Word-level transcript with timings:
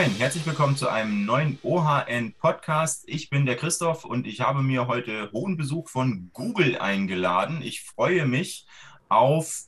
moin, 0.00 0.14
herzlich 0.16 0.46
willkommen 0.46 0.76
zu 0.76 0.88
einem 0.88 1.26
neuen 1.26 1.58
OHN 1.62 2.32
Podcast. 2.32 3.04
Ich 3.06 3.28
bin 3.28 3.44
der 3.44 3.56
Christoph 3.56 4.06
und 4.06 4.26
ich 4.26 4.40
habe 4.40 4.62
mir 4.62 4.86
heute 4.86 5.30
hohen 5.32 5.58
Besuch 5.58 5.90
von 5.90 6.30
Google 6.32 6.78
eingeladen. 6.78 7.60
Ich 7.60 7.82
freue 7.82 8.24
mich 8.24 8.66
auf 9.10 9.64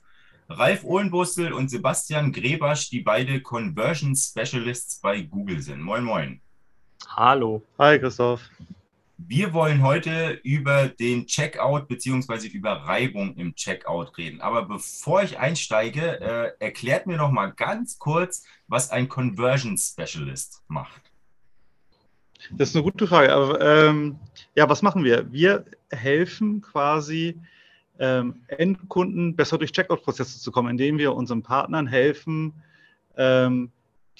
Ralf 0.48 0.84
Ohlenbustel 0.84 1.52
und 1.52 1.68
Sebastian 1.68 2.32
Grebasch, 2.32 2.88
die 2.88 3.00
beide 3.00 3.42
Conversion 3.42 4.16
Specialists 4.16 5.00
bei 5.02 5.20
Google 5.20 5.60
sind. 5.60 5.82
Moin, 5.82 6.02
moin. 6.02 6.40
Hallo. 7.14 7.62
Hi, 7.78 7.98
Christoph. 7.98 8.40
Wir 9.28 9.52
wollen 9.52 9.82
heute 9.82 10.40
über 10.42 10.88
den 10.88 11.26
Checkout 11.26 11.86
bzw. 11.86 12.48
über 12.48 12.72
Reibung 12.72 13.34
im 13.36 13.54
Checkout 13.54 14.16
reden. 14.18 14.40
Aber 14.40 14.66
bevor 14.66 15.22
ich 15.22 15.38
einsteige, 15.38 16.20
äh, 16.20 16.52
erklärt 16.58 17.06
mir 17.06 17.16
noch 17.16 17.30
mal 17.30 17.52
ganz 17.52 17.98
kurz, 17.98 18.44
was 18.66 18.90
ein 18.90 19.08
Conversion 19.08 19.78
Specialist 19.78 20.62
macht. 20.68 21.02
Das 22.50 22.70
ist 22.70 22.76
eine 22.76 22.84
gute 22.84 23.06
Frage. 23.06 23.32
Aber 23.32 23.60
ähm, 23.60 24.18
ja, 24.56 24.68
was 24.68 24.82
machen 24.82 25.04
wir? 25.04 25.30
Wir 25.30 25.64
helfen 25.90 26.60
quasi 26.60 27.38
ähm, 27.98 28.42
Endkunden 28.48 29.36
besser 29.36 29.58
durch 29.58 29.72
Checkout-Prozesse 29.72 30.40
zu 30.40 30.50
kommen, 30.50 30.70
indem 30.70 30.98
wir 30.98 31.14
unseren 31.14 31.42
Partnern 31.42 31.86
helfen, 31.86 32.54
ähm, 33.16 33.70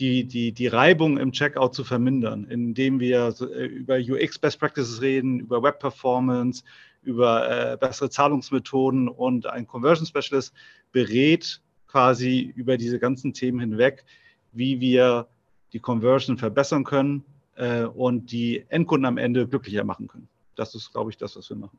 die, 0.03 0.25
die, 0.25 0.51
die 0.51 0.67
Reibung 0.67 1.17
im 1.17 1.31
Checkout 1.31 1.75
zu 1.75 1.85
vermindern, 1.85 2.45
indem 2.47 2.99
wir 2.99 3.33
äh, 3.41 3.67
über 3.67 3.99
UX 3.99 4.37
Best 4.37 4.59
Practices 4.59 5.01
reden, 5.01 5.39
über 5.39 5.63
Web 5.63 5.79
Performance, 5.79 6.65
über 7.03 7.49
äh, 7.49 7.77
bessere 7.77 8.11
Zahlungsmethoden 8.11 9.09
und 9.09 9.47
ein 9.47 9.65
Conversion 9.65 10.05
Specialist 10.05 10.53
berät 10.91 11.61
quasi 11.87 12.53
über 12.57 12.77
diese 12.77 12.99
ganzen 12.99 13.33
Themen 13.33 13.61
hinweg, 13.61 14.05
wie 14.51 14.81
wir 14.81 15.29
die 15.73 15.79
Conversion 15.79 16.37
verbessern 16.37 16.83
können 16.83 17.25
äh, 17.55 17.85
und 17.85 18.33
die 18.33 18.65
Endkunden 18.71 19.07
am 19.07 19.19
Ende 19.19 19.47
glücklicher 19.47 19.85
machen 19.85 20.09
können. 20.09 20.29
Das 20.57 20.75
ist, 20.75 20.91
glaube 20.91 21.13
ich, 21.13 21.17
das, 21.17 21.37
was 21.37 21.49
wir 21.49 21.57
machen. 21.57 21.79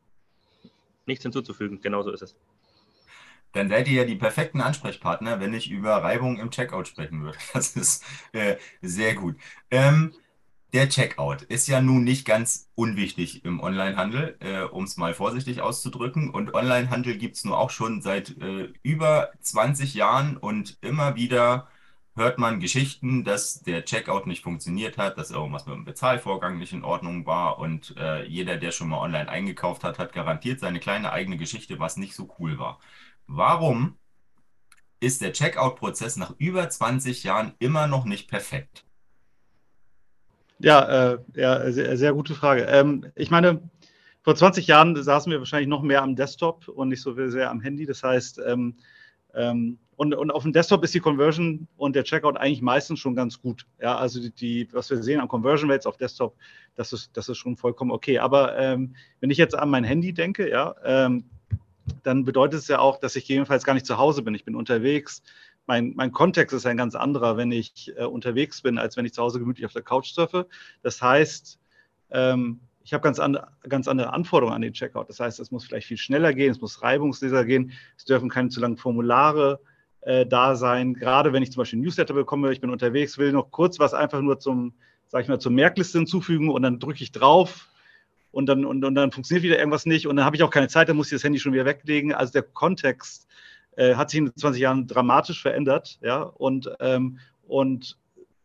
Nichts 1.05 1.23
hinzuzufügen, 1.23 1.81
genauso 1.81 2.11
ist 2.11 2.21
es 2.21 2.35
dann 3.53 3.69
seid 3.69 3.87
ihr 3.87 4.01
ja 4.01 4.05
die 4.05 4.15
perfekten 4.15 4.61
Ansprechpartner, 4.61 5.39
wenn 5.39 5.53
ich 5.53 5.69
über 5.71 6.03
Reibung 6.03 6.37
im 6.39 6.51
Checkout 6.51 6.87
sprechen 6.87 7.23
würde. 7.23 7.37
Das 7.53 7.75
ist 7.75 8.03
äh, 8.33 8.57
sehr 8.81 9.15
gut. 9.15 9.37
Ähm, 9.71 10.13
der 10.73 10.89
Checkout 10.89 11.43
ist 11.43 11.67
ja 11.67 11.81
nun 11.81 12.03
nicht 12.03 12.25
ganz 12.25 12.67
unwichtig 12.75 13.45
im 13.45 13.59
Onlinehandel, 13.61 14.37
äh, 14.39 14.61
um 14.63 14.85
es 14.85 14.97
mal 14.97 15.13
vorsichtig 15.13 15.61
auszudrücken. 15.61 16.31
Und 16.31 16.55
Onlinehandel 16.55 17.17
gibt 17.17 17.35
es 17.35 17.45
nur 17.45 17.59
auch 17.59 17.69
schon 17.69 18.01
seit 18.01 18.37
äh, 18.41 18.73
über 18.81 19.31
20 19.41 19.93
Jahren 19.93 20.35
und 20.35 20.77
immer 20.81 21.15
wieder 21.15 21.67
hört 22.15 22.38
man 22.39 22.59
Geschichten, 22.59 23.23
dass 23.23 23.61
der 23.61 23.85
Checkout 23.85 24.27
nicht 24.27 24.43
funktioniert 24.43 24.97
hat, 24.97 25.17
dass 25.17 25.31
irgendwas 25.31 25.65
mit 25.65 25.75
dem 25.75 25.85
Bezahlvorgang 25.85 26.57
nicht 26.57 26.73
in 26.73 26.83
Ordnung 26.83 27.25
war 27.25 27.59
und 27.59 27.95
äh, 27.97 28.25
jeder, 28.25 28.57
der 28.57 28.71
schon 28.71 28.89
mal 28.89 28.99
online 28.99 29.29
eingekauft 29.29 29.83
hat, 29.83 29.99
hat 29.99 30.13
garantiert 30.13 30.59
seine 30.59 30.79
kleine 30.79 31.11
eigene 31.11 31.38
Geschichte, 31.38 31.79
was 31.79 31.97
nicht 31.97 32.15
so 32.15 32.35
cool 32.39 32.59
war. 32.59 32.79
Warum 33.27 33.97
ist 34.99 35.21
der 35.21 35.33
Checkout-Prozess 35.33 36.17
nach 36.17 36.33
über 36.38 36.69
20 36.69 37.23
Jahren 37.23 37.53
immer 37.59 37.88
noch 37.88 38.05
nicht 38.05 38.29
perfekt? 38.29 38.85
Ja, 40.59 41.13
äh, 41.13 41.19
ja 41.35 41.71
sehr, 41.71 41.97
sehr, 41.97 42.13
gute 42.13 42.35
Frage. 42.35 42.63
Ähm, 42.63 43.11
ich 43.16 43.29
meine, 43.29 43.69
vor 44.21 44.35
20 44.35 44.67
Jahren 44.67 45.01
saßen 45.01 45.31
wir 45.31 45.39
wahrscheinlich 45.39 45.67
noch 45.67 45.81
mehr 45.81 46.01
am 46.01 46.16
Desktop 46.16 46.69
und 46.69 46.89
nicht 46.89 47.01
so 47.01 47.13
sehr 47.29 47.49
am 47.49 47.59
Handy. 47.59 47.85
Das 47.85 48.01
heißt, 48.03 48.39
ähm, 48.47 48.77
ähm, 49.33 49.79
und, 49.95 50.16
und, 50.16 50.31
auf 50.31 50.44
dem 50.44 50.53
Desktop 50.53 50.83
ist 50.83 50.94
die 50.94 50.99
Conversion 50.99 51.67
und 51.77 51.95
der 51.95 52.03
Checkout 52.03 52.38
eigentlich 52.38 52.61
meistens 52.61 52.99
schon 52.99 53.16
ganz 53.16 53.39
gut. 53.39 53.66
Ja, 53.81 53.97
also 53.97 54.19
die, 54.21 54.31
die 54.31 54.69
was 54.71 54.89
wir 54.89 55.03
sehen 55.03 55.19
an 55.19 55.27
Conversion 55.27 55.69
Rates 55.69 55.85
auf 55.85 55.97
Desktop, 55.97 56.35
das 56.75 56.94
ist, 56.94 57.16
das 57.16 57.29
ist 57.29 57.38
schon 57.38 57.57
vollkommen 57.57 57.91
okay. 57.91 58.19
Aber 58.19 58.57
ähm, 58.57 58.95
wenn 59.19 59.29
ich 59.29 59.38
jetzt 59.38 59.55
an 59.55 59.69
mein 59.69 59.84
Handy 59.84 60.13
denke, 60.13 60.50
ja, 60.50 60.75
ähm, 60.84 61.25
dann 62.03 62.25
bedeutet 62.25 62.59
es 62.59 62.67
ja 62.67 62.79
auch, 62.79 62.99
dass 62.99 63.16
ich 63.16 63.25
gegebenenfalls 63.25 63.63
gar 63.63 63.73
nicht 63.73 63.85
zu 63.85 63.97
Hause 63.97 64.21
bin. 64.21 64.35
Ich 64.35 64.45
bin 64.45 64.55
unterwegs. 64.55 65.21
Mein, 65.66 65.94
mein 65.95 66.11
Kontext 66.11 66.53
ist 66.53 66.66
ein 66.66 66.77
ganz 66.77 66.95
anderer, 66.95 67.38
wenn 67.38 67.51
ich 67.51 67.94
äh, 67.97 68.03
unterwegs 68.03 68.61
bin, 68.61 68.77
als 68.77 68.97
wenn 68.97 69.05
ich 69.05 69.13
zu 69.13 69.21
Hause 69.21 69.39
gemütlich 69.39 69.66
auf 69.66 69.73
der 69.73 69.81
Couch 69.81 70.13
surfe. 70.13 70.47
Das 70.81 71.01
heißt, 71.01 71.59
ähm, 72.11 72.59
ich 72.83 72.93
habe 72.93 73.01
ganz, 73.01 73.19
andre, 73.19 73.47
ganz 73.67 73.88
andere 73.88 74.11
Anforderungen 74.13 74.55
an 74.55 74.61
den 74.61 74.73
Checkout. 74.73 75.07
Das 75.07 75.19
heißt, 75.19 75.39
es 75.39 75.51
muss 75.51 75.63
vielleicht 75.63 75.88
viel 75.88 75.97
schneller 75.97 76.33
gehen, 76.33 76.51
es 76.51 76.59
muss 76.59 76.81
reibungsloser 76.81 77.45
gehen, 77.45 77.72
es 77.97 78.05
dürfen 78.05 78.29
keine 78.29 78.49
zu 78.49 78.59
langen 78.59 78.77
Formulare 78.77 79.61
äh, 80.01 80.25
da 80.25 80.55
sein. 80.55 80.93
Gerade 80.93 81.31
wenn 81.31 81.43
ich 81.43 81.51
zum 81.51 81.61
Beispiel 81.61 81.79
ein 81.79 81.83
Newsletter 81.83 82.13
bekomme, 82.13 82.51
ich 82.51 82.59
bin 82.59 82.69
unterwegs, 82.69 83.17
will 83.17 83.31
noch 83.31 83.51
kurz 83.51 83.79
was 83.79 83.93
einfach 83.93 84.22
nur 84.22 84.39
zum, 84.39 84.73
sag 85.07 85.22
ich 85.22 85.29
mal, 85.29 85.39
zur 85.39 85.53
Merkliste 85.53 85.97
hinzufügen 85.97 86.49
und 86.49 86.61
dann 86.61 86.79
drücke 86.79 87.03
ich 87.03 87.13
drauf, 87.13 87.69
und 88.33 88.47
dann, 88.47 88.66
und, 88.66 88.83
und 88.83 88.95
dann 88.95 89.11
funktioniert 89.11 89.44
wieder 89.44 89.59
irgendwas 89.59 89.85
nicht 89.85 90.07
und 90.07 90.16
dann 90.16 90.25
habe 90.25 90.35
ich 90.35 90.44
auch 90.44 90.49
keine 90.49 90.67
Zeit, 90.67 90.89
dann 90.89 90.97
muss 90.97 91.07
ich 91.07 91.16
das 91.16 91.23
Handy 91.23 91.39
schon 91.39 91.53
wieder 91.53 91.66
weglegen. 91.66 92.13
Also 92.13 92.33
der 92.33 92.41
Kontext 92.41 93.27
äh, 93.77 93.94
hat 93.94 94.09
sich 94.09 94.19
in 94.19 94.35
20 94.35 94.59
Jahren 94.59 94.88
dramatisch 94.88 95.41
verändert, 95.41 95.99
ja, 96.01 96.23
und, 96.23 96.69
ähm, 96.79 97.19
und, 97.47 97.97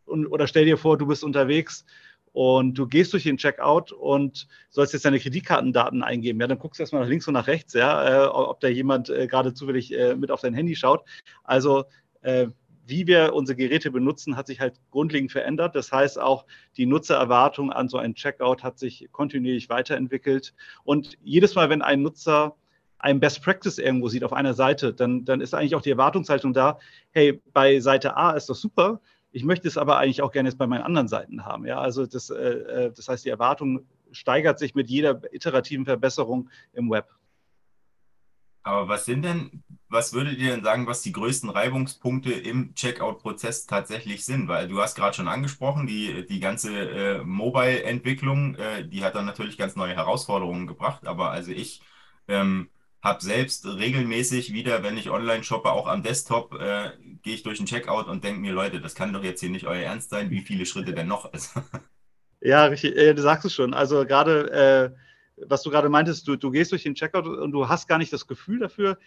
und 0.05 0.27
oder 0.27 0.47
stell 0.47 0.65
dir 0.65 0.77
vor, 0.77 0.97
du 0.97 1.07
bist 1.07 1.23
unterwegs 1.23 1.85
und 2.33 2.75
du 2.77 2.85
gehst 2.85 3.13
durch 3.13 3.23
den 3.23 3.37
Checkout 3.37 3.91
und 3.91 4.47
sollst 4.69 4.93
jetzt 4.93 5.05
deine 5.05 5.19
Kreditkartendaten 5.19 6.03
eingeben. 6.03 6.39
Ja, 6.39 6.45
dann 6.45 6.59
guckst 6.59 6.79
du 6.79 6.83
erstmal 6.83 7.01
nach 7.01 7.09
links 7.09 7.27
und 7.27 7.33
nach 7.33 7.47
rechts, 7.47 7.73
ja, 7.73 8.25
äh, 8.25 8.27
ob 8.27 8.59
da 8.59 8.67
jemand 8.67 9.09
äh, 9.09 9.25
gerade 9.25 9.55
zufällig 9.55 9.91
äh, 9.91 10.15
mit 10.15 10.29
auf 10.29 10.41
dein 10.41 10.53
Handy 10.53 10.75
schaut. 10.75 11.03
Also 11.43 11.85
äh, 12.21 12.47
wie 12.89 13.07
wir 13.07 13.33
unsere 13.33 13.55
Geräte 13.55 13.91
benutzen, 13.91 14.35
hat 14.35 14.47
sich 14.47 14.59
halt 14.59 14.79
grundlegend 14.91 15.31
verändert. 15.31 15.75
Das 15.75 15.91
heißt 15.91 16.19
auch, 16.19 16.45
die 16.77 16.85
Nutzererwartung 16.85 17.71
an 17.71 17.87
so 17.89 17.97
einen 17.97 18.15
Checkout 18.15 18.63
hat 18.63 18.79
sich 18.79 19.07
kontinuierlich 19.11 19.69
weiterentwickelt. 19.69 20.53
Und 20.83 21.17
jedes 21.23 21.55
Mal, 21.55 21.69
wenn 21.69 21.81
ein 21.81 22.01
Nutzer 22.01 22.55
ein 22.97 23.19
Best 23.19 23.41
Practice 23.41 23.77
irgendwo 23.77 24.09
sieht 24.09 24.23
auf 24.23 24.33
einer 24.33 24.53
Seite, 24.53 24.93
dann, 24.93 25.23
dann 25.23 25.41
ist 25.41 25.53
eigentlich 25.53 25.75
auch 25.75 25.81
die 25.81 25.91
Erwartungshaltung 25.91 26.53
da, 26.53 26.79
hey, 27.11 27.41
bei 27.53 27.79
Seite 27.79 28.17
A 28.17 28.31
ist 28.31 28.49
das 28.49 28.59
super, 28.59 28.99
ich 29.31 29.43
möchte 29.43 29.67
es 29.67 29.77
aber 29.77 29.97
eigentlich 29.97 30.21
auch 30.21 30.31
gerne 30.31 30.49
jetzt 30.49 30.57
bei 30.57 30.67
meinen 30.67 30.81
anderen 30.81 31.07
Seiten 31.07 31.45
haben. 31.45 31.65
Ja, 31.65 31.79
also 31.79 32.05
das, 32.05 32.29
äh, 32.29 32.35
äh 32.35 32.91
das 32.91 33.07
heißt, 33.07 33.25
die 33.25 33.29
Erwartung 33.29 33.85
steigert 34.11 34.59
sich 34.59 34.75
mit 34.75 34.89
jeder 34.89 35.21
iterativen 35.33 35.85
Verbesserung 35.85 36.49
im 36.73 36.89
Web. 36.89 37.07
Aber 38.63 38.87
was 38.87 39.05
sind 39.05 39.23
denn, 39.23 39.63
was 39.89 40.13
würdet 40.13 40.37
ihr 40.37 40.51
denn 40.51 40.63
sagen, 40.63 40.87
was 40.87 41.01
die 41.01 41.11
größten 41.11 41.49
Reibungspunkte 41.49 42.31
im 42.31 42.75
Checkout-Prozess 42.75 43.65
tatsächlich 43.65 44.23
sind? 44.23 44.47
Weil 44.47 44.67
du 44.67 44.79
hast 44.79 44.95
gerade 44.95 45.15
schon 45.15 45.27
angesprochen, 45.27 45.87
die, 45.87 46.25
die 46.27 46.39
ganze 46.39 46.71
äh, 46.77 47.23
Mobile-Entwicklung, 47.23 48.55
äh, 48.55 48.87
die 48.87 49.03
hat 49.03 49.15
dann 49.15 49.25
natürlich 49.25 49.57
ganz 49.57 49.75
neue 49.75 49.95
Herausforderungen 49.95 50.67
gebracht. 50.67 51.07
Aber 51.07 51.31
also 51.31 51.51
ich 51.51 51.81
ähm, 52.27 52.69
habe 53.01 53.23
selbst 53.23 53.65
regelmäßig 53.65 54.53
wieder, 54.53 54.83
wenn 54.83 54.97
ich 54.97 55.09
online 55.09 55.43
shoppe, 55.43 55.71
auch 55.71 55.87
am 55.87 56.03
Desktop, 56.03 56.53
äh, 56.53 56.91
gehe 57.23 57.33
ich 57.33 57.43
durch 57.43 57.57
den 57.57 57.65
Checkout 57.65 58.07
und 58.07 58.23
denke 58.23 58.41
mir, 58.41 58.53
Leute, 58.53 58.81
das 58.81 58.93
kann 58.93 59.11
doch 59.11 59.23
jetzt 59.23 59.39
hier 59.39 59.49
nicht 59.49 59.65
euer 59.65 59.83
Ernst 59.83 60.11
sein. 60.11 60.29
Wie 60.29 60.41
viele 60.41 60.67
Schritte 60.67 60.93
denn 60.93 61.07
noch? 61.07 61.31
ja, 62.41 62.65
richtig, 62.65 62.93
du 62.93 63.21
sagst 63.21 63.45
es 63.45 63.53
schon. 63.53 63.73
Also 63.73 64.05
gerade 64.05 64.93
äh, 64.93 64.97
was 65.47 65.63
du 65.63 65.69
gerade 65.69 65.89
meintest, 65.89 66.27
du, 66.27 66.35
du 66.35 66.51
gehst 66.51 66.71
durch 66.71 66.83
den 66.83 66.95
Checkout 66.95 67.27
und 67.27 67.51
du 67.51 67.69
hast 67.69 67.87
gar 67.87 67.97
nicht 67.97 68.11
das 68.13 68.27
Gefühl 68.27 68.59
dafür, 68.59 68.97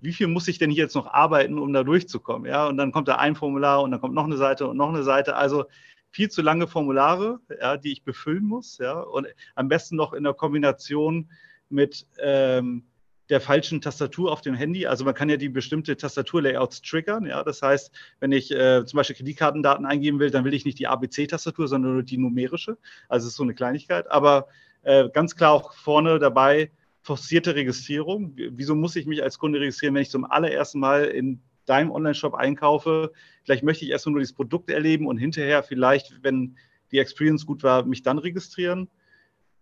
wie 0.00 0.12
viel 0.12 0.26
muss 0.26 0.48
ich 0.48 0.58
denn 0.58 0.70
hier 0.70 0.84
jetzt 0.84 0.94
noch 0.94 1.06
arbeiten, 1.06 1.58
um 1.58 1.72
da 1.72 1.82
durchzukommen? 1.82 2.50
Ja, 2.50 2.66
und 2.66 2.76
dann 2.76 2.92
kommt 2.92 3.08
da 3.08 3.16
ein 3.16 3.36
Formular 3.36 3.82
und 3.82 3.90
dann 3.90 4.00
kommt 4.00 4.14
noch 4.14 4.24
eine 4.24 4.36
Seite 4.36 4.66
und 4.66 4.76
noch 4.76 4.88
eine 4.88 5.02
Seite. 5.02 5.36
Also 5.36 5.64
viel 6.10 6.30
zu 6.30 6.42
lange 6.42 6.66
Formulare, 6.66 7.40
ja, 7.60 7.76
die 7.76 7.92
ich 7.92 8.02
befüllen 8.02 8.44
muss, 8.44 8.78
ja, 8.78 8.98
und 9.00 9.26
am 9.54 9.68
besten 9.68 9.96
noch 9.96 10.12
in 10.12 10.24
der 10.24 10.34
Kombination 10.34 11.30
mit 11.68 12.06
ähm, 12.18 12.84
der 13.30 13.40
falschen 13.40 13.80
Tastatur 13.80 14.32
auf 14.32 14.40
dem 14.40 14.54
Handy. 14.54 14.86
Also 14.86 15.04
man 15.04 15.14
kann 15.14 15.28
ja 15.28 15.36
die 15.36 15.48
bestimmte 15.48 15.96
Tastaturlayouts 15.96 16.82
triggern. 16.82 17.26
Ja, 17.26 17.44
das 17.44 17.62
heißt, 17.62 17.92
wenn 18.18 18.32
ich 18.32 18.50
äh, 18.50 18.84
zum 18.84 18.96
Beispiel 18.96 19.16
Kreditkartendaten 19.16 19.86
eingeben 19.86 20.18
will, 20.18 20.30
dann 20.30 20.44
will 20.44 20.52
ich 20.52 20.64
nicht 20.64 20.80
die 20.80 20.88
ABC-Tastatur, 20.88 21.68
sondern 21.68 21.92
nur 21.92 22.02
die 22.02 22.18
numerische. 22.18 22.76
Also 23.08 23.26
es 23.26 23.32
ist 23.32 23.36
so 23.36 23.44
eine 23.44 23.54
Kleinigkeit. 23.54 24.10
Aber 24.10 24.48
äh, 24.82 25.08
ganz 25.10 25.36
klar 25.36 25.52
auch 25.52 25.74
vorne 25.74 26.18
dabei 26.18 26.72
forcierte 27.02 27.54
Registrierung. 27.54 28.32
Wieso 28.36 28.74
muss 28.74 28.96
ich 28.96 29.06
mich 29.06 29.22
als 29.22 29.38
Kunde 29.38 29.60
registrieren, 29.60 29.94
wenn 29.94 30.02
ich 30.02 30.10
zum 30.10 30.24
allerersten 30.24 30.80
Mal 30.80 31.04
in 31.04 31.40
deinem 31.66 31.90
Online-Shop 31.90 32.34
einkaufe? 32.34 33.12
Vielleicht 33.44 33.64
möchte 33.64 33.84
ich 33.84 33.90
erstmal 33.90 34.12
nur 34.12 34.22
das 34.22 34.32
Produkt 34.32 34.70
erleben 34.70 35.06
und 35.06 35.18
hinterher 35.18 35.62
vielleicht, 35.62 36.22
wenn 36.22 36.56
die 36.92 36.98
Experience 36.98 37.46
gut 37.46 37.62
war, 37.62 37.84
mich 37.84 38.02
dann 38.02 38.18
registrieren. 38.18 38.88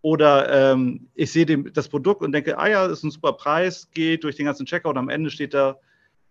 Oder 0.00 0.73
ähm, 0.73 1.08
ich 1.14 1.32
sehe 1.32 1.46
dem, 1.46 1.73
das 1.73 1.88
Produkt 1.88 2.23
und 2.23 2.32
denke, 2.32 2.58
ah 2.58 2.69
ja, 2.69 2.87
ist 2.87 3.02
ein 3.02 3.11
super 3.11 3.32
Preis, 3.32 3.88
geht 3.93 4.25
durch 4.25 4.37
den 4.37 4.46
ganzen 4.46 4.67
Checkout, 4.67 4.96
am 4.96 5.08
Ende 5.08 5.31
steht 5.31 5.55
da 5.55 5.79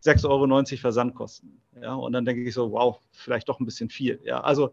6,90 0.03 0.29
Euro 0.29 0.65
Versandkosten. 0.77 1.61
Ja, 1.81 1.93
und 1.93 2.13
dann 2.13 2.25
denke 2.25 2.43
ich 2.43 2.53
so, 2.53 2.71
wow, 2.71 2.99
vielleicht 3.11 3.49
doch 3.49 3.59
ein 3.59 3.65
bisschen 3.65 3.89
viel. 3.89 4.19
Ja, 4.23 4.41
also 4.41 4.71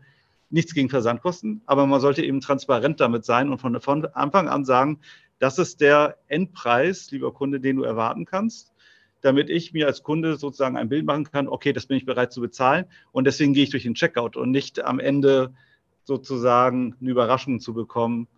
nichts 0.51 0.75
gegen 0.75 0.89
Versandkosten, 0.89 1.63
aber 1.67 1.87
man 1.87 2.01
sollte 2.01 2.25
eben 2.25 2.41
transparent 2.41 3.01
damit 3.01 3.25
sein 3.25 3.51
und 3.51 3.59
von, 3.59 3.81
von 3.81 4.07
Anfang 4.07 4.49
an 4.49 4.65
sagen, 4.65 5.01
das 5.39 5.59
ist 5.59 5.81
der 5.81 6.19
Endpreis, 6.29 7.11
lieber 7.11 7.33
Kunde, 7.33 7.61
den 7.61 7.77
du 7.77 7.83
erwarten 7.83 8.25
kannst. 8.25 8.73
damit 9.21 9.49
ich 9.49 9.73
mir 9.73 9.87
als 9.87 10.03
Kunde 10.03 10.37
sozusagen 10.37 10.77
ein 10.77 10.91
Bild 10.91 11.07
machen 11.07 11.25
kann, 11.25 11.49
okay, 11.49 11.73
das 11.73 11.87
bin 11.87 11.97
ich 11.97 12.05
bereit 12.05 12.31
zu 12.31 12.43
bezahlen 12.43 12.85
und 13.11 13.25
deswegen 13.25 13.55
gehe 13.55 13.65
ich 13.65 13.71
durch 13.71 13.85
den 13.85 13.95
Checkout 13.95 14.37
und 14.37 14.51
nicht 14.51 14.85
am 14.85 15.01
Ende 15.01 15.55
sozusagen 16.03 16.95
eine 17.01 17.11
Überraschung 17.11 17.59
zu 17.59 17.73
bekommen, 17.73 18.29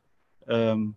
ähm, 0.47 0.95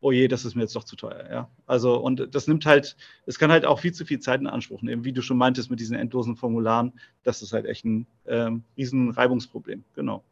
oh 0.00 0.12
je, 0.12 0.28
das 0.28 0.44
ist 0.44 0.54
mir 0.54 0.62
jetzt 0.62 0.76
doch 0.76 0.84
zu 0.84 0.96
teuer. 0.96 1.26
Ja? 1.30 1.50
Also, 1.66 1.96
und 1.96 2.34
das 2.34 2.46
nimmt 2.46 2.66
halt, 2.66 2.96
es 3.26 3.38
kann 3.38 3.50
halt 3.50 3.64
auch 3.64 3.80
viel 3.80 3.92
zu 3.92 4.04
viel 4.04 4.20
Zeit 4.20 4.40
in 4.40 4.46
Anspruch 4.46 4.82
nehmen, 4.82 5.04
wie 5.04 5.12
du 5.12 5.22
schon 5.22 5.38
meintest 5.38 5.70
mit 5.70 5.80
diesen 5.80 5.96
endlosen 5.96 6.36
Formularen. 6.36 6.92
Das 7.22 7.42
ist 7.42 7.52
halt 7.52 7.66
echt 7.66 7.84
ein 7.84 8.06
ähm, 8.26 8.64
riesen 8.76 9.10
Reibungsproblem. 9.10 9.84
Genau. 9.94 10.22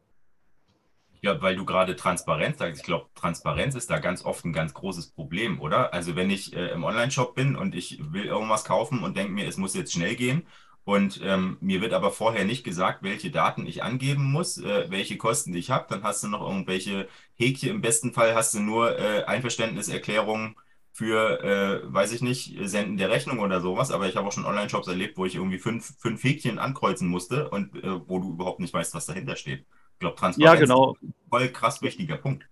Ja, 1.27 1.43
weil 1.43 1.57
du 1.57 1.65
gerade 1.65 1.97
Transparenz 1.97 2.59
sagst. 2.59 2.81
Ich 2.81 2.87
glaube, 2.87 3.09
Transparenz 3.17 3.75
ist 3.75 3.91
da 3.91 3.99
ganz 3.99 4.25
oft 4.25 4.45
ein 4.45 4.53
ganz 4.53 4.73
großes 4.75 5.09
Problem, 5.11 5.61
oder? 5.61 5.93
Also 5.93 6.15
wenn 6.15 6.31
ich 6.31 6.55
äh, 6.55 6.69
im 6.69 6.85
Online-Shop 6.85 7.35
bin 7.35 7.57
und 7.57 7.75
ich 7.75 7.99
will 8.13 8.27
irgendwas 8.27 8.65
kaufen 8.65 9.03
und 9.03 9.17
denke 9.17 9.33
mir, 9.33 9.49
es 9.49 9.57
muss 9.57 9.75
jetzt 9.75 9.93
schnell 9.93 10.15
gehen 10.15 10.47
und 10.85 11.21
ähm, 11.25 11.57
mir 11.61 11.81
wird 11.81 11.95
aber 11.95 12.13
vorher 12.13 12.45
nicht 12.45 12.63
gesagt, 12.63 13.03
welche 13.03 13.33
Daten 13.33 13.67
ich 13.67 13.83
angeben 13.83 14.23
muss, 14.31 14.57
äh, 14.59 14.89
welche 14.89 15.17
Kosten 15.17 15.53
ich 15.57 15.71
habe, 15.71 15.87
dann 15.91 16.05
hast 16.05 16.23
du 16.23 16.29
noch 16.29 16.43
irgendwelche 16.49 17.09
Häkchen. 17.35 17.71
Im 17.71 17.81
besten 17.81 18.13
Fall 18.13 18.37
hast 18.37 18.55
du 18.55 18.61
nur 18.61 18.97
äh, 18.97 19.25
Einverständniserklärungen 19.25 20.55
für, 20.93 21.43
äh, 21.43 21.93
weiß 21.93 22.13
ich 22.13 22.23
nicht, 22.23 22.57
Senden 22.69 22.99
der 22.99 23.11
Rechnung 23.11 23.41
oder 23.41 23.61
sowas. 23.61 23.91
Aber 23.91 24.09
ich 24.09 24.15
habe 24.17 24.29
auch 24.29 24.33
schon 24.33 24.47
Online-Shops 24.47 24.87
erlebt, 24.87 25.17
wo 25.19 25.27
ich 25.27 25.35
irgendwie 25.35 25.59
fünf, 25.59 25.93
fünf 25.99 26.23
Häkchen 26.23 26.61
ankreuzen 26.61 27.09
musste 27.09 27.51
und 27.51 27.75
äh, 27.83 28.09
wo 28.09 28.21
du 28.21 28.33
überhaupt 28.35 28.61
nicht 28.61 28.73
weißt, 28.73 28.95
was 28.95 29.07
dahinter 29.07 29.35
steht. 29.35 29.67
Ich 29.97 30.01
glaube, 30.01 30.17
Transparenz 30.17 30.61
ja, 30.61 30.61
genau. 30.61 30.93
ist 30.93 31.03
ein 31.03 31.15
voll 31.31 31.49
krass 31.49 31.81
wichtiger 31.81 32.19
Punkt. 32.19 32.47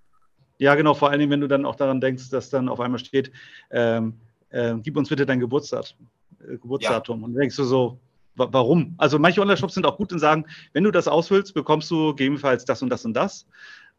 Ja, 0.56 0.74
genau, 0.76 0.94
vor 0.94 1.10
allem, 1.10 1.28
wenn 1.28 1.42
du 1.42 1.46
dann 1.46 1.66
auch 1.66 1.76
daran 1.76 2.00
denkst, 2.00 2.30
dass 2.30 2.48
dann 2.48 2.70
auf 2.70 2.80
einmal 2.80 2.98
steht, 2.98 3.30
ähm, 3.70 4.18
äh, 4.48 4.74
gib 4.82 4.96
uns 4.96 5.10
bitte 5.10 5.26
dein 5.26 5.40
Geburtsdatum. 5.40 6.08
Äh, 6.40 6.56
Geburtsdatum. 6.56 7.20
Ja. 7.20 7.26
Und 7.26 7.34
dann 7.34 7.40
denkst 7.40 7.56
du 7.56 7.64
so, 7.64 7.98
warum? 8.36 8.94
Also 8.96 9.18
manche 9.18 9.42
Online-Shops 9.42 9.74
sind 9.74 9.84
auch 9.84 9.98
gut 9.98 10.10
und 10.10 10.20
sagen, 10.20 10.46
wenn 10.72 10.84
du 10.84 10.90
das 10.90 11.06
ausfüllst, 11.06 11.52
bekommst 11.52 11.90
du 11.90 12.14
gegebenenfalls 12.14 12.64
das 12.64 12.80
und 12.80 12.88
das 12.88 13.04
und 13.04 13.12
das. 13.12 13.46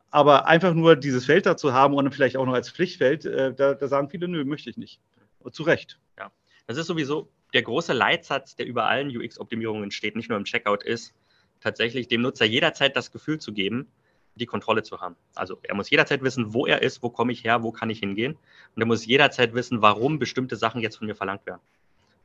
Aber 0.09 0.47
einfach 0.47 0.73
nur 0.73 0.95
dieses 0.95 1.27
Feld 1.27 1.45
da 1.45 1.55
zu 1.55 1.71
haben 1.71 1.93
und 1.93 2.05
dann 2.05 2.11
vielleicht 2.11 2.35
auch 2.35 2.45
noch 2.47 2.53
als 2.53 2.71
Pflichtfeld, 2.71 3.25
äh, 3.25 3.53
da, 3.53 3.75
da, 3.75 3.87
sagen 3.87 4.09
viele, 4.09 4.27
nö, 4.27 4.43
möchte 4.43 4.71
ich 4.71 4.77
nicht. 4.77 4.99
Und 5.37 5.53
zu 5.53 5.61
Recht. 5.61 5.99
Ja, 6.17 6.31
das 6.65 6.77
ist 6.77 6.87
sowieso 6.87 7.29
der 7.53 7.61
große 7.63 7.93
Leitsatz, 7.93 8.55
der 8.55 8.65
über 8.65 8.85
allen 8.85 9.15
UX-Optimierungen 9.15 9.91
steht, 9.91 10.15
nicht 10.15 10.29
nur 10.29 10.37
im 10.37 10.45
Checkout, 10.45 10.83
ist, 10.83 11.13
tatsächlich 11.61 12.07
dem 12.07 12.21
Nutzer 12.21 12.45
jederzeit 12.45 12.95
das 12.95 13.11
Gefühl 13.11 13.39
zu 13.39 13.53
geben, 13.53 13.87
die 14.35 14.45
Kontrolle 14.45 14.83
zu 14.83 14.99
haben. 14.99 15.15
Also 15.33 15.59
er 15.63 15.75
muss 15.75 15.89
jederzeit 15.89 16.21
wissen, 16.21 16.53
wo 16.53 16.65
er 16.65 16.81
ist, 16.81 17.01
wo 17.01 17.09
komme 17.09 17.31
ich 17.31 17.43
her, 17.43 17.63
wo 17.63 17.71
kann 17.71 17.89
ich 17.89 17.99
hingehen. 17.99 18.33
Und 18.75 18.81
er 18.81 18.85
muss 18.85 19.05
jederzeit 19.05 19.53
wissen, 19.53 19.81
warum 19.81 20.19
bestimmte 20.19 20.55
Sachen 20.57 20.81
jetzt 20.81 20.97
von 20.97 21.07
mir 21.07 21.15
verlangt 21.15 21.45
werden. 21.45 21.61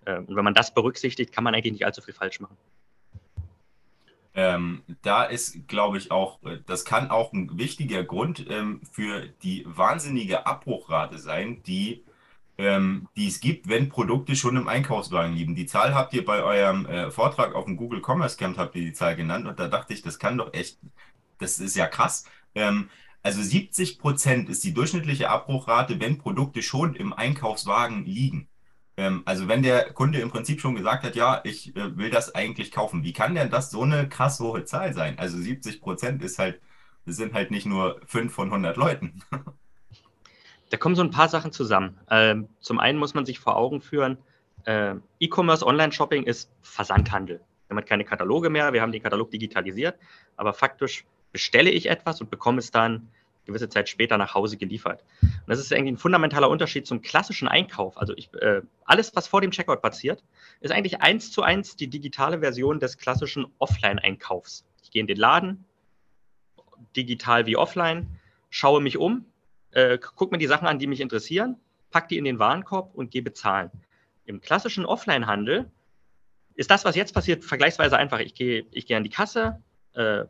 Ähm, 0.07 0.25
und 0.27 0.37
wenn 0.37 0.45
man 0.45 0.55
das 0.55 0.75
berücksichtigt, 0.75 1.33
kann 1.33 1.45
man 1.45 1.55
eigentlich 1.55 1.73
nicht 1.73 1.87
allzu 1.87 2.03
viel 2.03 2.15
falsch 2.15 2.41
machen. 2.41 2.57
Ähm, 4.35 4.83
da 5.03 5.25
ist, 5.25 5.67
glaube 5.67 5.99
ich, 5.99 6.11
auch, 6.11 6.43
äh, 6.45 6.59
das 6.67 6.85
kann 6.85 7.11
auch 7.11 7.33
ein 7.33 7.59
wichtiger 7.59 8.05
Grund 8.05 8.47
ähm, 8.49 8.81
für 8.91 9.27
die 9.43 9.65
wahnsinnige 9.67 10.47
Abbruchrate 10.47 11.19
sein, 11.19 11.63
die 11.65 12.05
ähm, 12.61 13.09
die 13.17 13.29
es 13.29 13.41
gibt, 13.41 13.69
wenn 13.69 13.89
Produkte 13.89 14.37
schon 14.37 14.57
im 14.57 14.69
Einkaufswagen 14.69 15.35
liegen. 15.35 15.55
Die 15.55 15.67
Zahl 15.67 15.95
habt 15.95 16.13
ihr 16.13 16.25
bei 16.25 16.43
eurem 16.43 16.87
äh, 16.87 17.11
Vortrag 17.11 17.55
auf 17.55 17.65
dem 17.65 17.77
Google 17.77 18.03
Commerce 18.05 18.37
Camp, 18.37 18.59
habt 18.59 18.77
ihr 18.77 18.83
die 18.83 18.93
Zahl 18.93 19.17
genannt 19.17 19.47
und 19.47 19.59
da 19.59 19.69
dachte 19.69 19.95
ich, 19.95 20.03
das 20.03 20.19
kann 20.19 20.37
doch 20.39 20.53
echt, 20.53 20.79
das 21.39 21.59
ist 21.59 21.77
ja 21.77 21.87
krass. 21.87 22.25
Ähm, 22.55 22.91
also 23.23 23.43
70 23.43 23.99
Prozent 23.99 24.49
ist 24.51 24.63
die 24.65 24.75
durchschnittliche 24.75 25.31
Abbruchrate, 25.31 26.01
wenn 26.01 26.19
Produkte 26.19 26.63
schon 26.63 26.95
im 26.95 27.13
Einkaufswagen 27.15 28.05
liegen. 28.05 28.49
Ähm, 28.97 29.23
also 29.25 29.49
wenn 29.49 29.63
der 29.63 29.93
Kunde 29.95 30.21
im 30.21 30.31
Prinzip 30.31 30.61
schon 30.61 30.75
gesagt 30.77 31.05
hat, 31.05 31.17
ja, 31.17 31.41
ich 31.45 31.75
äh, 31.77 31.97
will 31.97 32.11
das 32.11 32.35
eigentlich 32.35 32.71
kaufen, 32.73 33.05
wie 33.05 33.13
kann 33.15 33.35
denn 33.35 33.51
das 33.51 33.71
so 33.71 33.83
eine 33.83 34.09
krass 34.09 34.41
hohe 34.41 34.65
Zahl 34.65 34.93
sein? 34.95 35.19
Also 35.19 35.39
70 35.39 35.81
Prozent 35.81 36.23
ist 36.23 36.39
halt, 36.39 36.61
sind 37.07 37.35
halt 37.35 37.51
nicht 37.51 37.67
nur 37.67 38.01
5 38.07 38.33
von 38.33 38.49
100 38.49 38.77
Leuten. 38.77 39.23
Da 40.71 40.77
kommen 40.77 40.95
so 40.95 41.03
ein 41.03 41.11
paar 41.11 41.29
Sachen 41.29 41.53
zusammen. 41.53 41.99
Ähm, 42.11 42.49
zum 42.61 42.79
einen 42.79 42.99
muss 42.99 43.15
man 43.15 43.27
sich 43.27 43.39
vor 43.39 43.57
Augen 43.57 43.81
führen, 43.81 44.19
äh, 44.65 44.95
E-Commerce, 45.19 45.67
Online-Shopping 45.67 46.25
ist 46.25 46.51
Versandhandel. 46.63 47.39
Wir 47.39 47.71
haben 47.71 47.77
halt 47.79 47.89
keine 47.89 48.05
Kataloge 48.05 48.51
mehr, 48.51 48.73
wir 48.73 48.83
haben 48.83 48.93
den 48.93 49.03
Katalog 49.03 49.31
digitalisiert, 49.31 49.99
aber 50.37 50.55
faktisch 50.55 51.05
bestelle 51.33 51.71
ich 51.71 51.89
etwas 51.89 52.21
und 52.21 52.31
bekomme 52.31 52.59
es 52.59 52.71
dann 52.71 53.09
gewisse 53.47 53.69
Zeit 53.69 53.89
später 53.89 54.17
nach 54.19 54.35
Hause 54.35 54.57
geliefert. 54.57 55.05
Und 55.23 55.49
das 55.49 55.59
ist 55.59 55.73
irgendwie 55.73 55.93
ein 55.93 55.97
fundamentaler 55.97 56.49
Unterschied 56.49 56.87
zum 56.87 57.03
klassischen 57.03 57.49
Einkauf. 57.49 57.97
Also 57.99 58.15
ich, 58.17 58.33
äh, 58.35 58.63
alles, 58.85 59.15
was 59.17 59.29
vor 59.29 59.41
dem 59.41 59.51
Checkout 59.51 59.83
passiert, 59.83 60.23
ist 60.61 60.71
eigentlich 60.71 61.01
eins 61.01 61.33
zu 61.33 61.43
eins 61.43 61.77
die 61.77 61.89
digitale 61.89 62.41
Version 62.41 62.81
des 62.81 62.99
klassischen 62.99 63.47
Offline-Einkaufs. 63.59 64.65
Ich 64.83 64.91
gehe 64.91 65.01
in 65.01 65.07
den 65.07 65.17
Laden, 65.17 65.65
digital 66.97 67.47
wie 67.47 67.57
offline, 67.57 68.19
schaue 68.51 68.81
mich 68.81 68.99
um, 68.99 69.25
äh, 69.73 69.99
gucke 69.99 70.35
mir 70.35 70.39
die 70.39 70.47
Sachen 70.47 70.67
an, 70.67 70.79
die 70.79 70.87
mich 70.87 71.01
interessieren, 71.01 71.57
packe 71.91 72.09
die 72.09 72.19
in 72.19 72.25
den 72.25 72.39
Warenkorb 72.39 72.95
und 72.95 73.11
gehe 73.11 73.23
bezahlen. 73.23 73.71
Im 74.25 74.41
klassischen 74.41 74.85
Offline-Handel 74.85 75.71
ist 76.55 76.71
das, 76.71 76.85
was 76.85 76.97
jetzt 76.97 77.15
passiert, 77.15 77.45
vergleichsweise 77.45 77.97
einfach. 77.97 78.21
Ich 78.21 78.35
gehe, 78.35 78.67
ich 78.71 78.87
gehe 78.87 78.97
an 78.97 79.05
die 79.05 79.11
Kasse, 79.11 79.63
äh, 79.95 80.25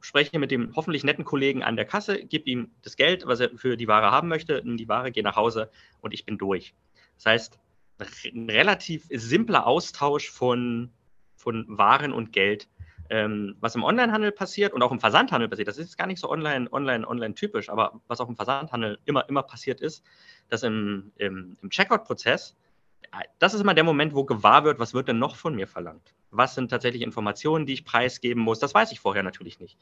spreche 0.00 0.38
mit 0.38 0.50
dem 0.50 0.74
hoffentlich 0.76 1.04
netten 1.04 1.24
Kollegen 1.24 1.62
an 1.62 1.76
der 1.76 1.84
Kasse, 1.84 2.24
gebe 2.24 2.48
ihm 2.48 2.70
das 2.82 2.96
Geld, 2.96 3.26
was 3.26 3.40
er 3.40 3.50
für 3.56 3.76
die 3.76 3.88
Ware 3.88 4.10
haben 4.10 4.28
möchte, 4.28 4.62
nimm 4.64 4.76
die 4.76 4.88
Ware, 4.88 5.12
gehe 5.12 5.22
nach 5.22 5.36
Hause 5.36 5.70
und 6.00 6.14
ich 6.14 6.24
bin 6.24 6.38
durch. 6.38 6.74
Das 7.16 7.26
heißt, 7.26 7.58
ein 8.32 8.48
relativ 8.48 9.06
simpler 9.10 9.66
Austausch 9.66 10.30
von, 10.30 10.90
von 11.36 11.66
Waren 11.68 12.12
und 12.12 12.32
Geld 12.32 12.68
ähm, 13.10 13.56
was 13.60 13.74
im 13.74 13.82
Onlinehandel 13.82 14.32
passiert 14.32 14.72
und 14.72 14.82
auch 14.82 14.92
im 14.92 15.00
Versandhandel 15.00 15.48
passiert, 15.48 15.68
das 15.68 15.78
ist 15.78 15.98
gar 15.98 16.06
nicht 16.06 16.20
so 16.20 16.30
online, 16.30 16.72
online, 16.72 17.06
online 17.06 17.34
typisch, 17.34 17.68
aber 17.68 18.00
was 18.06 18.20
auch 18.20 18.28
im 18.28 18.36
Versandhandel 18.36 18.98
immer, 19.04 19.28
immer 19.28 19.42
passiert 19.42 19.80
ist, 19.80 20.04
dass 20.48 20.62
im, 20.62 21.12
im, 21.16 21.56
im 21.60 21.70
Checkout-Prozess, 21.70 22.56
das 23.40 23.54
ist 23.54 23.60
immer 23.60 23.74
der 23.74 23.84
Moment, 23.84 24.14
wo 24.14 24.24
gewahr 24.24 24.64
wird, 24.64 24.78
was 24.78 24.94
wird 24.94 25.08
denn 25.08 25.18
noch 25.18 25.34
von 25.34 25.56
mir 25.56 25.66
verlangt? 25.66 26.14
Was 26.30 26.54
sind 26.54 26.70
tatsächlich 26.70 27.02
Informationen, 27.02 27.66
die 27.66 27.72
ich 27.72 27.84
preisgeben 27.84 28.40
muss? 28.40 28.60
Das 28.60 28.72
weiß 28.72 28.92
ich 28.92 29.00
vorher 29.00 29.24
natürlich 29.24 29.58
nicht. 29.58 29.76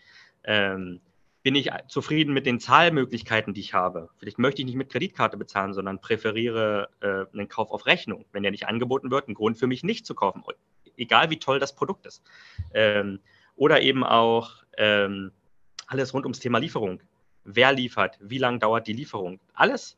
Ähm, 0.44 1.00
bin 1.42 1.54
ich 1.54 1.70
zufrieden 1.86 2.32
mit 2.32 2.46
den 2.46 2.58
Zahlmöglichkeiten, 2.58 3.52
die 3.54 3.60
ich 3.60 3.74
habe? 3.74 4.08
Vielleicht 4.16 4.38
möchte 4.38 4.62
ich 4.62 4.66
nicht 4.66 4.76
mit 4.76 4.90
Kreditkarte 4.90 5.36
bezahlen, 5.36 5.74
sondern 5.74 6.00
präferiere 6.00 6.88
äh, 7.00 7.26
einen 7.32 7.48
Kauf 7.48 7.70
auf 7.70 7.86
Rechnung. 7.86 8.24
Wenn 8.32 8.42
der 8.42 8.52
nicht 8.52 8.66
angeboten 8.66 9.10
wird, 9.10 9.28
ein 9.28 9.34
Grund 9.34 9.58
für 9.58 9.66
mich 9.66 9.84
nicht 9.84 10.06
zu 10.06 10.14
kaufen 10.14 10.42
egal 10.98 11.30
wie 11.30 11.38
toll 11.38 11.58
das 11.58 11.74
Produkt 11.74 12.06
ist. 12.06 12.22
Ähm, 12.74 13.20
oder 13.56 13.80
eben 13.80 14.04
auch 14.04 14.50
ähm, 14.76 15.32
alles 15.86 16.14
rund 16.14 16.24
ums 16.26 16.40
Thema 16.40 16.58
Lieferung. 16.58 17.00
Wer 17.44 17.72
liefert? 17.72 18.18
Wie 18.20 18.38
lange 18.38 18.58
dauert 18.58 18.86
die 18.86 18.92
Lieferung? 18.92 19.40
Alles 19.54 19.96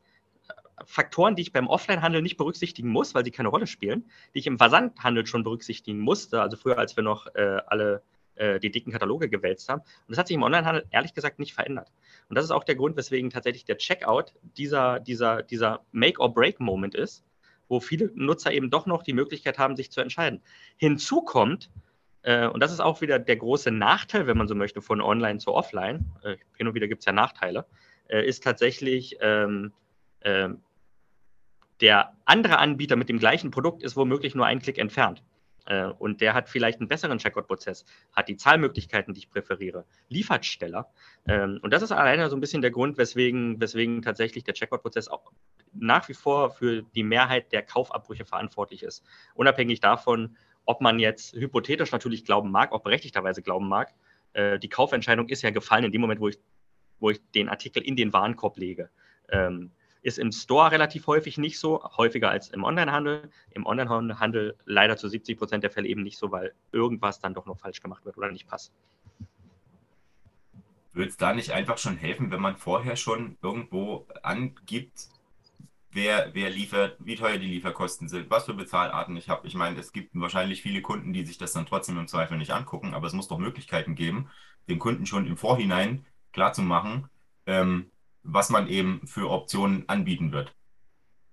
äh, 0.49 0.53
Faktoren, 0.85 1.37
die 1.37 1.43
ich 1.43 1.53
beim 1.53 1.67
Offline-Handel 1.67 2.23
nicht 2.23 2.37
berücksichtigen 2.37 2.89
muss, 2.89 3.15
weil 3.15 3.25
sie 3.25 3.31
keine 3.31 3.49
Rolle 3.49 3.67
spielen, 3.67 4.11
die 4.35 4.39
ich 4.39 4.47
im 4.47 4.59
Versandhandel 4.59 5.27
schon 5.27 5.45
berücksichtigen 5.45 5.99
musste, 5.99 6.41
also 6.41 6.57
früher, 6.57 6.79
als 6.79 6.97
wir 6.97 7.03
noch 7.03 7.27
äh, 7.35 7.61
alle 7.67 8.03
äh, 8.37 8.59
die 8.59 8.71
dicken 8.71 8.93
Kataloge 8.93 9.29
gewälzt 9.29 9.69
haben. 9.69 9.81
Und 9.81 10.09
das 10.09 10.19
hat 10.19 10.29
sich 10.29 10.35
im 10.37 10.43
Onlinehandel 10.43 10.87
ehrlich 10.91 11.13
gesagt 11.13 11.39
nicht 11.39 11.53
verändert. 11.53 11.93
Und 12.29 12.37
das 12.37 12.45
ist 12.45 12.51
auch 12.51 12.65
der 12.65 12.77
Grund, 12.77 12.97
weswegen 12.97 13.29
tatsächlich 13.29 13.67
der 13.67 13.77
Checkout 13.77 14.33
dieser, 14.57 15.01
dieser, 15.01 15.43
dieser 15.43 15.85
Make-or-Break-Moment 15.93 16.95
ist, 16.95 17.25
wo 17.71 17.81
viele 17.81 18.11
Nutzer 18.15 18.53
eben 18.53 18.69
doch 18.69 18.85
noch 18.85 19.03
die 19.03 19.13
Möglichkeit 19.15 19.59
haben, 19.59 19.77
sich 19.77 19.91
zu 19.91 20.01
entscheiden. 20.01 20.43
Hinzu 20.77 21.23
kommt, 21.23 21.71
äh, 22.23 22.47
und 22.49 22.61
das 22.61 22.73
ist 22.73 22.81
auch 22.81 23.01
wieder 23.01 23.19
der 23.19 23.37
große 23.37 23.71
Nachteil, 23.71 24.27
wenn 24.27 24.37
man 24.37 24.49
so 24.49 24.55
möchte, 24.55 24.83
von 24.83 25.01
Online 25.01 25.39
zu 25.39 25.55
Offline, 25.55 26.13
äh, 26.23 26.37
hin 26.57 26.67
und 26.67 26.75
wieder 26.75 26.89
gibt 26.89 27.01
es 27.01 27.07
ja 27.07 27.13
Nachteile, 27.13 27.65
äh, 28.09 28.27
ist 28.27 28.43
tatsächlich, 28.43 29.17
ähm, 29.21 29.73
ähm, 30.23 30.61
der 31.81 32.13
andere 32.27 32.59
Anbieter 32.59 32.97
mit 32.97 33.09
dem 33.09 33.19
gleichen 33.19 33.51
Produkt 33.51 33.83
ist 33.83 33.97
womöglich 33.97 34.35
nur 34.35 34.45
einen 34.45 34.61
Klick 34.61 34.77
entfernt. 34.77 35.23
Äh, 35.67 35.87
und 35.87 36.21
der 36.21 36.35
hat 36.35 36.49
vielleicht 36.49 36.81
einen 36.81 36.89
besseren 36.89 37.19
Checkout-Prozess, 37.19 37.85
hat 38.13 38.29
die 38.29 38.37
Zahlmöglichkeiten, 38.37 39.15
die 39.15 39.21
ich 39.21 39.31
präferiere, 39.31 39.87
liefert 40.09 40.45
schneller. 40.45 40.91
Ähm, 41.27 41.61
und 41.63 41.73
das 41.73 41.83
ist 41.83 41.93
alleine 41.93 42.29
so 42.29 42.37
ein 42.37 42.41
bisschen 42.41 42.61
der 42.61 42.73
Grund, 42.73 42.99
weswegen, 42.99 43.61
weswegen 43.61 44.03
tatsächlich 44.03 44.43
der 44.45 44.55
Checkout-Prozess 44.55 45.09
auch 45.09 45.31
nach 45.73 46.09
wie 46.09 46.15
vor 46.15 46.51
für 46.51 46.83
die 46.83 47.03
Mehrheit 47.03 47.53
der 47.53 47.63
Kaufabbrüche 47.63 48.25
verantwortlich 48.25 48.83
ist. 48.83 49.05
Unabhängig 49.35 49.81
davon, 49.81 50.37
ob 50.65 50.81
man 50.81 50.99
jetzt 50.99 51.35
hypothetisch 51.35 51.93
natürlich 51.93 52.25
glauben 52.25 52.51
mag, 52.51 52.73
auch 52.73 52.83
berechtigterweise 52.83 53.43
glauben 53.43 53.69
mag, 53.69 53.95
äh, 54.33 54.59
die 54.59 54.69
Kaufentscheidung 54.69 55.29
ist 55.29 55.43
ja 55.43 55.51
gefallen 55.51 55.85
in 55.85 55.93
dem 55.93 56.01
Moment, 56.01 56.21
wo 56.21 56.29
ich, 56.29 56.39
wo 56.99 57.11
ich 57.11 57.21
den 57.35 57.49
Artikel 57.49 57.83
in 57.83 57.97
den 57.97 58.13
Warenkorb 58.13 58.57
lege. 58.59 58.91
Ähm, 59.29 59.71
ist 60.03 60.19
im 60.19 60.33
Store 60.33 60.71
relativ 60.71 61.07
häufig 61.07 61.37
nicht 61.37 61.59
so, 61.59 61.83
häufiger 61.97 62.31
als 62.31 62.49
im 62.49 62.65
Onlinehandel. 62.65 63.31
Im 63.51 63.67
Onlinehandel 63.67 64.57
leider 64.65 64.97
zu 64.97 65.09
70 65.09 65.39
Prozent 65.39 65.63
der 65.63 65.71
Fälle 65.71 65.89
eben 65.89 66.03
nicht 66.03 66.19
so, 66.19 66.31
weil 66.31 66.55
irgendwas 66.73 67.21
dann 67.21 67.35
doch 67.35 67.47
noch 67.47 67.59
falsch 67.59 67.83
gemacht 67.83 68.05
wird 68.05 68.17
oder 68.17 68.31
nicht 68.31 68.49
passt. 68.49 68.73
Würde 70.93 71.11
es 71.11 71.17
da 71.17 71.35
nicht 71.35 71.53
einfach 71.53 71.79
schon 71.79 71.97
helfen, 71.97 72.31
wenn 72.31 72.41
man 72.41 72.57
vorher 72.57 72.97
schon 72.97 73.37
irgendwo 73.43 74.07
angibt, 74.23 75.09
wer, 75.93 76.31
wer 76.35 76.51
liefert, 76.51 76.97
wie 77.01 77.17
teuer 77.17 77.39
die 77.39 77.47
Lieferkosten 77.47 78.09
sind, 78.09 78.31
was 78.31 78.45
für 78.45 78.55
Bezahlarten 78.55 79.17
ich 79.17 79.29
habe. 79.29 79.47
Ich 79.47 79.55
meine, 79.55 79.79
es 79.79 79.93
gibt 79.93 80.11
wahrscheinlich 80.15 80.63
viele 80.63 80.83
Kunden, 80.83 81.13
die 81.13 81.25
sich 81.25 81.39
das 81.39 81.53
dann 81.53 81.67
trotzdem 81.67 81.99
im 81.99 82.09
Zweifel 82.09 82.39
nicht 82.39 82.53
angucken, 82.53 82.95
aber 82.95 83.07
es 83.07 83.13
muss 83.13 83.29
doch 83.29 83.39
Möglichkeiten 83.39 83.95
geben, 83.95 84.31
den 84.69 84.79
Kunden 84.79 85.07
schon 85.07 85.27
im 85.27 85.37
Vorhinein 85.37 86.07
klarzumachen, 86.33 87.09
ähm, 87.47 87.91
was 88.23 88.51
man 88.51 88.69
eben 88.69 89.01
für 89.07 89.31
Optionen 89.31 89.89
anbieten 89.89 90.33
wird. 90.33 90.53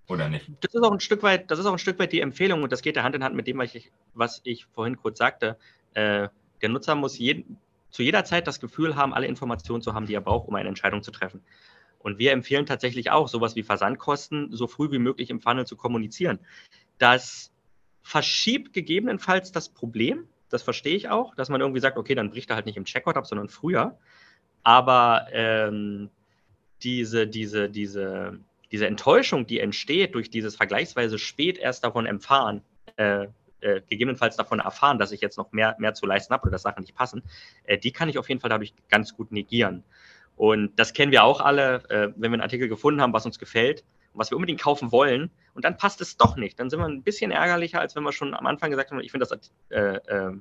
Oder 0.07 0.29
nicht? 0.29 0.49
Das 0.61 0.73
ist 0.73 0.81
auch 0.81 0.91
ein 0.91 1.01
Stück 1.01 1.21
weit, 1.21 1.51
das 1.51 1.59
ist 1.59 1.65
auch 1.65 1.73
ein 1.73 1.79
Stück 1.79 1.99
weit 1.99 2.13
die 2.13 2.21
Empfehlung 2.21 2.63
und 2.63 2.71
das 2.71 2.81
geht 2.81 2.95
ja 2.95 3.03
Hand 3.03 3.15
in 3.15 3.23
Hand 3.23 3.35
mit 3.35 3.45
dem, 3.45 3.57
was 3.57 3.75
ich, 3.75 3.91
was 4.13 4.41
ich 4.45 4.65
vorhin 4.65 4.95
kurz 4.95 5.17
sagte. 5.17 5.57
Äh, 5.93 6.29
der 6.61 6.69
Nutzer 6.69 6.95
muss 6.95 7.17
jeden, 7.17 7.57
zu 7.89 8.03
jeder 8.03 8.23
Zeit 8.23 8.47
das 8.47 8.59
Gefühl 8.59 8.95
haben, 8.95 9.13
alle 9.13 9.27
Informationen 9.27 9.81
zu 9.81 9.93
haben, 9.93 10.05
die 10.05 10.13
er 10.13 10.21
braucht, 10.21 10.47
um 10.47 10.55
eine 10.55 10.69
Entscheidung 10.69 11.03
zu 11.03 11.11
treffen. 11.11 11.43
Und 11.99 12.19
wir 12.19 12.31
empfehlen 12.31 12.65
tatsächlich 12.65 13.11
auch, 13.11 13.27
sowas 13.27 13.55
wie 13.55 13.63
Versandkosten 13.63 14.49
so 14.51 14.67
früh 14.67 14.91
wie 14.91 14.99
möglich 14.99 15.29
im 15.29 15.41
Funnel 15.41 15.65
zu 15.65 15.75
kommunizieren. 15.75 16.39
Das 16.97 17.51
verschiebt 18.01 18.73
gegebenenfalls 18.73 19.51
das 19.51 19.69
Problem, 19.69 20.27
das 20.49 20.63
verstehe 20.63 20.95
ich 20.95 21.09
auch, 21.09 21.35
dass 21.35 21.49
man 21.49 21.59
irgendwie 21.61 21.81
sagt, 21.81 21.97
okay, 21.97 22.15
dann 22.15 22.29
bricht 22.29 22.49
er 22.49 22.55
halt 22.55 22.65
nicht 22.65 22.77
im 22.77 22.85
Checkout 22.85 23.17
ab, 23.17 23.27
sondern 23.27 23.49
früher. 23.49 23.97
Aber 24.63 25.27
ähm, 25.31 26.09
diese, 26.83 27.27
diese, 27.27 27.69
diese, 27.69 28.39
diese 28.71 28.87
Enttäuschung, 28.87 29.47
die 29.47 29.59
entsteht 29.59 30.15
durch 30.15 30.29
dieses 30.29 30.55
vergleichsweise 30.55 31.19
spät 31.19 31.57
erst 31.57 31.83
davon 31.83 32.05
erfahren, 32.05 32.61
äh, 32.95 33.27
äh, 33.59 33.81
gegebenenfalls 33.89 34.35
davon 34.35 34.59
erfahren, 34.59 34.99
dass 34.99 35.11
ich 35.11 35.21
jetzt 35.21 35.37
noch 35.37 35.51
mehr, 35.51 35.75
mehr 35.79 35.93
zu 35.93 36.05
leisten 36.05 36.33
habe 36.33 36.43
oder 36.43 36.51
dass 36.51 36.61
Sachen 36.61 36.81
nicht 36.81 36.95
passen, 36.95 37.23
äh, 37.63 37.77
die 37.77 37.91
kann 37.91 38.07
ich 38.07 38.17
auf 38.17 38.29
jeden 38.29 38.39
Fall 38.39 38.49
dadurch 38.49 38.73
ganz 38.89 39.15
gut 39.15 39.31
negieren. 39.31 39.83
Und 40.37 40.79
das 40.79 40.93
kennen 40.93 41.11
wir 41.11 41.23
auch 41.23 41.41
alle, 41.41 41.83
äh, 41.89 42.13
wenn 42.15 42.31
wir 42.31 42.35
einen 42.35 42.41
Artikel 42.41 42.69
gefunden 42.69 43.01
haben, 43.01 43.11
was 43.11 43.25
uns 43.25 43.39
gefällt 43.39 43.83
und 44.13 44.19
was 44.19 44.31
wir 44.31 44.37
unbedingt 44.37 44.61
kaufen 44.61 44.91
wollen, 44.91 45.31
und 45.55 45.65
dann 45.65 45.77
passt 45.77 45.99
es 45.99 46.15
doch 46.15 46.37
nicht. 46.37 46.59
Dann 46.59 46.69
sind 46.69 46.79
wir 46.79 46.85
ein 46.85 47.01
bisschen 47.01 47.31
ärgerlicher, 47.31 47.81
als 47.81 47.95
wenn 47.95 48.03
wir 48.03 48.11
schon 48.11 48.35
am 48.35 48.45
Anfang 48.45 48.69
gesagt 48.69 48.91
haben, 48.91 48.99
ich 48.99 49.11
finde 49.11 49.25
das, 49.25 49.51
äh, 49.69 49.95
äh, 49.95 50.33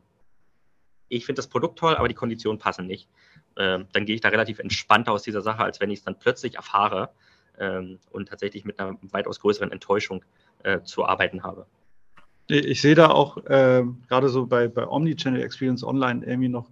ich 1.09 1.27
das 1.27 1.47
Produkt 1.47 1.79
toll, 1.79 1.97
aber 1.97 2.09
die 2.09 2.15
Konditionen 2.15 2.59
passen 2.59 2.87
nicht. 2.87 3.09
Ähm, 3.57 3.87
dann 3.93 4.05
gehe 4.05 4.15
ich 4.15 4.21
da 4.21 4.29
relativ 4.29 4.59
entspannter 4.59 5.13
aus 5.13 5.23
dieser 5.23 5.41
Sache, 5.41 5.65
als 5.65 5.81
wenn 5.81 5.91
ich 5.91 6.01
es 6.01 6.05
dann 6.05 6.19
plötzlich 6.19 6.57
erfahre 6.57 7.09
ähm, 7.59 7.99
und 8.11 8.29
tatsächlich 8.29 8.67
mit 8.67 8.79
einer 8.79 8.99
weitaus 9.01 9.41
größeren 9.41 9.73
Enttäuschung 9.73 10.23
äh, 10.63 10.83
zu 10.83 11.07
arbeiten 11.07 11.43
habe. 11.43 11.67
Ich 12.49 12.83
sehe 12.83 12.95
da 12.95 13.09
auch 13.09 13.39
äh, 13.47 13.83
gerade 14.09 14.29
so 14.29 14.47
bei, 14.47 14.69
bei 14.69 14.87
Omnichannel 14.87 15.43
Experience 15.43 15.83
Online 15.83 16.25
irgendwie 16.27 16.51
noch 16.51 16.69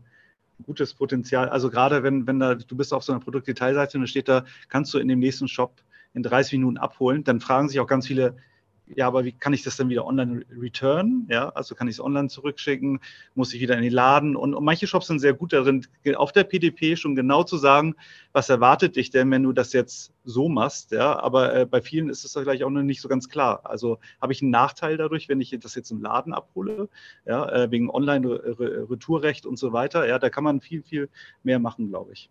gutes 0.65 0.95
Potenzial. 0.95 1.49
Also 1.49 1.71
gerade 1.71 2.03
wenn, 2.03 2.27
wenn 2.27 2.41
da, 2.41 2.55
du 2.55 2.77
bist 2.77 2.93
auf 2.93 3.05
so 3.05 3.13
einer 3.13 3.21
Produktdetailseite 3.21 3.97
und 3.97 4.03
da 4.03 4.07
steht 4.07 4.29
da, 4.29 4.45
kannst 4.69 4.93
du 4.95 4.99
in 4.99 5.09
dem 5.09 5.19
nächsten 5.19 5.49
Shop 5.49 5.81
in 6.15 6.23
30 6.23 6.55
Minuten 6.55 6.79
abholen, 6.79 7.25
dann 7.25 7.41
fragen 7.41 7.69
sich 7.69 7.81
auch 7.81 7.87
ganz 7.87 8.07
viele, 8.07 8.37
ja, 8.87 9.07
aber 9.07 9.25
wie 9.25 9.33
kann 9.33 9.55
ich 9.55 9.63
das 9.63 9.77
dann 9.77 9.89
wieder 9.89 10.05
online 10.07 10.45
return? 10.61 11.27
Ja, 11.31 11.49
also 11.51 11.75
kann 11.75 11.89
ich 11.89 11.95
es 11.95 12.01
online 12.01 12.29
zurückschicken, 12.29 13.01
muss 13.35 13.55
ich 13.55 13.61
wieder 13.61 13.77
in 13.77 13.83
den 13.83 13.93
Laden 13.93 14.37
und, 14.37 14.55
und, 14.55 14.65
manche 14.65 14.87
Shops 14.87 15.07
sind 15.07 15.21
sehr 15.21 15.33
gut 15.33 15.53
darin, 15.53 15.87
auf 16.17 16.33
der 16.33 16.45
PDP 16.45 16.97
schon 16.97 17.15
genau 17.15 17.45
zu 17.45 17.57
sagen, 17.57 17.95
was 18.33 18.51
erwartet 18.51 18.97
dich 18.97 19.11
denn, 19.11 19.31
wenn 19.31 19.43
du 19.43 19.53
das 19.53 19.73
jetzt 19.73 20.13
so 20.25 20.49
machst, 20.49 20.93
ja, 20.93 21.19
aber 21.19 21.55
äh, 21.55 21.67
bei 21.67 21.81
vielen 21.81 22.11
ist 22.11 22.25
es 22.25 22.33
da 22.33 22.43
gleich 22.43 22.63
auch 22.63 22.71
noch 22.71 22.83
nicht 22.83 23.01
so 23.01 23.09
ganz 23.09 23.29
klar. 23.29 23.61
Also 23.65 23.99
habe 24.21 24.33
ich 24.33 24.43
einen 24.43 24.51
Nachteil 24.51 24.97
dadurch, 24.97 25.29
wenn 25.29 25.41
ich 25.41 25.57
das 25.59 25.75
jetzt 25.75 25.91
im 25.91 26.03
Laden 26.03 26.35
abhole, 26.35 26.89
ja, 27.27 27.49
äh, 27.51 27.71
wegen 27.71 27.91
Online-Retourrecht 27.91 29.47
und 29.47 29.59
so 29.59 29.73
weiter, 29.73 30.07
ja, 30.07 30.19
da 30.19 30.29
kann 30.29 30.45
man 30.45 30.61
viel, 30.61 30.83
viel 30.83 31.09
mehr 31.43 31.59
machen, 31.59 31.89
glaube 31.89 32.13
ich. 32.13 32.31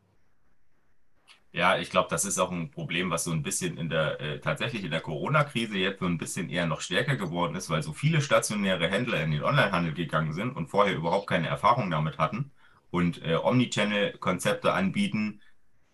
Ja, 1.56 1.78
ich 1.78 1.92
glaube, 1.92 2.08
das 2.10 2.26
ist 2.26 2.40
auch 2.40 2.52
ein 2.52 2.72
Problem, 2.72 3.12
was 3.12 3.26
so 3.26 3.32
ein 3.32 3.44
bisschen 3.44 3.78
in 3.78 3.88
der, 3.88 4.20
äh, 4.20 4.40
tatsächlich 4.40 4.84
in 4.84 4.90
der 4.90 5.02
Corona-Krise 5.02 5.78
jetzt 5.78 6.00
so 6.00 6.08
ein 6.08 6.18
bisschen 6.18 6.50
eher 6.50 6.66
noch 6.66 6.82
stärker 6.82 7.16
geworden 7.16 7.56
ist, 7.56 7.70
weil 7.70 7.84
so 7.84 7.94
viele 7.94 8.22
stationäre 8.22 8.88
Händler 8.90 9.22
in 9.24 9.30
den 9.32 9.44
Onlinehandel 9.44 9.94
gegangen 9.94 10.34
sind 10.34 10.56
und 10.56 10.68
vorher 10.68 10.96
überhaupt 10.96 11.28
keine 11.28 11.48
Erfahrung 11.48 11.92
damit 11.92 12.18
hatten 12.18 12.52
und 12.90 13.22
äh, 13.24 13.36
Omnichannel-Konzepte 13.36 14.74
anbieten, 14.74 15.42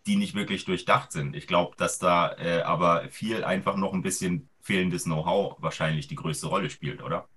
die 0.07 0.15
nicht 0.15 0.33
wirklich 0.33 0.63
durchdacht 0.65 1.11
sind. 1.11 1.35
Ich 1.35 1.45
glaube, 1.47 1.75
dass 1.77 1.99
da 1.99 2.33
äh, 2.37 2.61
aber 2.61 3.09
viel 3.09 3.43
einfach 3.43 3.75
noch 3.75 3.93
ein 3.93 4.01
bisschen 4.01 4.49
fehlendes 4.61 5.03
Know-how 5.03 5.57
wahrscheinlich 5.61 6.07
die 6.07 6.15
größte 6.15 6.47
Rolle 6.47 6.69
spielt, 6.69 7.01
oder? 7.03 7.27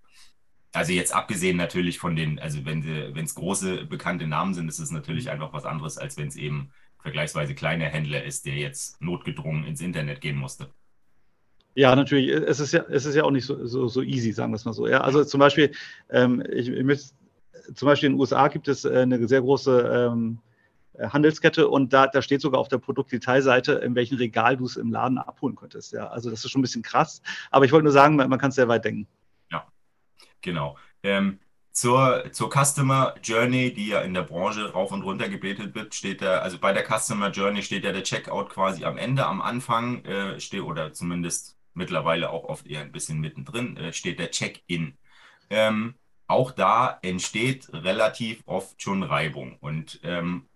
Also 0.72 0.92
jetzt 0.92 1.14
abgesehen 1.14 1.56
natürlich 1.56 1.98
von 1.98 2.16
den, 2.16 2.38
also 2.38 2.64
wenn 2.64 3.16
es 3.16 3.34
große 3.34 3.86
bekannte 3.86 4.26
Namen 4.26 4.54
sind, 4.54 4.68
ist 4.68 4.78
es 4.78 4.90
natürlich 4.90 5.30
einfach 5.30 5.52
was 5.52 5.66
anderes, 5.66 5.98
als 5.98 6.16
wenn 6.16 6.28
es 6.28 6.36
eben 6.36 6.72
vergleichsweise 7.02 7.54
kleiner 7.54 7.86
Händler 7.86 8.24
ist, 8.24 8.46
der 8.46 8.54
jetzt 8.54 9.00
notgedrungen 9.00 9.64
ins 9.64 9.80
Internet 9.80 10.20
gehen 10.20 10.36
musste. 10.36 10.72
Ja, 11.74 11.96
natürlich. 11.96 12.30
Es 12.30 12.60
ist 12.60 12.72
ja, 12.72 12.84
es 12.88 13.06
ist 13.06 13.14
ja 13.14 13.24
auch 13.24 13.30
nicht 13.30 13.46
so, 13.46 13.66
so, 13.66 13.88
so 13.88 14.02
easy, 14.02 14.32
sagen 14.32 14.52
wir 14.52 14.56
es 14.56 14.64
mal 14.64 14.72
so. 14.72 14.86
Ja, 14.86 15.00
also 15.00 15.24
zum 15.24 15.40
Beispiel, 15.40 15.72
ähm, 16.10 16.42
ich, 16.52 16.68
ich 16.68 16.84
möchte, 16.84 17.14
zum 17.74 17.86
Beispiel 17.86 18.08
in 18.08 18.14
den 18.14 18.20
USA 18.20 18.48
gibt 18.48 18.68
es 18.68 18.84
äh, 18.84 19.00
eine 19.00 19.26
sehr 19.26 19.40
große 19.40 20.10
ähm, 20.10 20.38
Handelskette 20.98 21.68
und 21.68 21.92
da, 21.92 22.06
da 22.06 22.20
steht 22.20 22.42
sogar 22.42 22.60
auf 22.60 22.68
der 22.68 22.78
Produktdetailseite, 22.78 23.72
in 23.72 23.94
welchem 23.94 24.18
Regal 24.18 24.56
du 24.58 24.66
es 24.66 24.76
im 24.76 24.92
Laden 24.92 25.18
abholen 25.18 25.56
könntest. 25.56 25.92
Ja, 25.92 26.08
also 26.08 26.30
das 26.30 26.44
ist 26.44 26.50
schon 26.50 26.60
ein 26.60 26.62
bisschen 26.62 26.82
krass. 26.82 27.22
Aber 27.50 27.64
ich 27.64 27.72
wollte 27.72 27.84
nur 27.84 27.92
sagen, 27.92 28.16
man, 28.16 28.28
man 28.28 28.38
kann 28.38 28.50
es 28.50 28.56
sehr 28.56 28.68
weit 28.68 28.84
denken. 28.84 29.06
Ja, 29.50 29.66
genau. 30.42 30.76
Ähm, 31.02 31.38
zur, 31.72 32.30
zur 32.32 32.50
Customer 32.50 33.14
Journey, 33.22 33.72
die 33.72 33.88
ja 33.88 34.00
in 34.02 34.14
der 34.14 34.22
Branche 34.22 34.72
rauf 34.72 34.92
und 34.92 35.02
runter 35.02 35.28
gebetet 35.28 35.74
wird, 35.74 35.94
steht 35.94 36.22
da, 36.22 36.38
also 36.38 36.58
bei 36.58 36.72
der 36.72 36.84
Customer 36.84 37.30
Journey 37.30 37.62
steht 37.62 37.84
ja 37.84 37.92
der 37.92 38.02
Checkout 38.02 38.50
quasi 38.50 38.84
am 38.84 38.98
Ende, 38.98 39.26
am 39.26 39.40
Anfang 39.40 40.04
äh, 40.04 40.40
steht, 40.40 40.62
oder 40.62 40.92
zumindest 40.92 41.56
mittlerweile 41.74 42.30
auch 42.30 42.44
oft 42.44 42.66
eher 42.66 42.82
ein 42.82 42.92
bisschen 42.92 43.20
mittendrin, 43.20 43.76
äh, 43.78 43.92
steht 43.92 44.18
der 44.18 44.30
Check-in. 44.30 44.98
Ähm, 45.50 45.94
auch 46.26 46.50
da 46.50 46.98
entsteht 47.02 47.68
relativ 47.72 48.42
oft 48.46 48.80
schon 48.80 49.02
Reibung 49.02 49.56
und 49.60 50.00
ähm, 50.02 50.48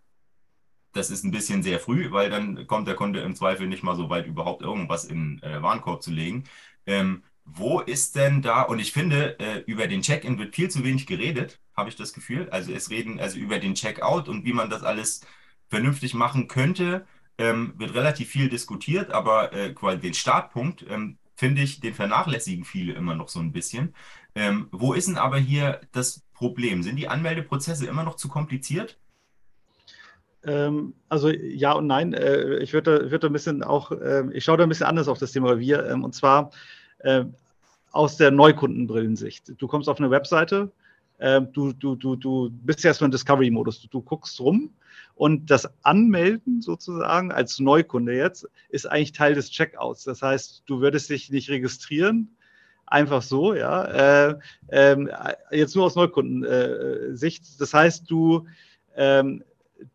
das 0.92 1.10
ist 1.10 1.24
ein 1.24 1.30
bisschen 1.30 1.62
sehr 1.62 1.78
früh, 1.78 2.10
weil 2.10 2.30
dann 2.30 2.66
kommt 2.66 2.88
der 2.88 2.94
Kunde 2.94 3.20
im 3.20 3.34
Zweifel 3.34 3.66
nicht 3.66 3.82
mal 3.82 3.96
so 3.96 4.08
weit, 4.10 4.26
überhaupt 4.26 4.62
irgendwas 4.62 5.04
in 5.04 5.42
äh, 5.42 5.62
Warenkorb 5.62 6.02
zu 6.02 6.10
legen. 6.10 6.44
Ähm, 6.86 7.22
wo 7.46 7.80
ist 7.80 8.16
denn 8.16 8.42
da, 8.42 8.62
und 8.62 8.80
ich 8.80 8.92
finde, 8.92 9.38
äh, 9.38 9.62
über 9.66 9.86
den 9.86 10.02
Check-in 10.02 10.38
wird 10.38 10.54
viel 10.54 10.68
zu 10.68 10.84
wenig 10.84 11.06
geredet, 11.06 11.60
habe 11.76 11.88
ich 11.88 11.96
das 11.96 12.12
Gefühl. 12.12 12.48
Also 12.50 12.72
es 12.72 12.90
reden 12.90 13.20
also 13.20 13.38
über 13.38 13.58
den 13.58 13.74
Check-out 13.74 14.28
und 14.28 14.44
wie 14.44 14.52
man 14.52 14.68
das 14.68 14.82
alles 14.82 15.20
vernünftig 15.68 16.14
machen 16.14 16.48
könnte, 16.48 17.06
ähm, 17.38 17.74
wird 17.76 17.94
relativ 17.94 18.28
viel 18.28 18.48
diskutiert, 18.48 19.10
aber 19.10 19.52
äh, 19.52 19.72
quasi 19.72 19.98
den 19.98 20.14
Startpunkt, 20.14 20.84
ähm, 20.88 21.18
finde 21.34 21.62
ich, 21.62 21.80
den 21.80 21.94
vernachlässigen 21.94 22.64
viele 22.64 22.94
immer 22.94 23.14
noch 23.14 23.28
so 23.28 23.40
ein 23.40 23.52
bisschen. 23.52 23.94
Ähm, 24.34 24.68
wo 24.72 24.92
ist 24.92 25.08
denn 25.08 25.16
aber 25.16 25.38
hier 25.38 25.80
das 25.92 26.22
Problem? 26.34 26.82
Sind 26.82 26.96
die 26.96 27.08
Anmeldeprozesse 27.08 27.86
immer 27.86 28.04
noch 28.04 28.16
zu 28.16 28.28
kompliziert? 28.28 28.98
Ähm, 30.44 30.94
also 31.08 31.28
ja 31.28 31.72
und 31.72 31.86
nein. 31.86 32.12
Äh, 32.12 32.58
ich 32.58 32.72
würde 32.72 33.10
würd 33.10 33.24
ein 33.24 33.32
bisschen 33.32 33.62
auch, 33.62 33.92
äh, 33.92 34.24
ich 34.32 34.44
schaue 34.44 34.56
da 34.56 34.62
ein 34.62 34.68
bisschen 34.68 34.86
anders 34.86 35.08
auf 35.08 35.18
das 35.18 35.32
Thema 35.32 35.58
wir. 35.58 35.86
Ähm, 35.86 36.04
und 36.04 36.14
zwar 36.14 36.50
äh, 36.98 37.24
aus 37.92 38.16
der 38.16 38.30
Neukundenbrillensicht. 38.30 39.52
Du 39.58 39.66
kommst 39.66 39.88
auf 39.88 39.98
eine 39.98 40.10
Webseite, 40.10 40.70
äh, 41.18 41.40
du, 41.40 41.72
du, 41.72 41.96
du, 41.96 42.16
du 42.16 42.50
bist 42.50 42.84
erstmal 42.84 43.08
im 43.08 43.12
Discovery-Modus, 43.12 43.80
du, 43.82 43.88
du 43.88 44.02
guckst 44.02 44.38
rum 44.40 44.70
und 45.14 45.50
das 45.50 45.68
Anmelden 45.82 46.60
sozusagen 46.60 47.32
als 47.32 47.58
Neukunde 47.58 48.14
jetzt 48.14 48.48
ist 48.68 48.86
eigentlich 48.86 49.12
Teil 49.12 49.34
des 49.34 49.50
Checkouts. 49.50 50.04
Das 50.04 50.22
heißt, 50.22 50.64
du 50.66 50.80
würdest 50.80 51.08
dich 51.08 51.30
nicht 51.30 51.48
registrieren, 51.48 52.36
einfach 52.86 53.22
so, 53.22 53.54
ja. 53.54 53.84
Äh, 54.28 54.38
äh, 54.68 54.96
jetzt 55.50 55.74
nur 55.74 55.86
aus 55.86 55.96
Neukundensicht. 55.96 57.60
das 57.60 57.72
heißt, 57.72 58.10
du 58.10 58.46
ähm, 58.94 59.42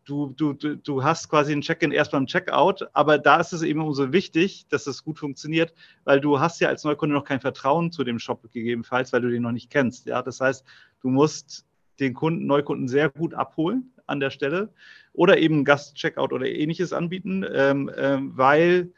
du, 0.04 0.32
du, 0.36 0.54
du, 0.54 1.02
hast 1.02 1.28
quasi 1.28 1.52
ein 1.52 1.60
Check-in 1.60 1.92
erst 1.92 2.12
beim 2.12 2.26
Checkout, 2.26 2.88
aber 2.92 3.18
da 3.18 3.40
ist 3.40 3.52
es 3.52 3.62
eben 3.62 3.80
umso 3.80 4.12
wichtig, 4.12 4.66
dass 4.68 4.86
es 4.86 5.04
gut 5.04 5.18
funktioniert, 5.18 5.74
weil 6.04 6.20
du 6.20 6.40
hast 6.40 6.60
ja 6.60 6.68
als 6.68 6.84
Neukunde 6.84 7.14
noch 7.14 7.24
kein 7.24 7.40
Vertrauen 7.40 7.92
zu 7.92 8.04
dem 8.04 8.18
Shop 8.18 8.42
gegebenenfalls, 8.52 9.12
weil 9.12 9.22
du 9.22 9.30
den 9.30 9.42
noch 9.42 9.52
nicht 9.52 9.70
kennst. 9.70 10.06
Ja, 10.06 10.22
das 10.22 10.40
heißt, 10.40 10.64
du 11.00 11.08
musst 11.08 11.66
den 12.00 12.14
Kunden, 12.14 12.46
Neukunden 12.46 12.88
sehr 12.88 13.10
gut 13.10 13.34
abholen 13.34 13.92
an 14.06 14.20
der 14.20 14.30
Stelle 14.30 14.72
oder 15.12 15.38
eben 15.38 15.64
Gast-Checkout 15.64 16.32
oder 16.32 16.46
ähnliches 16.46 16.92
anbieten, 16.92 17.44
ähm, 17.52 17.90
ähm, 17.96 18.32
weil 18.36 18.92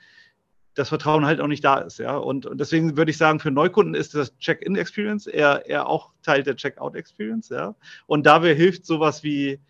das 0.74 0.88
Vertrauen 0.88 1.24
halt 1.24 1.40
auch 1.40 1.46
nicht 1.46 1.64
da 1.64 1.78
ist. 1.78 1.98
Ja? 1.98 2.16
Und, 2.16 2.46
und 2.46 2.58
deswegen 2.58 2.96
würde 2.96 3.10
ich 3.10 3.16
sagen, 3.16 3.40
für 3.40 3.50
Neukunden 3.50 3.94
ist 3.94 4.14
das 4.14 4.36
Check-in-Experience 4.38 5.26
eher, 5.26 5.66
eher 5.66 5.88
auch 5.88 6.12
Teil 6.22 6.42
der 6.42 6.56
Checkout-Experience. 6.56 7.48
Ja? 7.50 7.76
Und 8.06 8.26
dabei 8.26 8.54
hilft 8.54 8.84
sowas 8.84 9.22
wie 9.22 9.60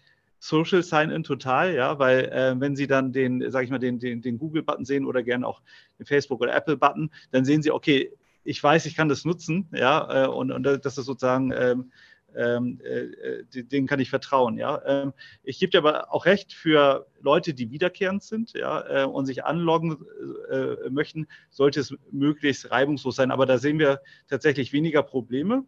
Social 0.45 0.83
Sign-In 0.83 1.25
total, 1.25 1.75
ja, 1.75 1.99
weil 1.99 2.27
äh, 2.27 2.55
wenn 2.61 2.77
Sie 2.77 2.87
dann 2.87 3.13
den, 3.13 3.51
sage 3.51 3.65
ich 3.65 3.71
mal, 3.71 3.79
den, 3.79 3.99
den, 3.99 4.21
den 4.21 4.37
Google-Button 4.37 4.85
sehen 4.85 5.07
oder 5.07 5.23
gerne 5.23 5.47
auch 5.47 5.63
den 5.99 6.05
Facebook- 6.05 6.43
oder 6.43 6.55
Apple-Button, 6.55 7.11
dann 7.31 7.47
sehen 7.47 7.63
Sie, 7.63 7.71
okay, 7.71 8.13
ich 8.45 8.63
weiß, 8.63 8.85
ich 8.85 8.95
kann 8.95 9.09
das 9.09 9.25
nutzen, 9.25 9.69
ja, 9.73 10.25
äh, 10.25 10.29
und, 10.29 10.53
und 10.53 10.65
das 10.65 10.99
ist 10.99 11.07
sozusagen 11.07 11.51
ähm, 11.57 11.93
ähm, 12.37 12.79
äh, 12.85 13.63
denen 13.63 13.87
kann 13.87 14.01
ich 14.01 14.11
vertrauen. 14.11 14.59
Ja? 14.59 14.83
Ähm, 14.85 15.15
ich 15.45 15.59
gebe 15.59 15.71
dir 15.71 15.79
aber 15.79 16.13
auch 16.13 16.27
recht 16.27 16.53
für 16.53 17.07
Leute, 17.23 17.55
die 17.55 17.71
wiederkehrend 17.71 18.23
sind 18.23 18.53
ja, 18.53 19.05
äh, 19.05 19.07
und 19.07 19.25
sich 19.25 19.45
anloggen 19.45 20.05
äh, 20.51 20.91
möchten, 20.91 21.27
sollte 21.49 21.81
es 21.81 21.95
möglichst 22.11 22.71
reibungslos 22.71 23.17
sein. 23.17 23.31
Aber 23.31 23.47
da 23.47 23.57
sehen 23.57 23.79
wir 23.79 24.03
tatsächlich 24.29 24.75
weniger 24.75 25.03
Probleme. 25.03 25.65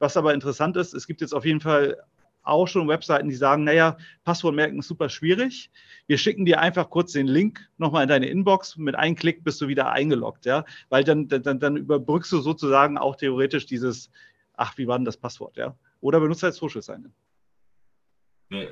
Was 0.00 0.16
aber 0.16 0.34
interessant 0.34 0.76
ist, 0.76 0.94
es 0.94 1.06
gibt 1.06 1.20
jetzt 1.20 1.34
auf 1.34 1.44
jeden 1.44 1.60
Fall 1.60 1.98
auch 2.48 2.66
schon 2.66 2.88
Webseiten, 2.88 3.28
die 3.28 3.34
sagen, 3.34 3.64
naja, 3.64 3.96
Passwort 4.24 4.54
merken 4.54 4.78
ist 4.78 4.88
super 4.88 5.08
schwierig. 5.08 5.70
Wir 6.06 6.18
schicken 6.18 6.44
dir 6.44 6.60
einfach 6.60 6.90
kurz 6.90 7.12
den 7.12 7.26
Link 7.26 7.68
nochmal 7.76 8.04
in 8.04 8.08
deine 8.08 8.26
Inbox. 8.26 8.76
Mit 8.76 8.94
einem 8.94 9.16
Klick 9.16 9.44
bist 9.44 9.60
du 9.60 9.68
wieder 9.68 9.90
eingeloggt, 9.92 10.46
ja, 10.46 10.64
weil 10.88 11.04
dann, 11.04 11.28
dann, 11.28 11.60
dann 11.60 11.76
überbrückst 11.76 12.32
du 12.32 12.40
sozusagen 12.40 12.98
auch 12.98 13.16
theoretisch 13.16 13.66
dieses, 13.66 14.10
ach, 14.54 14.76
wie 14.78 14.86
war 14.86 14.98
denn 14.98 15.04
das 15.04 15.16
Passwort, 15.16 15.56
ja? 15.56 15.76
Oder 16.00 16.20
benutzt 16.20 16.42
halt 16.42 16.54
Social 16.54 16.82
Sign-In. 16.82 17.12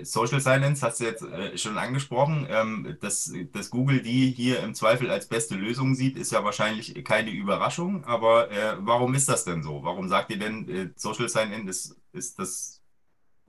Social 0.03 0.41
Silence 0.41 0.85
hast 0.85 1.01
du 1.01 1.05
jetzt 1.05 1.23
äh, 1.23 1.57
schon 1.59 1.77
angesprochen. 1.77 2.47
Ähm, 2.49 2.97
dass, 3.01 3.33
dass 3.53 3.71
Google 3.71 4.01
die 4.01 4.31
hier 4.31 4.61
im 4.61 4.75
Zweifel 4.75 5.11
als 5.11 5.29
beste 5.29 5.55
Lösung 5.55 5.95
sieht, 5.95 6.17
ist 6.17 6.33
ja 6.33 6.43
wahrscheinlich 6.45 7.05
keine 7.05 7.31
Überraschung. 7.31 8.05
Aber 8.05 8.51
äh, 8.51 8.77
warum 8.79 9.15
ist 9.15 9.29
das 9.29 9.45
denn 9.45 9.63
so? 9.63 9.83
Warum 9.83 10.09
sagt 10.09 10.31
ihr 10.31 10.39
denn, 10.39 10.69
äh, 10.69 10.89
Social 10.97 11.29
Sign-In 11.29 11.69
ist, 11.69 11.95
ist 12.13 12.39
das, 12.39 12.76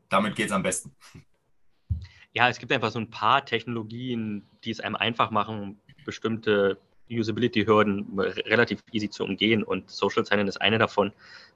damit 0.10 0.36
geht 0.36 0.48
es 0.48 0.52
am 0.52 0.64
besten? 0.64 0.92
Ja, 2.34 2.50
es 2.50 2.60
gibt 2.60 2.72
einfach 2.72 2.92
so 2.92 3.00
ein 3.00 3.10
paar 3.10 3.46
Technologien, 3.46 4.48
die 4.64 4.72
es 4.72 4.80
einem 4.80 4.96
einfach 4.96 5.32
machen, 5.32 5.80
bestimmte 6.06 6.78
Usability-Hürden 7.10 8.20
relativ 8.20 8.84
easy 8.92 9.10
zu 9.10 9.24
umgehen. 9.24 9.64
Und 9.64 9.90
Social 9.90 10.26
Sign-In 10.26 10.48
ist 10.48 10.62
eine 10.62 10.78
davon. 10.78 11.12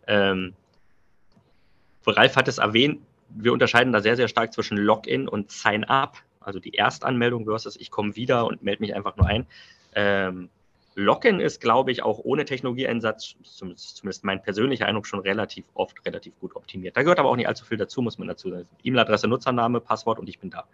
Ähm, 0.07 0.53
Ralf 2.05 2.35
hat 2.35 2.47
es 2.47 2.57
erwähnt, 2.57 3.01
wir 3.29 3.53
unterscheiden 3.53 3.93
da 3.93 4.01
sehr, 4.01 4.15
sehr 4.15 4.27
stark 4.27 4.53
zwischen 4.53 4.77
Login 4.77 5.27
und 5.27 5.51
Sign-up, 5.51 6.17
also 6.39 6.59
die 6.59 6.73
Erstanmeldung 6.73 7.45
versus 7.45 7.75
ich 7.77 7.91
komme 7.91 8.15
wieder 8.15 8.45
und 8.45 8.63
melde 8.63 8.81
mich 8.81 8.95
einfach 8.95 9.15
nur 9.15 9.27
ein. 9.27 9.45
Ähm, 9.93 10.49
Login 11.01 11.39
ist, 11.39 11.61
glaube 11.61 11.91
ich, 11.91 12.03
auch 12.03 12.19
ohne 12.19 12.45
Technologieeinsatz, 12.45 13.35
zumindest 13.43 14.23
mein 14.23 14.41
persönlicher 14.41 14.85
Eindruck, 14.85 15.07
schon 15.07 15.19
relativ 15.19 15.65
oft 15.73 16.05
relativ 16.05 16.39
gut 16.39 16.55
optimiert. 16.55 16.95
Da 16.95 17.03
gehört 17.03 17.19
aber 17.19 17.29
auch 17.29 17.35
nicht 17.35 17.47
allzu 17.47 17.65
viel 17.65 17.77
dazu, 17.77 18.01
muss 18.01 18.17
man 18.17 18.27
dazu 18.27 18.49
sagen. 18.49 18.67
E-Mail-Adresse, 18.83 19.27
Nutzername, 19.27 19.81
Passwort 19.81 20.19
und 20.19 20.29
ich 20.29 20.39
bin 20.39 20.49
da. 20.49 20.65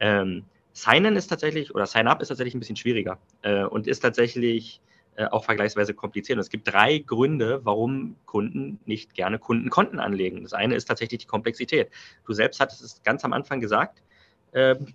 Ähm, 0.00 0.44
Sign-in 0.72 1.16
ist 1.16 1.28
tatsächlich, 1.28 1.74
oder 1.74 1.86
Sign-up 1.86 2.20
ist 2.20 2.28
tatsächlich 2.28 2.54
ein 2.54 2.60
bisschen 2.60 2.76
schwieriger 2.76 3.18
äh, 3.42 3.64
und 3.64 3.86
ist 3.86 4.00
tatsächlich 4.00 4.80
äh, 5.16 5.24
auch 5.24 5.44
vergleichsweise 5.44 5.94
kompliziert. 5.94 6.36
Und 6.36 6.40
es 6.40 6.50
gibt 6.50 6.70
drei 6.70 6.98
Gründe, 6.98 7.60
warum 7.64 8.16
Kunden 8.26 8.78
nicht 8.84 9.14
gerne 9.14 9.38
Kundenkonten 9.38 9.98
anlegen. 9.98 10.42
Das 10.42 10.52
eine 10.52 10.74
ist 10.74 10.84
tatsächlich 10.84 11.20
die 11.20 11.26
Komplexität. 11.26 11.90
Du 12.26 12.34
selbst 12.34 12.60
hattest 12.60 12.82
es 12.82 13.02
ganz 13.02 13.24
am 13.24 13.32
Anfang 13.32 13.60
gesagt, 13.60 14.02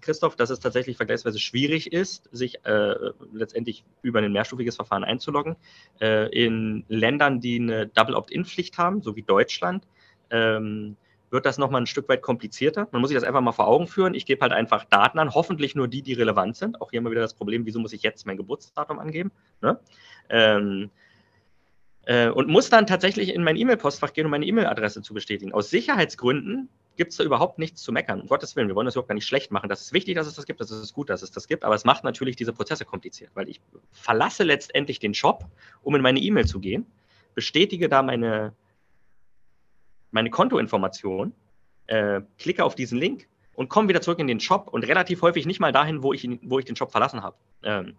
Christoph, 0.02 0.36
dass 0.36 0.50
es 0.50 0.60
tatsächlich 0.60 0.98
vergleichsweise 0.98 1.40
schwierig 1.40 1.94
ist, 1.94 2.30
sich 2.32 2.66
äh, 2.66 2.96
letztendlich 3.32 3.84
über 4.02 4.20
ein 4.20 4.32
mehrstufiges 4.32 4.76
Verfahren 4.76 5.04
einzuloggen. 5.04 5.56
Äh, 6.00 6.30
in 6.30 6.84
Ländern, 6.88 7.42
die 7.42 7.60
eine 7.60 7.88
Double 7.88 8.16
Opt-in-Pflicht 8.16 8.78
haben, 8.78 9.02
so 9.02 9.16
wie 9.16 9.22
Deutschland, 9.22 9.86
ähm, 10.32 10.96
wird 11.30 11.46
das 11.46 11.58
nochmal 11.58 11.82
ein 11.82 11.88
Stück 11.88 12.10
weit 12.10 12.22
komplizierter. 12.22 12.88
Man 12.92 13.02
muss 13.02 13.10
sich 13.10 13.18
das 13.18 13.24
einfach 13.24 13.42
mal 13.42 13.52
vor 13.54 13.68
Augen 13.68 13.88
führen. 13.88 14.14
Ich 14.14 14.26
gebe 14.26 14.42
halt 14.42 14.52
einfach 14.52 14.84
Daten 14.86 15.18
an, 15.18 15.34
hoffentlich 15.34 15.76
nur 15.76 15.88
die, 15.88 16.02
die 16.02 16.14
relevant 16.14 16.58
sind. 16.58 16.82
Auch 16.82 16.92
hier 16.92 17.00
immer 17.00 17.12
wieder 17.12 17.22
das 17.22 17.34
Problem, 17.34 17.66
wieso 17.66 17.80
muss 17.80 17.94
ich 17.94 18.04
jetzt 18.04 18.26
mein 18.26 18.38
Geburtsdatum 18.38 19.00
angeben? 19.00 19.32
Ne? 19.62 19.80
Ähm, 20.30 20.90
äh, 22.06 22.30
und 22.30 22.50
muss 22.50 22.70
dann 22.70 22.86
tatsächlich 22.88 23.34
in 23.34 23.44
mein 23.44 23.56
E-Mail-Postfach 23.56 24.12
gehen, 24.14 24.26
um 24.26 24.32
meine 24.32 24.46
E-Mail-Adresse 24.46 25.02
zu 25.02 25.14
bestätigen. 25.14 25.54
Aus 25.54 25.70
Sicherheitsgründen 25.70 26.68
gibt 26.98 27.12
es 27.12 27.18
da 27.18 27.24
überhaupt 27.24 27.58
nichts 27.60 27.82
zu 27.82 27.92
meckern. 27.92 28.22
Um 28.22 28.28
Gottes 28.28 28.56
Willen, 28.56 28.68
wir 28.68 28.76
wollen 28.76 28.86
das 28.86 28.96
überhaupt 28.96 29.10
gar 29.10 29.16
nicht 29.16 29.28
schlecht 29.28 29.52
machen. 29.52 29.70
Das 29.70 29.82
ist 29.82 29.94
wichtig, 29.94 30.16
dass 30.16 30.28
es 30.28 30.36
das 30.36 30.46
gibt, 30.46 30.62
das 30.62 30.72
ist 30.72 30.94
gut, 30.94 31.10
dass 31.10 31.22
es 31.22 31.32
das 31.32 31.48
gibt, 31.48 31.64
aber 31.64 31.76
es 31.76 31.86
macht 31.86 32.04
natürlich 32.04 32.36
diese 32.36 32.54
Prozesse 32.54 32.86
kompliziert, 32.86 33.32
weil 33.34 33.50
ich 33.50 33.62
verlasse 33.92 34.44
letztendlich 34.44 35.00
den 35.00 35.14
Shop, 35.14 35.46
um 35.82 35.96
in 35.96 36.02
meine 36.02 36.20
E-Mail 36.20 36.46
zu 36.46 36.60
gehen, 36.60 36.86
bestätige 37.34 37.90
da 37.90 38.02
meine, 38.04 38.54
meine 40.12 40.30
Kontoinformation, 40.30 41.34
äh, 41.88 42.22
klicke 42.38 42.64
auf 42.64 42.76
diesen 42.76 42.98
Link 42.98 43.28
und 43.54 43.70
komme 43.70 43.90
wieder 43.90 44.02
zurück 44.02 44.20
in 44.20 44.28
den 44.28 44.40
Shop 44.40 44.68
und 44.68 44.86
relativ 44.86 45.22
häufig 45.22 45.46
nicht 45.46 45.60
mal 45.60 45.72
dahin, 45.72 46.04
wo 46.04 46.14
ich, 46.14 46.28
wo 46.44 46.60
ich 46.60 46.66
den 46.66 46.76
Shop 46.76 46.92
verlassen 46.92 47.24
habe. 47.24 47.36
Ähm, 47.64 47.96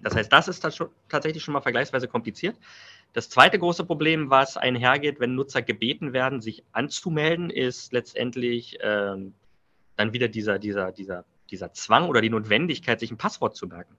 das 0.00 0.14
heißt, 0.14 0.32
das 0.32 0.48
ist 0.48 0.60
tatsächlich 1.08 1.42
schon 1.42 1.54
mal 1.54 1.60
vergleichsweise 1.60 2.08
kompliziert. 2.08 2.56
Das 3.14 3.30
zweite 3.30 3.60
große 3.60 3.84
Problem, 3.84 4.28
was 4.28 4.56
einhergeht, 4.56 5.20
wenn 5.20 5.36
Nutzer 5.36 5.62
gebeten 5.62 6.12
werden, 6.12 6.40
sich 6.40 6.64
anzumelden, 6.72 7.48
ist 7.48 7.92
letztendlich 7.92 8.76
ähm, 8.82 9.34
dann 9.94 10.12
wieder 10.12 10.26
dieser, 10.26 10.58
dieser, 10.58 10.90
dieser, 10.90 11.24
dieser 11.48 11.72
Zwang 11.72 12.08
oder 12.08 12.20
die 12.20 12.28
Notwendigkeit, 12.28 12.98
sich 12.98 13.12
ein 13.12 13.16
Passwort 13.16 13.54
zu 13.54 13.68
merken. 13.68 13.96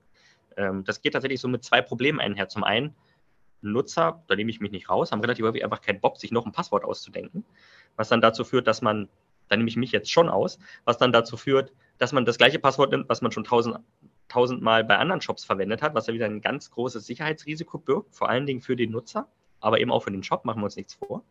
Ähm, 0.57 0.83
das 0.83 1.01
geht 1.01 1.13
tatsächlich 1.13 1.39
so 1.39 1.47
mit 1.47 1.63
zwei 1.63 1.81
Problemen 1.81 2.19
einher. 2.19 2.49
Zum 2.49 2.65
einen, 2.65 2.93
Nutzer, 3.61 4.21
da 4.27 4.35
nehme 4.35 4.51
ich 4.51 4.59
mich 4.59 4.71
nicht 4.71 4.89
raus, 4.89 5.13
haben 5.13 5.21
relativ 5.21 5.45
häufig 5.45 5.63
einfach 5.63 5.81
keinen 5.81 6.01
Bock, 6.01 6.17
sich 6.17 6.33
noch 6.33 6.45
ein 6.45 6.51
Passwort 6.51 6.83
auszudenken, 6.83 7.45
was 7.95 8.09
dann 8.09 8.19
dazu 8.19 8.43
führt, 8.43 8.67
dass 8.67 8.81
man, 8.81 9.07
da 9.47 9.55
nehme 9.55 9.69
ich 9.69 9.77
mich 9.77 9.93
jetzt 9.93 10.11
schon 10.11 10.27
aus, 10.27 10.59
was 10.83 10.97
dann 10.97 11.13
dazu 11.13 11.37
führt, 11.37 11.71
dass 11.99 12.11
man 12.11 12.25
das 12.25 12.37
gleiche 12.37 12.59
Passwort 12.59 12.91
nimmt, 12.91 13.07
was 13.07 13.21
man 13.21 13.31
schon 13.31 13.45
tausend 13.45 13.77
tausendmal 14.27 14.83
bei 14.83 14.97
anderen 14.97 15.21
Shops 15.21 15.45
verwendet 15.45 15.81
hat, 15.81 15.95
was 15.95 16.07
ja 16.07 16.13
wieder 16.13 16.25
ein 16.25 16.41
ganz 16.41 16.71
großes 16.71 17.05
Sicherheitsrisiko 17.05 17.77
birgt, 17.77 18.15
vor 18.15 18.29
allen 18.29 18.45
Dingen 18.45 18.61
für 18.61 18.75
den 18.75 18.91
Nutzer, 18.91 19.27
aber 19.59 19.79
eben 19.79 19.91
auch 19.91 20.03
für 20.03 20.11
den 20.11 20.23
Shop, 20.23 20.45
machen 20.45 20.61
wir 20.61 20.65
uns 20.65 20.75
nichts 20.75 20.95
vor. 20.95 21.23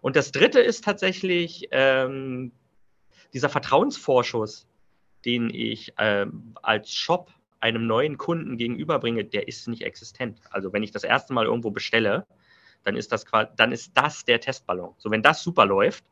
Und 0.00 0.16
das 0.16 0.32
dritte 0.32 0.60
ist 0.60 0.84
tatsächlich 0.84 1.68
ähm, 1.70 2.52
dieser 3.32 3.48
Vertrauensvorschuss, 3.48 4.66
den 5.24 5.50
ich 5.50 5.94
ähm, 5.98 6.54
als 6.62 6.92
Shop 6.92 7.30
einem 7.60 7.86
neuen 7.86 8.18
Kunden 8.18 8.58
gegenüberbringe, 8.58 9.24
der 9.24 9.48
ist 9.48 9.66
nicht 9.68 9.82
existent. 9.82 10.38
Also 10.50 10.72
wenn 10.74 10.82
ich 10.82 10.90
das 10.90 11.02
erste 11.02 11.32
Mal 11.32 11.46
irgendwo 11.46 11.70
bestelle, 11.70 12.26
dann 12.82 12.96
ist 12.96 13.10
das 13.10 13.24
dann 13.56 13.72
ist 13.72 13.92
das 13.96 14.26
der 14.26 14.40
Testballon. 14.40 14.94
So, 14.98 15.10
wenn 15.10 15.22
das 15.22 15.42
super 15.42 15.64
läuft, 15.64 16.04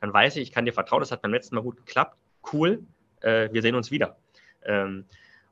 dann 0.00 0.12
weiß 0.12 0.36
ich, 0.36 0.42
ich 0.42 0.52
kann 0.52 0.66
dir 0.66 0.72
vertrauen, 0.74 1.00
das 1.00 1.10
hat 1.10 1.22
beim 1.22 1.32
letzten 1.32 1.54
Mal 1.54 1.62
gut 1.62 1.78
geklappt. 1.78 2.18
Cool, 2.52 2.84
äh, 3.22 3.48
wir 3.52 3.62
sehen 3.62 3.74
uns 3.74 3.90
wieder. 3.90 4.18
Ähm, 4.62 5.06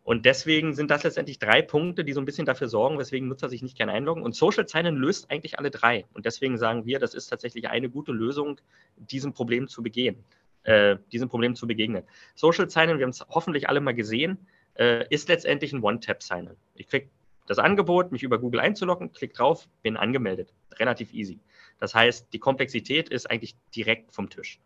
und 0.07 0.25
deswegen 0.25 0.73
sind 0.73 0.93
das 0.93 1.03
letztendlich 1.03 1.41
drei 1.41 1.63
Punkte, 1.63 2.05
die 2.05 2.13
so 2.13 2.21
ein 2.21 2.27
bisschen 2.27 2.47
dafür 2.47 2.69
sorgen, 2.69 2.97
weswegen 2.97 3.27
Nutzer 3.27 3.49
sich 3.49 3.61
nicht 3.61 3.77
gerne 3.77 3.91
einloggen. 3.91 4.23
Und 4.23 4.37
Social 4.37 4.69
Sign-In 4.69 4.95
löst 4.95 5.33
eigentlich 5.33 5.59
alle 5.59 5.69
drei. 5.69 6.05
Und 6.15 6.27
deswegen 6.27 6.59
sagen 6.59 6.87
wir, 6.87 7.01
das 7.01 7.13
ist 7.13 7.27
tatsächlich 7.27 7.69
eine 7.69 7.91
gute 7.91 8.13
Lösung, 8.13 8.61
diesem 8.95 9.33
Problem 9.33 9.67
zu 9.67 9.83
begehen, 9.83 10.25
äh, 10.63 10.95
diesem 11.11 11.29
Problem 11.29 11.57
zu 11.57 11.67
begegnen. 11.67 12.05
Social 12.37 12.71
Sign-In, 12.71 12.99
wir 12.99 13.03
haben 13.03 13.11
es 13.11 13.27
hoffentlich 13.29 13.69
alle 13.69 13.81
mal 13.81 13.95
gesehen, 13.95 14.47
äh, 14.75 15.05
ist 15.11 15.29
letztendlich 15.29 15.73
ein 15.73 15.83
One-Tap-Sign-In. 15.83 16.55
Ich 16.77 16.87
kriege 16.87 17.09
das 17.49 17.59
Angebot, 17.59 18.13
mich 18.13 18.23
über 18.23 18.39
Google 18.39 18.61
einzuloggen, 18.61 19.13
klick 19.13 19.35
drauf, 19.35 19.69
bin 19.83 19.97
angemeldet. 19.97 20.55
Relativ 20.79 21.13
easy. 21.15 21.41
Das 21.81 21.97
heißt, 21.97 22.33
die 22.33 22.39
Komplexität 22.39 23.09
ist 23.09 23.29
eigentlich 23.29 23.57
direkt 23.75 24.13
vom 24.13 24.31
Tisch. 24.31 24.61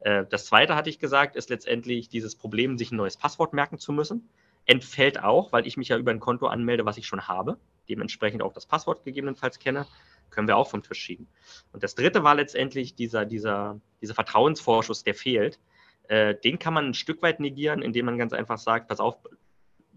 Äh, 0.00 0.24
das 0.30 0.46
zweite, 0.46 0.74
hatte 0.74 0.88
ich 0.88 0.98
gesagt, 0.98 1.36
ist 1.36 1.50
letztendlich 1.50 2.08
dieses 2.08 2.34
Problem, 2.34 2.78
sich 2.78 2.92
ein 2.92 2.96
neues 2.96 3.18
Passwort 3.18 3.52
merken 3.52 3.78
zu 3.78 3.92
müssen 3.92 4.26
entfällt 4.66 5.22
auch, 5.22 5.52
weil 5.52 5.66
ich 5.66 5.76
mich 5.76 5.88
ja 5.88 5.96
über 5.96 6.10
ein 6.10 6.20
Konto 6.20 6.46
anmelde, 6.46 6.84
was 6.84 6.98
ich 6.98 7.06
schon 7.06 7.28
habe, 7.28 7.58
dementsprechend 7.88 8.42
auch 8.42 8.52
das 8.52 8.66
Passwort 8.66 9.04
gegebenenfalls 9.04 9.58
kenne, 9.58 9.86
können 10.30 10.48
wir 10.48 10.56
auch 10.56 10.68
vom 10.68 10.82
Tisch 10.82 10.98
schieben. 10.98 11.28
Und 11.72 11.82
das 11.82 11.94
dritte 11.94 12.24
war 12.24 12.34
letztendlich 12.34 12.94
dieser, 12.94 13.24
dieser, 13.24 13.80
dieser 14.02 14.14
Vertrauensvorschuss, 14.14 15.04
der 15.04 15.14
fehlt. 15.14 15.60
Äh, 16.08 16.34
den 16.34 16.58
kann 16.58 16.74
man 16.74 16.86
ein 16.86 16.94
Stück 16.94 17.22
weit 17.22 17.40
negieren, 17.40 17.80
indem 17.80 18.06
man 18.06 18.18
ganz 18.18 18.32
einfach 18.32 18.58
sagt, 18.58 18.88
pass 18.88 19.00
auf, 19.00 19.16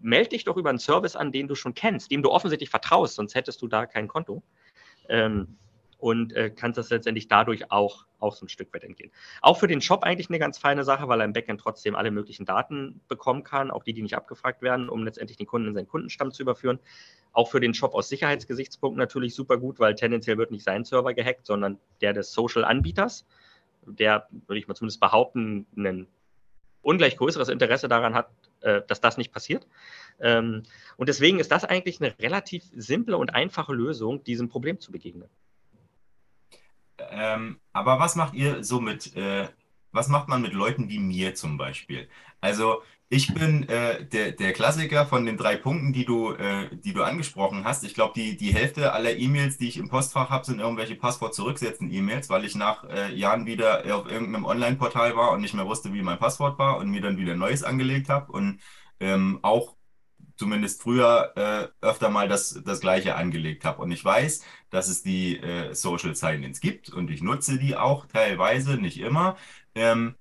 melde 0.02 0.30
dich 0.30 0.46
doch 0.46 0.58
über 0.58 0.70
einen 0.70 0.80
Service 0.80 1.16
an, 1.16 1.32
den 1.32 1.48
du 1.48 1.56
schon 1.56 1.74
kennst, 1.74 2.12
dem 2.12 2.22
du 2.22 2.32
offensichtlich 2.32 2.70
vertraust, 2.70 3.16
sonst 3.16 3.36
hättest 3.36 3.62
du 3.62 3.68
da 3.68 3.86
kein 3.86 4.08
Konto. 4.08 4.44
Ähm, 5.10 5.58
und 6.00 6.34
äh, 6.34 6.50
kannst 6.50 6.78
das 6.78 6.90
letztendlich 6.90 7.28
dadurch 7.28 7.72
auch, 7.72 8.06
auch 8.20 8.34
so 8.34 8.46
ein 8.46 8.50
Stück 8.50 8.74
weit 8.74 8.84
entgehen. 8.84 9.12
Auch 9.42 9.60
für 9.60 9.68
den 9.68 9.82
Shop 9.82 10.04
eigentlich 10.04 10.30
eine 10.30 10.40
ganz 10.40 10.58
feine 10.58 10.86
Sache, 10.86 11.08
weil 11.08 11.22
er 11.22 11.26
im 11.26 11.34
Backend 11.34 11.60
trotzdem 11.60 11.96
alle 11.96 12.10
möglichen 12.10 12.46
Daten 12.46 13.02
bekommen 13.10 13.44
kann, 13.44 13.70
auch 13.70 13.84
die, 13.84 13.94
die 13.94 14.02
nicht 14.02 14.16
abgefragt 14.16 14.62
werden, 14.62 14.90
um 14.90 15.04
letztendlich 15.04 15.38
den 15.38 15.46
Kunden 15.46 15.68
in 15.68 15.74
seinen 15.76 15.88
Kundenstamm 15.88 16.32
zu 16.32 16.42
überführen. 16.42 16.80
Auch 17.34 17.52
für 17.52 17.60
den 17.60 17.74
Shop 17.74 17.94
aus 17.94 18.08
Sicherheitsgesichtspunkten 18.10 18.98
natürlich 18.98 19.36
super 19.36 19.58
gut, 19.58 19.80
weil 19.80 19.94
tendenziell 19.94 20.38
wird 20.38 20.52
nicht 20.52 20.64
sein 20.64 20.86
Server 20.86 21.14
gehackt, 21.14 21.46
sondern 21.46 21.78
der 22.02 22.14
des 22.14 22.32
Social-Anbieters, 22.32 23.28
der, 23.86 24.28
würde 24.48 24.60
ich 24.60 24.68
mal 24.68 24.76
zumindest 24.76 25.02
behaupten, 25.02 25.68
ein 25.76 26.08
ungleich 26.82 27.18
größeres 27.18 27.50
Interesse 27.50 27.90
daran 27.90 28.16
hat, 28.16 28.30
äh, 28.62 28.82
dass 28.88 29.02
das 29.02 29.18
nicht 29.18 29.34
passiert. 29.34 29.68
Ähm, 30.22 30.64
und 30.96 31.10
deswegen 31.10 31.40
ist 31.40 31.52
das 31.52 31.66
eigentlich 31.66 32.02
eine 32.02 32.18
relativ 32.20 32.64
simple 32.74 33.18
und 33.18 33.36
einfache 33.36 33.74
Lösung, 33.74 34.24
diesem 34.24 34.48
Problem 34.48 34.80
zu 34.80 34.92
begegnen. 34.92 35.30
Ähm, 37.12 37.60
aber 37.74 38.00
was 38.00 38.16
macht 38.16 38.34
ihr 38.34 38.64
so 38.64 38.80
mit, 38.82 39.16
äh, 39.16 39.48
was 39.92 40.08
macht 40.08 40.28
man 40.28 40.42
mit 40.42 40.54
Leuten 40.54 40.90
wie 40.90 41.00
mir 41.00 41.36
zum 41.36 41.58
Beispiel? 41.58 42.10
Also 42.42 42.82
ich 43.12 43.34
bin 43.34 43.68
äh, 43.70 44.06
der, 44.06 44.34
der 44.34 44.54
Klassiker 44.54 45.06
von 45.08 45.26
den 45.26 45.36
drei 45.36 45.56
Punkten, 45.58 45.94
die 45.94 46.06
du, 46.06 46.34
äh, 46.34 46.70
die 46.76 46.94
du 46.94 47.04
angesprochen 47.04 47.64
hast. 47.66 47.84
Ich 47.84 47.96
glaube, 47.96 48.14
die, 48.16 48.38
die 48.38 48.54
Hälfte 48.54 48.94
aller 48.94 49.16
E-Mails, 49.18 49.58
die 49.58 49.68
ich 49.68 49.78
im 49.78 49.90
Postfach 49.90 50.30
habe, 50.30 50.46
sind 50.46 50.60
irgendwelche 50.60 50.96
Passwort 50.96 51.34
zurücksetzen 51.34 51.92
E-Mails, 51.92 52.30
weil 52.30 52.46
ich 52.46 52.56
nach 52.56 52.84
äh, 52.88 53.12
Jahren 53.16 53.48
wieder 53.48 53.84
auf 53.96 54.10
irgendeinem 54.10 54.46
Online-Portal 54.46 55.16
war 55.16 55.32
und 55.32 55.42
nicht 55.42 55.56
mehr 55.56 55.66
wusste, 55.66 55.92
wie 55.94 56.04
mein 56.04 56.20
Passwort 56.20 56.60
war 56.60 56.78
und 56.78 56.90
mir 56.92 57.02
dann 57.02 57.18
wieder 57.18 57.36
neues 57.36 57.64
angelegt 57.64 58.10
habe 58.10 58.32
und 58.32 58.60
ähm, 59.00 59.40
auch 59.42 59.76
zumindest 60.36 60.82
früher 60.82 61.34
äh, 61.36 61.86
öfter 61.86 62.10
mal 62.10 62.28
das, 62.30 62.62
das 62.64 62.80
gleiche 62.80 63.16
angelegt 63.16 63.66
habe. 63.66 63.82
Und 63.82 63.92
ich 63.92 64.04
weiß, 64.06 64.44
dass 64.70 64.88
es 64.88 65.04
die 65.04 65.38
äh, 65.40 65.74
Social 65.74 66.16
Silence 66.16 66.62
gibt 66.62 66.90
und 66.90 67.10
ich 67.12 67.22
nutze 67.22 67.58
die 67.58 67.76
auch 67.76 68.06
teilweise, 68.08 68.78
nicht 68.78 69.00
immer. 69.00 69.38
Ähm, 69.76 70.16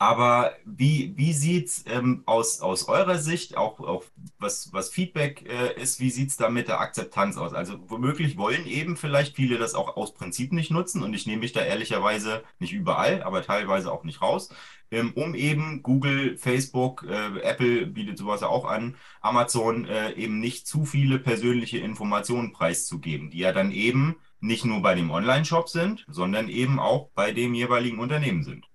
aber 0.00 0.54
wie, 0.64 1.12
wie 1.16 1.34
sieht 1.34 1.68
es 1.68 1.84
ähm, 1.86 2.22
aus, 2.24 2.62
aus 2.62 2.88
eurer 2.88 3.18
Sicht, 3.18 3.58
auch, 3.58 3.80
auch 3.80 4.02
was, 4.38 4.72
was 4.72 4.88
Feedback 4.88 5.46
äh, 5.46 5.78
ist, 5.78 6.00
wie 6.00 6.08
sieht 6.08 6.30
es 6.30 6.38
da 6.38 6.48
mit 6.48 6.68
der 6.68 6.80
Akzeptanz 6.80 7.36
aus? 7.36 7.52
Also 7.52 7.78
womöglich 7.86 8.38
wollen 8.38 8.64
eben 8.66 8.96
vielleicht 8.96 9.36
viele 9.36 9.58
das 9.58 9.74
auch 9.74 9.98
aus 9.98 10.14
Prinzip 10.14 10.52
nicht 10.52 10.70
nutzen 10.70 11.02
und 11.02 11.12
ich 11.12 11.26
nehme 11.26 11.40
mich 11.40 11.52
da 11.52 11.60
ehrlicherweise 11.60 12.42
nicht 12.58 12.72
überall, 12.72 13.22
aber 13.22 13.42
teilweise 13.42 13.92
auch 13.92 14.04
nicht 14.04 14.22
raus, 14.22 14.48
ähm, 14.90 15.12
um 15.16 15.34
eben 15.34 15.82
Google, 15.82 16.38
Facebook, 16.38 17.04
äh, 17.06 17.38
Apple 17.42 17.86
bietet 17.86 18.16
sowas 18.16 18.42
auch 18.42 18.64
an, 18.64 18.96
Amazon 19.20 19.84
äh, 19.84 20.12
eben 20.14 20.40
nicht 20.40 20.66
zu 20.66 20.86
viele 20.86 21.18
persönliche 21.18 21.76
Informationen 21.76 22.52
preiszugeben, 22.52 23.28
die 23.28 23.40
ja 23.40 23.52
dann 23.52 23.70
eben 23.70 24.16
nicht 24.40 24.64
nur 24.64 24.80
bei 24.80 24.94
dem 24.94 25.10
Online-Shop 25.10 25.68
sind, 25.68 26.06
sondern 26.08 26.48
eben 26.48 26.80
auch 26.80 27.10
bei 27.14 27.32
dem 27.32 27.52
jeweiligen 27.52 27.98
Unternehmen 27.98 28.44
sind. 28.44 28.69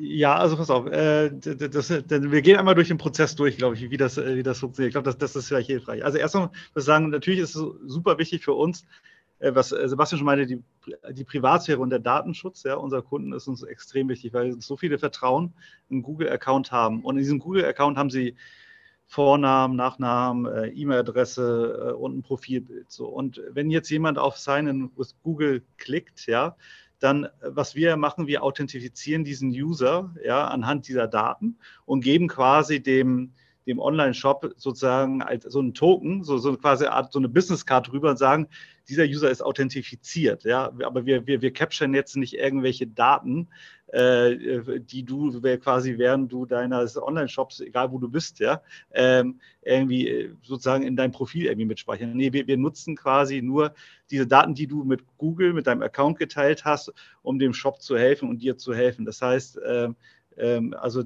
Ja, 0.00 0.36
also 0.36 0.56
pass 0.56 0.70
auf, 0.70 0.86
äh, 0.86 1.28
das, 1.30 1.88
das, 1.88 1.90
wir 1.90 2.42
gehen 2.42 2.56
einmal 2.56 2.76
durch 2.76 2.86
den 2.86 2.98
Prozess 2.98 3.34
durch, 3.34 3.56
glaube 3.56 3.74
ich, 3.74 3.90
wie 3.90 3.96
das, 3.96 4.16
äh, 4.16 4.36
wie 4.36 4.44
das 4.44 4.60
funktioniert. 4.60 4.90
Ich 4.90 4.94
glaube, 4.94 5.06
das, 5.06 5.18
das 5.18 5.34
ist 5.34 5.48
vielleicht 5.48 5.66
hilfreich. 5.66 6.04
Also 6.04 6.18
erstmal 6.18 6.44
muss 6.44 6.54
ich 6.76 6.84
sagen, 6.84 7.10
natürlich 7.10 7.40
ist 7.40 7.56
es 7.56 7.66
super 7.84 8.16
wichtig 8.16 8.44
für 8.44 8.52
uns, 8.52 8.84
äh, 9.40 9.52
was 9.56 9.72
äh, 9.72 9.88
Sebastian 9.88 10.18
schon 10.18 10.26
meinte, 10.26 10.46
die, 10.46 10.62
die 11.14 11.24
Privatsphäre 11.24 11.80
und 11.80 11.90
der 11.90 11.98
Datenschutz 11.98 12.62
ja, 12.62 12.76
unserer 12.76 13.02
Kunden 13.02 13.32
ist 13.32 13.48
uns 13.48 13.64
extrem 13.64 14.08
wichtig, 14.08 14.32
weil 14.32 14.60
so 14.60 14.76
viele 14.76 15.00
Vertrauen 15.00 15.52
einen 15.90 16.02
Google-Account 16.02 16.70
haben. 16.70 17.02
Und 17.02 17.16
in 17.16 17.22
diesem 17.22 17.40
Google-Account 17.40 17.98
haben 17.98 18.10
sie 18.10 18.36
Vornamen, 19.06 19.74
Nachnamen, 19.74 20.46
äh, 20.46 20.68
E-Mail-Adresse 20.68 21.88
äh, 21.88 21.92
und 21.94 22.18
ein 22.18 22.22
Profilbild. 22.22 22.92
So. 22.92 23.08
Und 23.08 23.42
wenn 23.50 23.70
jetzt 23.70 23.90
jemand 23.90 24.16
auf 24.16 24.36
Sign-in 24.36 24.92
with 24.96 25.16
Google 25.24 25.64
klickt, 25.76 26.26
ja, 26.26 26.56
dann, 26.98 27.24
äh, 27.24 27.28
was 27.42 27.74
wir 27.74 27.96
machen, 27.96 28.26
wir 28.26 28.42
authentifizieren 28.42 29.24
diesen 29.24 29.50
User 29.50 30.14
ja, 30.24 30.46
anhand 30.48 30.88
dieser 30.88 31.06
Daten 31.06 31.58
und 31.84 32.02
geben 32.02 32.28
quasi 32.28 32.82
dem, 32.82 33.32
dem 33.66 33.78
Online-Shop 33.78 34.54
sozusagen 34.56 35.22
als 35.22 35.44
so 35.44 35.58
einen 35.60 35.74
Token, 35.74 36.24
so, 36.24 36.38
so 36.38 36.56
quasi 36.56 36.86
eine 36.86 36.94
Art, 36.94 37.12
so 37.12 37.18
eine 37.18 37.28
Business-Card 37.28 37.88
drüber 37.88 38.10
und 38.10 38.18
sagen, 38.18 38.48
dieser 38.88 39.04
User 39.04 39.30
ist 39.30 39.42
authentifiziert, 39.42 40.44
ja, 40.44 40.72
aber 40.82 41.04
wir, 41.04 41.26
wir, 41.26 41.42
wir 41.42 41.52
capturen 41.52 41.92
jetzt 41.92 42.16
nicht 42.16 42.34
irgendwelche 42.34 42.86
Daten, 42.86 43.48
die 43.90 45.02
du 45.02 45.40
quasi 45.58 45.96
während 45.96 46.30
du 46.30 46.44
deines 46.44 47.00
Online-Shops, 47.00 47.60
egal 47.60 47.90
wo 47.90 47.98
du 47.98 48.08
bist, 48.08 48.38
ja, 48.38 48.60
ähm, 48.92 49.40
irgendwie 49.62 50.08
äh, 50.08 50.30
sozusagen 50.42 50.84
in 50.84 50.94
deinem 50.94 51.12
Profil 51.12 51.46
irgendwie 51.46 51.66
mitspeichern. 51.66 52.12
Nee, 52.14 52.32
wir, 52.32 52.46
wir 52.46 52.58
nutzen 52.58 52.96
quasi 52.96 53.40
nur 53.40 53.74
diese 54.10 54.26
Daten, 54.26 54.54
die 54.54 54.66
du 54.66 54.84
mit 54.84 55.02
Google, 55.16 55.54
mit 55.54 55.66
deinem 55.66 55.82
Account 55.82 56.18
geteilt 56.18 56.64
hast, 56.64 56.92
um 57.22 57.38
dem 57.38 57.54
Shop 57.54 57.80
zu 57.80 57.96
helfen 57.96 58.28
und 58.28 58.42
dir 58.42 58.58
zu 58.58 58.74
helfen. 58.74 59.06
Das 59.06 59.22
heißt, 59.22 59.58
ähm, 59.66 59.96
ähm, 60.36 60.74
also 60.78 61.04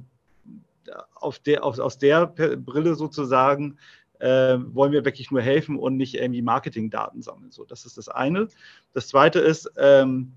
auf 1.15 1.39
der, 1.39 1.65
auf, 1.65 1.79
aus 1.79 1.99
der 1.99 2.27
Brille 2.27 2.97
sozusagen 2.97 3.79
äh, 4.19 4.59
wollen 4.59 4.93
wir 4.93 5.05
wirklich 5.05 5.31
nur 5.31 5.41
helfen 5.41 5.79
und 5.79 5.97
nicht 5.97 6.15
irgendwie 6.15 6.43
Marketingdaten 6.43 7.23
sammeln. 7.23 7.51
So, 7.51 7.65
das 7.65 7.85
ist 7.87 7.99
das 7.99 8.09
eine. 8.09 8.49
Das 8.93 9.09
zweite 9.09 9.41
ist, 9.41 9.71
ähm, 9.77 10.33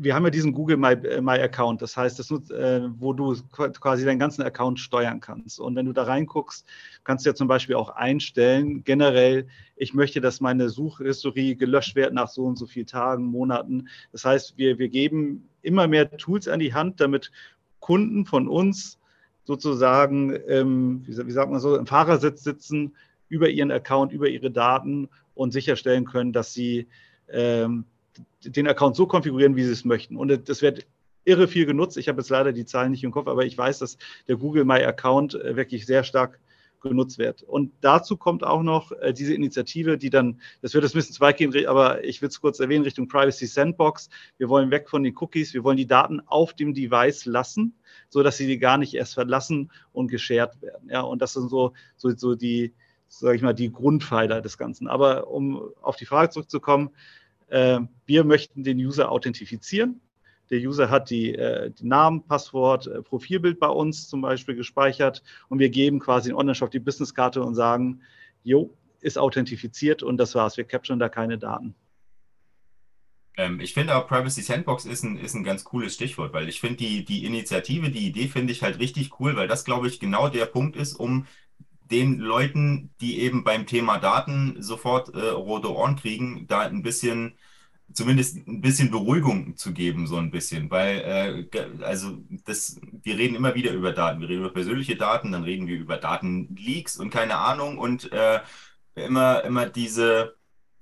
wir 0.00 0.14
haben 0.14 0.24
ja 0.24 0.30
diesen 0.30 0.52
Google 0.52 0.76
My, 0.76 0.92
äh, 0.92 1.20
My 1.20 1.38
Account, 1.40 1.82
das 1.82 1.96
heißt, 1.96 2.18
das 2.18 2.30
nutzt, 2.30 2.52
äh, 2.52 2.82
wo 2.98 3.12
du 3.12 3.36
quasi 3.52 4.04
deinen 4.04 4.20
ganzen 4.20 4.42
Account 4.42 4.78
steuern 4.78 5.20
kannst. 5.20 5.58
Und 5.58 5.74
wenn 5.74 5.86
du 5.86 5.92
da 5.92 6.04
reinguckst, 6.04 6.66
kannst 7.04 7.26
du 7.26 7.30
ja 7.30 7.34
zum 7.34 7.48
Beispiel 7.48 7.74
auch 7.74 7.90
einstellen, 7.90 8.84
generell, 8.84 9.48
ich 9.76 9.94
möchte, 9.94 10.20
dass 10.20 10.40
meine 10.40 10.68
Suchhistorie 10.68 11.56
gelöscht 11.56 11.96
wird 11.96 12.14
nach 12.14 12.28
so 12.28 12.44
und 12.44 12.56
so 12.56 12.66
vielen 12.66 12.86
Tagen, 12.86 13.26
Monaten. 13.26 13.88
Das 14.12 14.24
heißt, 14.24 14.56
wir, 14.56 14.78
wir 14.78 14.88
geben 14.88 15.48
immer 15.62 15.88
mehr 15.88 16.16
Tools 16.16 16.46
an 16.46 16.60
die 16.60 16.74
Hand, 16.74 17.00
damit 17.00 17.32
Kunden 17.80 18.24
von 18.24 18.48
uns 18.48 18.98
sozusagen, 19.44 20.38
ähm, 20.46 21.02
wie, 21.06 21.26
wie 21.26 21.32
sagt 21.32 21.50
man 21.50 21.60
so, 21.60 21.76
im 21.76 21.86
Fahrersitz 21.86 22.44
sitzen, 22.44 22.94
über 23.28 23.48
ihren 23.48 23.72
Account, 23.72 24.12
über 24.12 24.28
ihre 24.28 24.50
Daten 24.50 25.08
und 25.34 25.52
sicherstellen 25.52 26.04
können, 26.04 26.32
dass 26.32 26.52
sie 26.52 26.86
ähm, 27.30 27.84
den 28.44 28.68
Account 28.68 28.96
so 28.96 29.06
konfigurieren, 29.06 29.56
wie 29.56 29.64
sie 29.64 29.72
es 29.72 29.84
möchten. 29.84 30.16
Und 30.16 30.48
das 30.48 30.62
wird 30.62 30.86
irre 31.24 31.48
viel 31.48 31.66
genutzt. 31.66 31.96
Ich 31.96 32.08
habe 32.08 32.20
jetzt 32.20 32.30
leider 32.30 32.52
die 32.52 32.64
Zahlen 32.64 32.90
nicht 32.90 33.04
im 33.04 33.10
Kopf, 33.10 33.28
aber 33.28 33.44
ich 33.44 33.56
weiß, 33.56 33.78
dass 33.80 33.98
der 34.26 34.36
Google 34.36 34.64
My 34.64 34.82
Account 34.84 35.34
äh, 35.34 35.56
wirklich 35.56 35.86
sehr 35.86 36.04
stark 36.04 36.40
genutzt 36.80 37.18
wird. 37.18 37.42
Und 37.42 37.72
dazu 37.80 38.16
kommt 38.16 38.44
auch 38.44 38.62
noch 38.62 38.92
äh, 38.92 39.12
diese 39.12 39.34
Initiative, 39.34 39.98
die 39.98 40.10
dann, 40.10 40.40
das 40.62 40.74
wird 40.74 40.84
jetzt 40.84 40.94
ein 40.94 40.98
bisschen 40.98 41.14
zu 41.14 41.20
weit 41.20 41.36
gehen, 41.36 41.66
aber 41.66 42.04
ich 42.04 42.22
will 42.22 42.28
es 42.28 42.40
kurz 42.40 42.60
erwähnen, 42.60 42.84
Richtung 42.84 43.08
Privacy 43.08 43.46
Sandbox. 43.46 44.08
Wir 44.38 44.48
wollen 44.48 44.70
weg 44.70 44.88
von 44.88 45.02
den 45.02 45.16
Cookies, 45.18 45.54
wir 45.54 45.64
wollen 45.64 45.76
die 45.76 45.86
Daten 45.86 46.20
auf 46.26 46.54
dem 46.54 46.74
Device 46.74 47.26
lassen, 47.26 47.74
so 48.08 48.22
dass 48.22 48.36
sie 48.36 48.46
die 48.46 48.58
gar 48.58 48.78
nicht 48.78 48.94
erst 48.94 49.14
verlassen 49.14 49.70
und 49.92 50.08
geshared 50.08 50.60
werden. 50.62 50.88
Ja, 50.90 51.00
und 51.00 51.20
das 51.20 51.32
sind 51.32 51.48
so, 51.48 51.72
so, 51.96 52.10
so 52.16 52.34
die, 52.34 52.74
sage 53.08 53.36
ich 53.36 53.42
mal, 53.42 53.54
die 53.54 53.72
Grundpfeiler 53.72 54.40
des 54.40 54.56
Ganzen. 54.56 54.86
Aber 54.86 55.28
um 55.28 55.70
auf 55.82 55.96
die 55.96 56.06
Frage 56.06 56.30
zurückzukommen, 56.30 56.90
wir 57.50 58.24
möchten 58.24 58.62
den 58.62 58.78
User 58.78 59.10
authentifizieren. 59.10 60.00
Der 60.50 60.60
User 60.60 60.88
hat 60.88 61.10
die, 61.10 61.34
äh, 61.34 61.70
die 61.70 61.86
Namen, 61.86 62.22
Passwort, 62.26 62.86
äh, 62.86 63.02
Profilbild 63.02 63.58
bei 63.58 63.68
uns 63.68 64.08
zum 64.08 64.22
Beispiel 64.22 64.54
gespeichert 64.54 65.22
und 65.48 65.58
wir 65.58 65.68
geben 65.68 65.98
quasi 65.98 66.30
in 66.30 66.36
Online-Shop 66.36 66.70
die 66.70 66.78
Businesskarte 66.78 67.42
und 67.42 67.54
sagen, 67.54 68.00
jo, 68.44 68.74
ist 69.00 69.18
authentifiziert 69.18 70.02
und 70.02 70.16
das 70.16 70.34
war's. 70.34 70.56
Wir 70.56 70.64
capturen 70.64 70.98
da 70.98 71.08
keine 71.08 71.38
Daten. 71.38 71.74
Ähm, 73.36 73.60
ich 73.60 73.74
finde 73.74 73.94
auch 73.94 74.08
Privacy 74.08 74.42
Sandbox 74.42 74.86
ist 74.86 75.04
ein, 75.04 75.18
ist 75.18 75.34
ein 75.34 75.44
ganz 75.44 75.64
cooles 75.64 75.94
Stichwort, 75.94 76.32
weil 76.32 76.48
ich 76.48 76.60
finde 76.60 76.76
die, 76.76 77.04
die 77.04 77.24
Initiative, 77.24 77.90
die 77.90 78.06
Idee 78.06 78.26
finde 78.26 78.52
ich 78.52 78.62
halt 78.62 78.78
richtig 78.78 79.20
cool, 79.20 79.36
weil 79.36 79.48
das, 79.48 79.64
glaube 79.64 79.86
ich, 79.86 80.00
genau 80.00 80.28
der 80.28 80.46
Punkt 80.46 80.76
ist, 80.76 80.94
um 80.94 81.26
den 81.90 82.18
Leuten, 82.18 82.90
die 83.00 83.20
eben 83.20 83.44
beim 83.44 83.66
Thema 83.66 83.98
Daten 83.98 84.56
sofort 84.62 85.14
äh, 85.14 85.28
rote 85.28 85.74
Ohren 85.74 85.96
kriegen, 85.96 86.46
da 86.46 86.60
ein 86.60 86.82
bisschen 86.82 87.34
zumindest 87.92 88.46
ein 88.46 88.60
bisschen 88.60 88.90
Beruhigung 88.90 89.56
zu 89.56 89.72
geben, 89.72 90.06
so 90.06 90.16
ein 90.16 90.30
bisschen, 90.30 90.70
weil 90.70 91.48
äh, 91.52 91.84
also 91.84 92.18
das, 92.44 92.80
wir 93.02 93.16
reden 93.16 93.34
immer 93.34 93.54
wieder 93.54 93.72
über 93.72 93.92
Daten, 93.92 94.20
wir 94.20 94.28
reden 94.28 94.40
über 94.40 94.52
persönliche 94.52 94.96
Daten, 94.96 95.32
dann 95.32 95.42
reden 95.44 95.66
wir 95.66 95.76
über 95.76 95.96
Datenleaks 95.96 96.98
und 96.98 97.10
keine 97.10 97.36
Ahnung 97.38 97.78
und 97.78 98.12
äh, 98.12 98.40
immer 98.94 99.44
immer 99.44 99.66
diese 99.66 100.36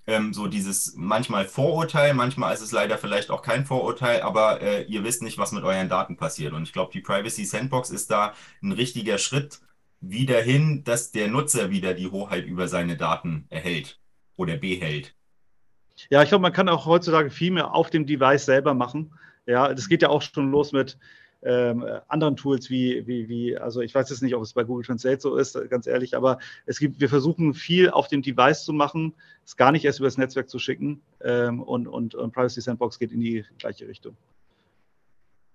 ähm, 0.07 0.33
so 0.33 0.47
dieses 0.47 0.95
manchmal 0.97 1.47
Vorurteil, 1.47 2.15
manchmal 2.15 2.55
ist 2.55 2.61
es 2.61 2.73
leider 2.73 2.99
vielleicht 2.99 3.31
auch 3.31 3.43
kein 3.43 3.67
Vorurteil, 3.67 4.23
aber 4.23 4.61
äh, 4.63 4.85
ihr 4.85 5.05
wisst 5.05 5.23
nicht, 5.23 5.39
was 5.39 5.53
mit 5.53 5.65
euren 5.65 5.89
Daten 5.89 6.17
passiert. 6.17 6.53
Und 6.53 6.63
ich 6.63 6.73
glaube, 6.73 6.93
die 6.93 7.01
Privacy 7.01 7.45
Sandbox 7.45 7.91
ist 7.91 8.11
da 8.11 8.33
ein 8.63 8.73
richtiger 8.73 9.19
Schritt 9.19 9.61
wieder 10.01 10.41
hin, 10.41 10.85
dass 10.85 11.11
der 11.11 11.29
Nutzer 11.29 11.71
wieder 11.71 11.95
die 11.95 12.09
Hoheit 12.09 12.47
über 12.47 12.69
seine 12.69 12.97
Daten 12.97 13.47
erhält 13.49 13.99
oder 14.37 14.57
behält. 14.57 15.15
Ja, 16.11 16.23
ich 16.23 16.29
glaube, 16.29 16.43
man 16.43 16.53
kann 16.53 16.69
auch 16.69 16.87
heutzutage 16.87 17.31
viel 17.31 17.51
mehr 17.51 17.75
auf 17.75 17.91
dem 17.91 18.07
Device 18.07 18.45
selber 18.45 18.75
machen. 18.75 19.13
Ja, 19.47 19.73
das 19.73 19.89
geht 19.89 20.03
ja 20.03 20.09
auch 20.09 20.23
schon 20.23 20.51
los 20.51 20.73
mit 20.73 20.99
ähm, 21.43 21.85
anderen 22.09 22.37
Tools 22.37 22.71
wie, 22.71 23.07
wie, 23.07 23.29
wie, 23.29 23.57
also 23.57 23.81
ich 23.81 23.95
weiß 23.95 24.11
jetzt 24.11 24.23
nicht, 24.23 24.35
ob 24.35 24.43
es 24.43 24.53
bei 24.53 24.65
Google 24.65 24.85
Translate 24.85 25.21
so 25.21 25.37
ist, 25.37 25.59
ganz 25.71 25.87
ehrlich, 25.87 26.17
aber 26.17 26.39
es 26.65 26.79
gibt, 26.79 27.01
wir 27.01 27.09
versuchen 27.09 27.55
viel 27.55 27.91
auf 27.91 28.09
dem 28.09 28.23
Device 28.23 28.65
zu 28.65 28.73
machen, 28.73 29.15
es 29.45 29.57
gar 29.57 29.71
nicht 29.71 29.85
erst 29.85 30.01
über 30.01 30.09
das 30.09 30.19
Netzwerk 30.19 30.51
zu 30.51 30.59
schicken 30.59 31.03
ähm, 31.23 31.63
und, 31.63 31.87
und, 31.87 32.15
und 32.15 32.33
Privacy 32.33 32.61
Sandbox 32.61 32.99
geht 32.99 33.13
in 33.13 33.21
die 33.21 33.45
gleiche 33.59 33.87
Richtung. 33.87 34.17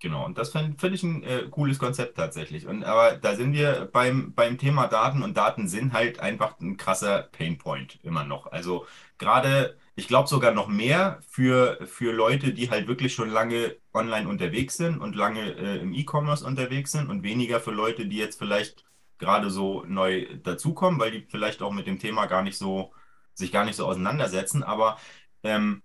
Genau, 0.02 0.24
und 0.26 0.36
das 0.36 0.50
finde 0.50 0.76
find 0.80 0.94
ich 0.96 1.04
ein 1.04 1.22
äh, 1.22 1.48
cooles 1.48 1.78
Konzept 1.78 2.16
tatsächlich. 2.16 2.66
Und 2.66 2.82
aber 2.82 3.16
da 3.18 3.36
sind 3.36 3.52
wir 3.52 3.84
beim, 3.92 4.34
beim 4.34 4.58
Thema 4.58 4.88
Daten 4.88 5.22
und 5.22 5.36
Daten 5.36 5.68
sind 5.68 5.92
halt 5.92 6.18
einfach 6.18 6.58
ein 6.58 6.76
krasser 6.76 7.22
Painpoint 7.30 8.00
immer 8.02 8.24
noch. 8.24 8.50
Also 8.50 8.84
gerade, 9.16 9.78
ich 9.94 10.08
glaube 10.08 10.28
sogar 10.28 10.50
noch 10.52 10.66
mehr 10.66 11.20
für, 11.28 11.86
für 11.86 12.12
Leute, 12.12 12.52
die 12.52 12.68
halt 12.68 12.88
wirklich 12.88 13.14
schon 13.14 13.30
lange 13.30 13.76
online 13.94 14.28
unterwegs 14.28 14.76
sind 14.76 14.98
und 15.00 15.14
lange 15.14 15.52
äh, 15.56 15.78
im 15.78 15.94
E-Commerce 15.94 16.44
unterwegs 16.44 16.90
sind 16.90 17.08
und 17.08 17.22
weniger 17.22 17.60
für 17.60 17.70
Leute, 17.70 18.06
die 18.06 18.16
jetzt 18.16 18.38
vielleicht 18.40 18.84
gerade 19.18 19.50
so 19.50 19.84
neu 19.86 20.26
dazukommen, 20.42 20.98
weil 20.98 21.12
die 21.12 21.26
vielleicht 21.30 21.62
auch 21.62 21.70
mit 21.72 21.86
dem 21.86 22.00
Thema 22.00 22.26
gar 22.26 22.42
nicht 22.42 22.58
so, 22.58 22.92
sich 23.34 23.52
gar 23.52 23.64
nicht 23.64 23.76
so 23.76 23.86
auseinandersetzen. 23.86 24.64
Aber 24.64 24.98
ähm, 25.44 25.82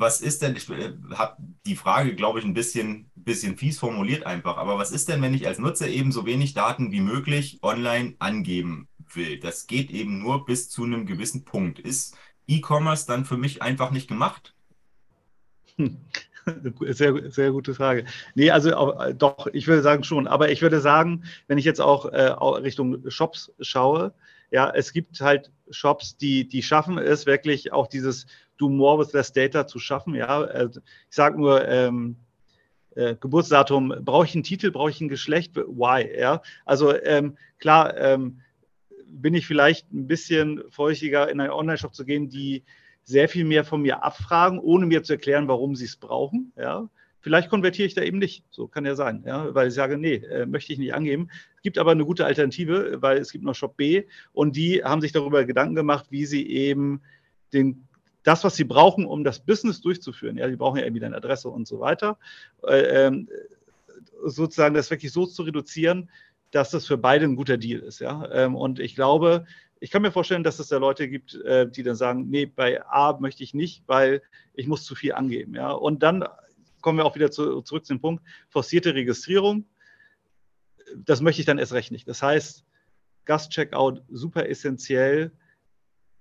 was 0.00 0.22
ist 0.22 0.40
denn, 0.40 0.56
ich 0.56 0.68
äh, 0.70 0.94
habe 1.14 1.36
die 1.66 1.76
Frage, 1.76 2.14
glaube 2.14 2.38
ich, 2.38 2.44
ein 2.44 2.54
bisschen, 2.54 3.10
bisschen 3.14 3.58
fies 3.58 3.78
formuliert 3.78 4.24
einfach, 4.24 4.56
aber 4.56 4.78
was 4.78 4.92
ist 4.92 5.08
denn, 5.08 5.20
wenn 5.20 5.34
ich 5.34 5.46
als 5.46 5.58
Nutzer 5.58 5.88
eben 5.88 6.10
so 6.10 6.24
wenig 6.24 6.54
Daten 6.54 6.90
wie 6.90 7.02
möglich 7.02 7.58
online 7.62 8.14
angeben 8.18 8.88
will? 9.12 9.38
Das 9.38 9.66
geht 9.66 9.90
eben 9.90 10.18
nur 10.18 10.46
bis 10.46 10.70
zu 10.70 10.84
einem 10.84 11.04
gewissen 11.04 11.44
Punkt. 11.44 11.78
Ist 11.78 12.16
E-Commerce 12.46 13.06
dann 13.06 13.26
für 13.26 13.36
mich 13.36 13.60
einfach 13.60 13.90
nicht 13.90 14.08
gemacht? 14.08 14.54
Hm. 15.76 15.98
Sehr, 16.80 17.30
sehr 17.30 17.52
gute 17.52 17.74
Frage. 17.74 18.06
Nee, 18.34 18.50
also 18.50 18.70
äh, 18.98 19.14
doch, 19.14 19.46
ich 19.52 19.66
würde 19.66 19.82
sagen 19.82 20.04
schon. 20.04 20.26
Aber 20.26 20.50
ich 20.50 20.62
würde 20.62 20.80
sagen, 20.80 21.24
wenn 21.48 21.58
ich 21.58 21.66
jetzt 21.66 21.82
auch 21.82 22.06
äh, 22.06 22.22
Richtung 22.22 23.08
Shops 23.10 23.52
schaue, 23.60 24.14
ja, 24.50 24.70
es 24.70 24.94
gibt 24.94 25.20
halt 25.20 25.52
Shops, 25.70 26.16
die, 26.16 26.48
die 26.48 26.62
schaffen 26.62 26.96
es 26.96 27.26
wirklich 27.26 27.72
auch 27.72 27.86
dieses 27.86 28.26
Do 28.60 28.68
More 28.68 28.98
with 28.98 29.12
Less 29.12 29.32
Data 29.32 29.66
zu 29.66 29.78
schaffen. 29.78 30.14
Ja, 30.14 30.44
äh, 30.44 30.68
ich 30.68 31.16
sage 31.16 31.38
nur, 31.38 31.66
ähm, 31.66 32.16
äh, 32.94 33.14
Geburtsdatum, 33.16 33.94
brauche 34.02 34.26
ich 34.26 34.34
einen 34.34 34.42
Titel, 34.42 34.70
brauche 34.70 34.90
ich 34.90 35.00
ein 35.00 35.08
Geschlecht, 35.08 35.56
why? 35.56 36.18
Ja, 36.18 36.42
also 36.64 36.94
ähm, 36.94 37.36
klar 37.58 37.96
ähm, 37.96 38.40
bin 39.06 39.34
ich 39.34 39.46
vielleicht 39.46 39.92
ein 39.92 40.06
bisschen 40.06 40.62
feuchtiger, 40.70 41.30
in 41.30 41.40
einen 41.40 41.50
Online-Shop 41.50 41.94
zu 41.94 42.04
gehen, 42.04 42.28
die 42.28 42.64
sehr 43.04 43.28
viel 43.28 43.44
mehr 43.44 43.64
von 43.64 43.82
mir 43.82 44.04
abfragen, 44.04 44.58
ohne 44.58 44.86
mir 44.86 45.02
zu 45.02 45.14
erklären, 45.14 45.48
warum 45.48 45.74
sie 45.74 45.86
es 45.86 45.96
brauchen. 45.96 46.52
Ja, 46.56 46.88
Vielleicht 47.22 47.50
konvertiere 47.50 47.86
ich 47.86 47.94
da 47.94 48.02
eben 48.02 48.18
nicht. 48.18 48.44
So 48.50 48.66
kann 48.66 48.86
ja 48.86 48.94
sein, 48.94 49.22
ja, 49.26 49.54
weil 49.54 49.68
ich 49.68 49.74
sage, 49.74 49.98
nee, 49.98 50.14
äh, 50.14 50.46
möchte 50.46 50.72
ich 50.72 50.78
nicht 50.78 50.94
angeben. 50.94 51.28
Es 51.56 51.62
gibt 51.62 51.76
aber 51.78 51.90
eine 51.90 52.06
gute 52.06 52.24
Alternative, 52.24 53.02
weil 53.02 53.18
es 53.18 53.30
gibt 53.30 53.44
noch 53.44 53.54
Shop 53.54 53.76
B 53.76 54.04
und 54.32 54.56
die 54.56 54.82
haben 54.82 55.02
sich 55.02 55.12
darüber 55.12 55.44
Gedanken 55.44 55.74
gemacht, 55.74 56.06
wie 56.08 56.24
sie 56.24 56.46
eben 56.48 57.02
den, 57.52 57.86
das, 58.22 58.44
was 58.44 58.56
sie 58.56 58.64
brauchen, 58.64 59.06
um 59.06 59.24
das 59.24 59.40
Business 59.40 59.80
durchzuführen. 59.80 60.36
Ja, 60.36 60.46
die 60.48 60.56
brauchen 60.56 60.78
ja 60.78 60.84
irgendwie 60.84 61.04
eine 61.04 61.16
Adresse 61.16 61.48
und 61.48 61.66
so 61.66 61.80
weiter. 61.80 62.18
Äh, 62.62 63.06
ähm, 63.06 63.28
sozusagen 64.24 64.74
das 64.74 64.90
wirklich 64.90 65.12
so 65.12 65.26
zu 65.26 65.42
reduzieren, 65.42 66.10
dass 66.50 66.70
das 66.70 66.86
für 66.86 66.98
beide 66.98 67.24
ein 67.24 67.36
guter 67.36 67.56
Deal 67.56 67.80
ist. 67.80 68.00
Ja? 68.00 68.28
Ähm, 68.32 68.54
und 68.54 68.80
ich 68.80 68.94
glaube, 68.94 69.46
ich 69.78 69.90
kann 69.90 70.02
mir 70.02 70.12
vorstellen, 70.12 70.42
dass 70.42 70.58
es 70.58 70.68
da 70.68 70.76
Leute 70.76 71.08
gibt, 71.08 71.34
äh, 71.36 71.68
die 71.68 71.82
dann 71.82 71.96
sagen, 71.96 72.28
nee, 72.28 72.46
bei 72.46 72.84
A 72.86 73.18
möchte 73.18 73.42
ich 73.42 73.54
nicht, 73.54 73.82
weil 73.86 74.22
ich 74.54 74.66
muss 74.66 74.84
zu 74.84 74.94
viel 74.94 75.14
angeben. 75.14 75.54
Ja? 75.54 75.70
Und 75.70 76.02
dann 76.02 76.24
kommen 76.82 76.98
wir 76.98 77.06
auch 77.06 77.14
wieder 77.14 77.30
zu, 77.30 77.62
zurück 77.62 77.86
zu 77.86 77.94
dem 77.94 78.00
Punkt, 78.00 78.22
forcierte 78.48 78.94
Registrierung. 78.94 79.64
Das 80.96 81.20
möchte 81.20 81.40
ich 81.40 81.46
dann 81.46 81.58
erst 81.58 81.72
recht 81.72 81.92
nicht. 81.92 82.08
Das 82.08 82.22
heißt, 82.22 82.64
Gast-Checkout 83.24 84.02
super 84.08 84.48
essentiell 84.48 85.32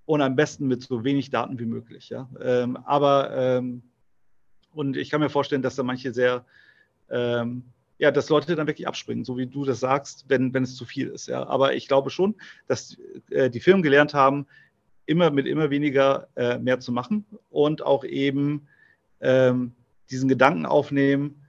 und 0.10 0.24
am 0.24 0.36
besten 0.36 0.68
mit 0.68 0.82
so 0.82 1.04
wenig 1.04 1.30
Daten 1.30 1.60
wie 1.60 1.68
möglich. 1.68 2.10
Ja? 2.10 2.28
Ähm, 2.42 2.78
aber, 2.78 3.30
ähm, 3.32 3.84
und 4.74 4.98
ich 4.98 5.12
kann 5.12 5.22
mir 5.22 5.30
vorstellen, 5.30 5.62
dass 5.62 5.76
da 5.76 5.84
manche 5.84 6.16
sehr, 6.16 6.46
ähm, 7.12 7.66
ja, 8.00 8.10
dass 8.10 8.28
Leute 8.30 8.56
dann 8.56 8.66
wirklich 8.66 8.88
abspringen, 8.88 9.24
so 9.24 9.38
wie 9.38 9.46
du 9.46 9.66
das 9.66 9.82
sagst, 9.82 10.26
wenn, 10.28 10.52
wenn 10.52 10.64
es 10.64 10.76
zu 10.76 10.84
viel 10.84 11.10
ist. 11.10 11.28
Ja? 11.28 11.46
Aber 11.46 11.76
ich 11.76 11.88
glaube 11.88 12.10
schon, 12.10 12.34
dass 12.66 12.98
äh, 13.30 13.52
die 13.52 13.60
Firmen 13.60 13.84
gelernt 13.84 14.16
haben, 14.16 14.48
immer 15.06 15.30
mit 15.30 15.46
immer 15.46 15.70
weniger 15.70 16.28
äh, 16.36 16.58
mehr 16.58 16.80
zu 16.80 16.92
machen 16.92 17.24
und 17.52 17.84
auch 17.84 18.04
eben 18.04 18.68
ähm, 19.22 19.74
diesen 20.10 20.28
Gedanken 20.28 20.66
aufnehmen 20.66 21.46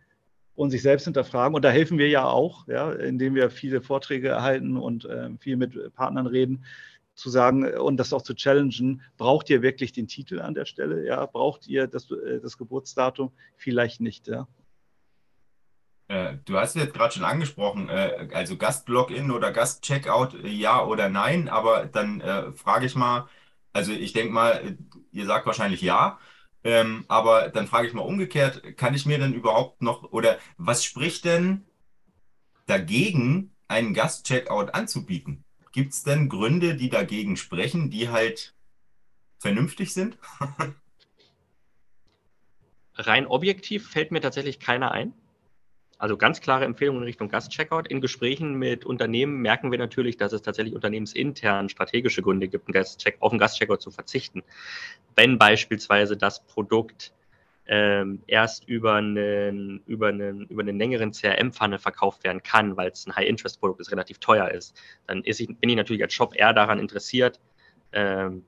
und 0.54 0.68
sich 0.68 0.82
selbst 0.82 1.04
hinterfragen. 1.04 1.54
Und 1.54 1.64
da 1.64 1.70
helfen 1.70 1.96
wir 1.96 2.10
ja 2.10 2.26
auch, 2.26 2.68
ja, 2.68 2.92
indem 2.92 3.34
wir 3.36 3.48
viele 3.48 3.80
Vorträge 3.80 4.28
erhalten 4.28 4.76
und 4.76 5.06
äh, 5.06 5.30
viel 5.38 5.56
mit 5.56 5.94
Partnern 5.94 6.26
reden, 6.26 6.62
zu 7.20 7.30
sagen 7.30 7.64
und 7.78 7.96
das 7.98 8.12
auch 8.12 8.22
zu 8.22 8.34
challengen, 8.34 9.02
braucht 9.16 9.50
ihr 9.50 9.62
wirklich 9.62 9.92
den 9.92 10.08
Titel 10.08 10.40
an 10.40 10.54
der 10.54 10.64
Stelle? 10.64 11.06
Ja, 11.06 11.26
braucht 11.26 11.68
ihr 11.68 11.86
das, 11.86 12.10
äh, 12.10 12.40
das 12.40 12.58
Geburtsdatum? 12.58 13.32
Vielleicht 13.56 14.00
nicht, 14.00 14.26
ja. 14.26 14.48
Äh, 16.08 16.38
du 16.44 16.58
hast 16.58 16.74
es 16.74 16.82
jetzt 16.82 16.94
gerade 16.94 17.14
schon 17.14 17.24
angesprochen, 17.24 17.88
äh, 17.88 18.28
also 18.32 18.56
Gast-Login 18.56 19.30
oder 19.30 19.52
Gast-Checkout, 19.52 20.44
ja 20.44 20.84
oder 20.84 21.08
nein, 21.08 21.48
aber 21.48 21.86
dann 21.86 22.20
äh, 22.20 22.52
frage 22.52 22.86
ich 22.86 22.96
mal, 22.96 23.28
also 23.72 23.92
ich 23.92 24.12
denke 24.12 24.32
mal, 24.32 24.76
ihr 25.12 25.26
sagt 25.26 25.46
wahrscheinlich 25.46 25.82
ja, 25.82 26.18
ähm, 26.64 27.04
aber 27.06 27.48
dann 27.48 27.68
frage 27.68 27.86
ich 27.86 27.94
mal 27.94 28.02
umgekehrt, 28.02 28.76
kann 28.76 28.94
ich 28.94 29.06
mir 29.06 29.18
denn 29.18 29.34
überhaupt 29.34 29.82
noch, 29.82 30.10
oder 30.10 30.38
was 30.56 30.84
spricht 30.84 31.24
denn 31.24 31.64
dagegen, 32.66 33.54
einen 33.68 33.94
Gast-Checkout 33.94 34.74
anzubieten? 34.74 35.44
Gibt 35.72 35.92
es 35.92 36.02
denn 36.02 36.28
Gründe, 36.28 36.74
die 36.74 36.90
dagegen 36.90 37.36
sprechen, 37.36 37.90
die 37.90 38.08
halt 38.08 38.54
vernünftig 39.38 39.92
sind? 39.92 40.18
Rein 42.94 43.26
objektiv 43.26 43.88
fällt 43.88 44.10
mir 44.10 44.20
tatsächlich 44.20 44.58
keiner 44.60 44.90
ein. 44.92 45.14
Also 45.96 46.16
ganz 46.16 46.40
klare 46.40 46.64
Empfehlungen 46.64 47.02
in 47.02 47.06
Richtung 47.06 47.28
Gast-Checkout. 47.28 47.86
In 47.88 48.00
Gesprächen 48.00 48.54
mit 48.54 48.86
Unternehmen 48.86 49.42
merken 49.42 49.70
wir 49.70 49.78
natürlich, 49.78 50.16
dass 50.16 50.32
es 50.32 50.40
tatsächlich 50.40 50.74
unternehmensintern 50.74 51.68
strategische 51.68 52.22
Gründe 52.22 52.48
gibt, 52.48 52.74
auf 53.20 53.32
einen 53.32 53.38
Gast-Checkout 53.38 53.82
zu 53.82 53.90
verzichten. 53.90 54.42
Wenn 55.14 55.38
beispielsweise 55.38 56.16
das 56.16 56.46
Produkt 56.46 57.12
ähm, 57.72 58.20
erst 58.26 58.68
über 58.68 58.94
einen, 58.94 59.80
über, 59.86 60.08
einen, 60.08 60.46
über 60.46 60.62
einen 60.62 60.76
längeren 60.76 61.12
CRM-Pfanne 61.12 61.78
verkauft 61.78 62.24
werden 62.24 62.42
kann, 62.42 62.76
weil 62.76 62.90
es 62.90 63.06
ein 63.06 63.14
High-Interest-Produkt 63.14 63.80
ist, 63.80 63.92
relativ 63.92 64.18
teuer 64.18 64.50
ist, 64.50 64.76
dann 65.06 65.22
ist 65.22 65.40
ich, 65.40 65.46
bin 65.46 65.70
ich 65.70 65.76
natürlich 65.76 66.02
als 66.02 66.12
Shop 66.12 66.34
eher 66.34 66.52
daran 66.52 66.80
interessiert, 66.80 67.40
ähm, 67.92 68.44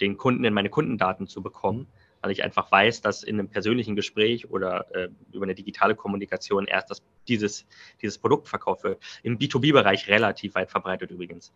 den 0.00 0.16
Kunden 0.16 0.44
in 0.44 0.54
meine 0.54 0.70
Kundendaten 0.70 1.26
zu 1.26 1.42
bekommen 1.42 1.86
weil 2.22 2.30
ich 2.30 2.44
einfach 2.44 2.70
weiß, 2.70 3.00
dass 3.00 3.24
in 3.24 3.38
einem 3.38 3.48
persönlichen 3.48 3.96
Gespräch 3.96 4.48
oder 4.48 4.86
äh, 4.94 5.08
über 5.32 5.44
eine 5.44 5.56
digitale 5.56 5.96
Kommunikation 5.96 6.66
erst 6.66 6.90
das, 6.90 7.02
dieses, 7.26 7.66
dieses 8.00 8.16
Produkt 8.16 8.48
verkauft 8.48 8.84
wird. 8.84 9.02
Im 9.24 9.38
B2B-Bereich 9.38 10.08
relativ 10.08 10.54
weit 10.54 10.70
verbreitet 10.70 11.10
übrigens. 11.10 11.52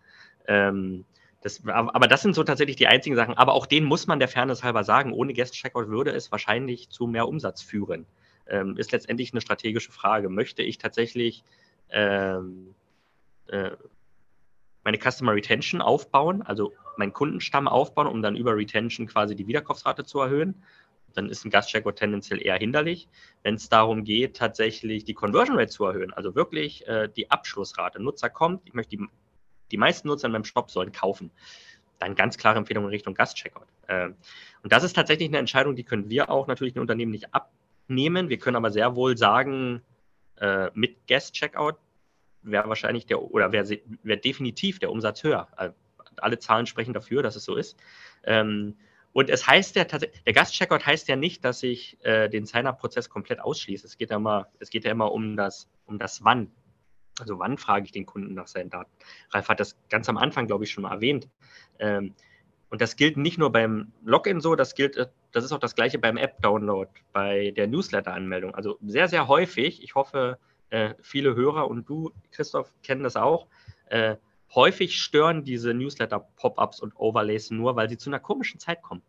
Ähm, 0.49 1.05
das, 1.47 1.63
aber 1.65 2.09
das 2.09 2.23
sind 2.23 2.35
so 2.35 2.43
tatsächlich 2.43 2.75
die 2.75 2.89
einzigen 2.89 3.15
Sachen. 3.15 3.35
Aber 3.35 3.53
auch 3.53 3.67
denen 3.67 3.87
muss 3.87 4.09
man 4.09 4.19
der 4.19 4.27
Fairness 4.27 4.65
halber 4.65 4.83
sagen, 4.83 5.13
ohne 5.13 5.33
Guest-Checkout 5.33 5.89
würde 5.89 6.11
es 6.11 6.33
wahrscheinlich 6.33 6.89
zu 6.91 7.07
mehr 7.07 7.29
Umsatz 7.29 7.63
führen. 7.63 8.05
Ähm, 8.49 8.77
ist 8.77 8.91
letztendlich 8.91 9.33
eine 9.33 9.41
strategische 9.41 9.93
Frage. 9.93 10.29
Möchte 10.29 10.65
ich 10.65 10.79
tatsächlich 10.79 11.45
ähm, 11.91 12.75
äh, 13.47 13.71
meine 14.83 14.99
Customer 14.99 15.35
Retention 15.35 15.81
aufbauen, 15.81 16.43
also 16.43 16.73
meinen 16.97 17.13
Kundenstamm 17.13 17.69
aufbauen, 17.69 18.09
um 18.09 18.23
dann 18.23 18.35
über 18.35 18.57
Retention 18.57 19.07
quasi 19.07 19.37
die 19.37 19.47
Wiederkaufsrate 19.47 20.05
zu 20.05 20.21
erhöhen. 20.21 20.65
Dann 21.15 21.29
ist 21.29 21.45
ein 21.45 21.51
Gastcheckout 21.51 21.97
tendenziell 21.97 22.45
eher 22.45 22.57
hinderlich. 22.57 23.09
Wenn 23.45 23.55
es 23.55 23.69
darum 23.69 24.03
geht, 24.03 24.37
tatsächlich 24.37 25.05
die 25.05 25.15
Conversion 25.15 25.57
Rate 25.57 25.71
zu 25.71 25.85
erhöhen, 25.85 26.13
also 26.13 26.35
wirklich 26.35 26.87
äh, 26.89 27.09
die 27.09 27.31
Abschlussrate. 27.31 28.03
Nutzer 28.03 28.31
kommt, 28.31 28.63
ich 28.65 28.75
möchte 28.75 28.97
die, 28.97 29.07
die 29.71 29.77
meisten 29.77 30.09
Nutzer 30.09 30.27
in 30.27 30.33
meinem 30.33 30.45
Shop 30.45 30.71
sollen 30.71 30.93
kaufen. 30.93 31.31
Dann 31.99 32.15
ganz 32.15 32.37
klare 32.37 32.59
Empfehlung 32.59 32.85
in 32.85 32.91
Richtung 32.91 33.15
Gastcheckout. 33.15 33.67
Äh, 33.87 34.09
und 34.63 34.73
das 34.73 34.85
ist 34.85 34.95
tatsächlich 34.95 35.29
eine 35.29 35.39
Entscheidung, 35.39 35.77
die 35.77 35.85
können 35.85 36.11
wir 36.11 36.31
auch 36.31 36.47
natürlich 36.47 36.75
den 36.75 36.81
Unternehmen 36.81 37.13
nicht 37.13 37.35
abnehmen. 37.35 38.29
Wir 38.29 38.39
können 38.39 38.57
aber 38.57 38.71
sehr 38.71 38.95
wohl 38.97 39.17
sagen, 39.17 39.83
äh, 40.41 40.71
mit 40.75 41.07
Guest-Checkout 41.07 41.77
wäre 42.43 42.69
wahrscheinlich 42.69 43.07
der, 43.07 43.23
oder 43.23 43.53
wäre 43.53 43.69
wär 44.03 44.17
definitiv 44.17 44.79
der 44.79 44.91
Umsatz 44.91 45.23
höher. 45.23 45.49
Also 45.57 45.75
alle 46.19 46.39
Zahlen 46.39 46.67
sprechen 46.67 46.95
dafür, 46.95 47.23
dass 47.23 47.37
es 47.37 47.45
so 47.45 47.57
ist. 47.57 47.77
Ähm, 48.25 48.77
und 49.13 49.31
es 49.31 49.47
heißt 49.47 49.77
ja 49.77 49.85
tatsächlich, 49.85 50.23
der 50.25 50.35
Gastcheckout 50.35 50.85
heißt 50.85 51.09
ja 51.09 51.17
nicht, 51.17 51.45
dass 51.45 51.63
ich 51.63 51.97
äh, 52.05 52.29
den 52.29 52.45
Sign-up-Prozess 52.45 53.09
komplett 53.09 53.41
ausschließe. 53.41 53.87
Es 53.87 53.97
geht 53.97 54.11
ja 54.11 54.17
immer, 54.17 54.49
es 54.59 54.69
geht 54.69 54.85
ja 54.85 54.91
immer 54.91 55.11
um 55.11 55.37
das, 55.37 55.71
um 55.87 55.99
das 55.99 56.23
Wann. 56.23 56.51
Also 57.19 57.39
wann 57.39 57.57
frage 57.59 57.87
ich 57.87 57.93
den 57.93 58.07
Kunden 58.07 58.35
nach 58.35 58.47
seinen 58.47 58.71
Daten? 58.71 58.91
Ralf 59.31 59.49
hat 59.49 59.61
das 59.61 59.77
ganz 59.89 60.09
am 60.09 60.19
Anfang, 60.19 60.47
glaube 60.47 60.65
ich, 60.65 60.71
schon 60.71 60.83
mal 60.83 60.93
erwähnt. 60.93 61.29
Ähm, 61.79 62.15
und 62.69 62.81
das 62.81 62.97
gilt 62.97 63.17
nicht 63.17 63.39
nur 63.39 63.53
beim 63.53 63.93
Login 64.05 64.41
so, 64.41 64.55
das 64.55 64.75
gilt, 64.75 64.97
äh, 64.97 65.07
das 65.33 65.45
ist 65.45 65.53
auch 65.53 65.59
das 65.59 65.75
gleiche 65.75 65.99
beim 65.99 66.17
App-Download, 66.17 66.91
bei 67.13 67.53
der 67.53 67.69
Newsletter-Anmeldung. 67.69 68.55
Also 68.55 68.79
sehr, 68.85 69.09
sehr 69.09 69.29
häufig, 69.29 69.83
ich 69.83 69.95
hoffe, 69.95 70.39
äh, 70.71 70.95
viele 71.01 71.35
Hörer 71.35 71.69
und 71.69 71.89
du, 71.89 72.13
Christoph, 72.33 72.73
kennen 72.83 73.03
das 73.03 73.17
auch. 73.17 73.47
Äh, 73.87 74.17
häufig 74.55 75.01
stören 75.01 75.45
diese 75.45 75.75
Newsletter-Pop-ups 75.75 76.81
und 76.81 76.95
Overlays 76.97 77.51
nur, 77.51 77.77
weil 77.77 77.89
sie 77.89 77.99
zu 77.99 78.11
einer 78.11 78.21
komischen 78.21 78.59
Zeit 78.59 78.83
kommen. 78.83 79.03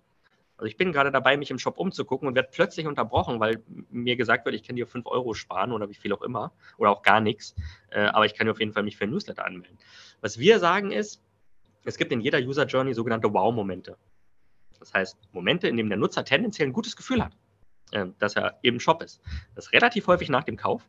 Also 0.58 0.67
ich 0.67 0.78
bin 0.78 0.91
gerade 0.91 1.12
dabei, 1.12 1.38
mich 1.38 1.52
im 1.52 1.60
Shop 1.60 1.78
umzugucken 1.78 2.28
und 2.28 2.36
werde 2.36 2.50
plötzlich 2.52 2.88
unterbrochen, 2.88 3.39
weil 3.39 3.63
mir 3.89 4.15
gesagt 4.15 4.46
wird, 4.46 4.56
ich 4.56 4.63
kann 4.63 4.76
dir 4.76 4.88
5 4.88 5.06
Euro 5.06 5.34
sparen 5.36 5.72
oder 5.72 5.88
wie 5.89 5.93
viel 5.93 6.12
auch 6.13 6.24
immer 6.24 6.52
oder 6.78 6.89
auch 6.89 7.04
gar 7.04 7.22
nichts. 7.22 7.56
Äh, 7.91 8.02
aber 8.02 8.26
ich 8.26 8.34
kann 8.34 8.48
dir 8.48 8.52
auf 8.52 8.60
jeden 8.60 8.74
Fall 8.74 8.84
mich 8.84 8.98
für 8.98 9.04
ein 9.04 9.12
Newsletter 9.12 9.46
anmelden. 9.46 9.78
Was 10.22 10.39
wir 10.39 10.60
sagen 10.60 10.91
ist, 10.91 11.22
es 11.86 11.98
gibt 11.98 12.12
in 12.12 12.22
jeder 12.22 12.39
User 12.39 12.65
Journey 12.65 12.93
sogenannte 12.93 13.32
Wow-Momente. 13.32 13.98
Das 14.80 14.93
heißt, 14.93 15.17
Momente, 15.32 15.67
in 15.67 15.78
denen 15.78 15.89
der 15.89 15.98
Nutzer 15.98 16.26
tendenziell 16.26 16.67
ein 16.67 16.74
gutes 16.74 16.96
Gefühl 16.96 17.24
hat, 17.24 17.38
äh, 17.91 18.08
dass 18.17 18.36
er 18.36 18.58
eben 18.63 18.80
Shop 18.80 19.04
ist. 19.04 19.22
Das 19.54 19.67
ist 19.67 19.74
relativ 19.74 20.08
häufig 20.08 20.30
nach 20.30 20.43
dem 20.43 20.58
Kauf 20.58 20.88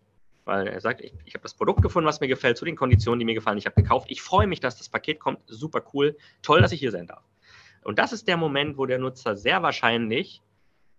weil 0.49 0.67
er 0.67 0.81
sagt, 0.81 1.03
ich, 1.03 1.13
ich 1.27 1.35
habe 1.35 1.43
das 1.43 1.53
Produkt 1.53 1.83
gefunden, 1.83 2.09
was 2.09 2.21
mir 2.21 2.27
gefällt, 2.27 2.57
zu 2.57 2.65
den 2.65 2.75
Konditionen, 2.75 3.19
die 3.19 3.27
mir 3.27 3.35
gefallen, 3.35 3.59
ich 3.59 3.67
habe 3.67 3.81
gekauft. 3.83 4.07
Ich 4.11 4.23
freue 4.23 4.47
mich, 4.47 4.61
dass 4.61 4.79
das 4.79 4.89
Paket 4.89 5.21
kommt, 5.21 5.41
super 5.47 5.83
cool, 5.93 6.17
toll, 6.41 6.63
dass 6.63 6.73
ich 6.73 6.81
hier 6.81 6.91
sein 6.91 7.07
darf. 7.07 7.23
Und 7.85 7.99
das 7.99 8.13
ist 8.13 8.29
der 8.29 8.37
Moment, 8.37 8.77
wo 8.79 8.87
der 8.87 8.99
Nutzer 8.99 9.37
sehr 9.37 9.63
wahrscheinlich 9.63 10.43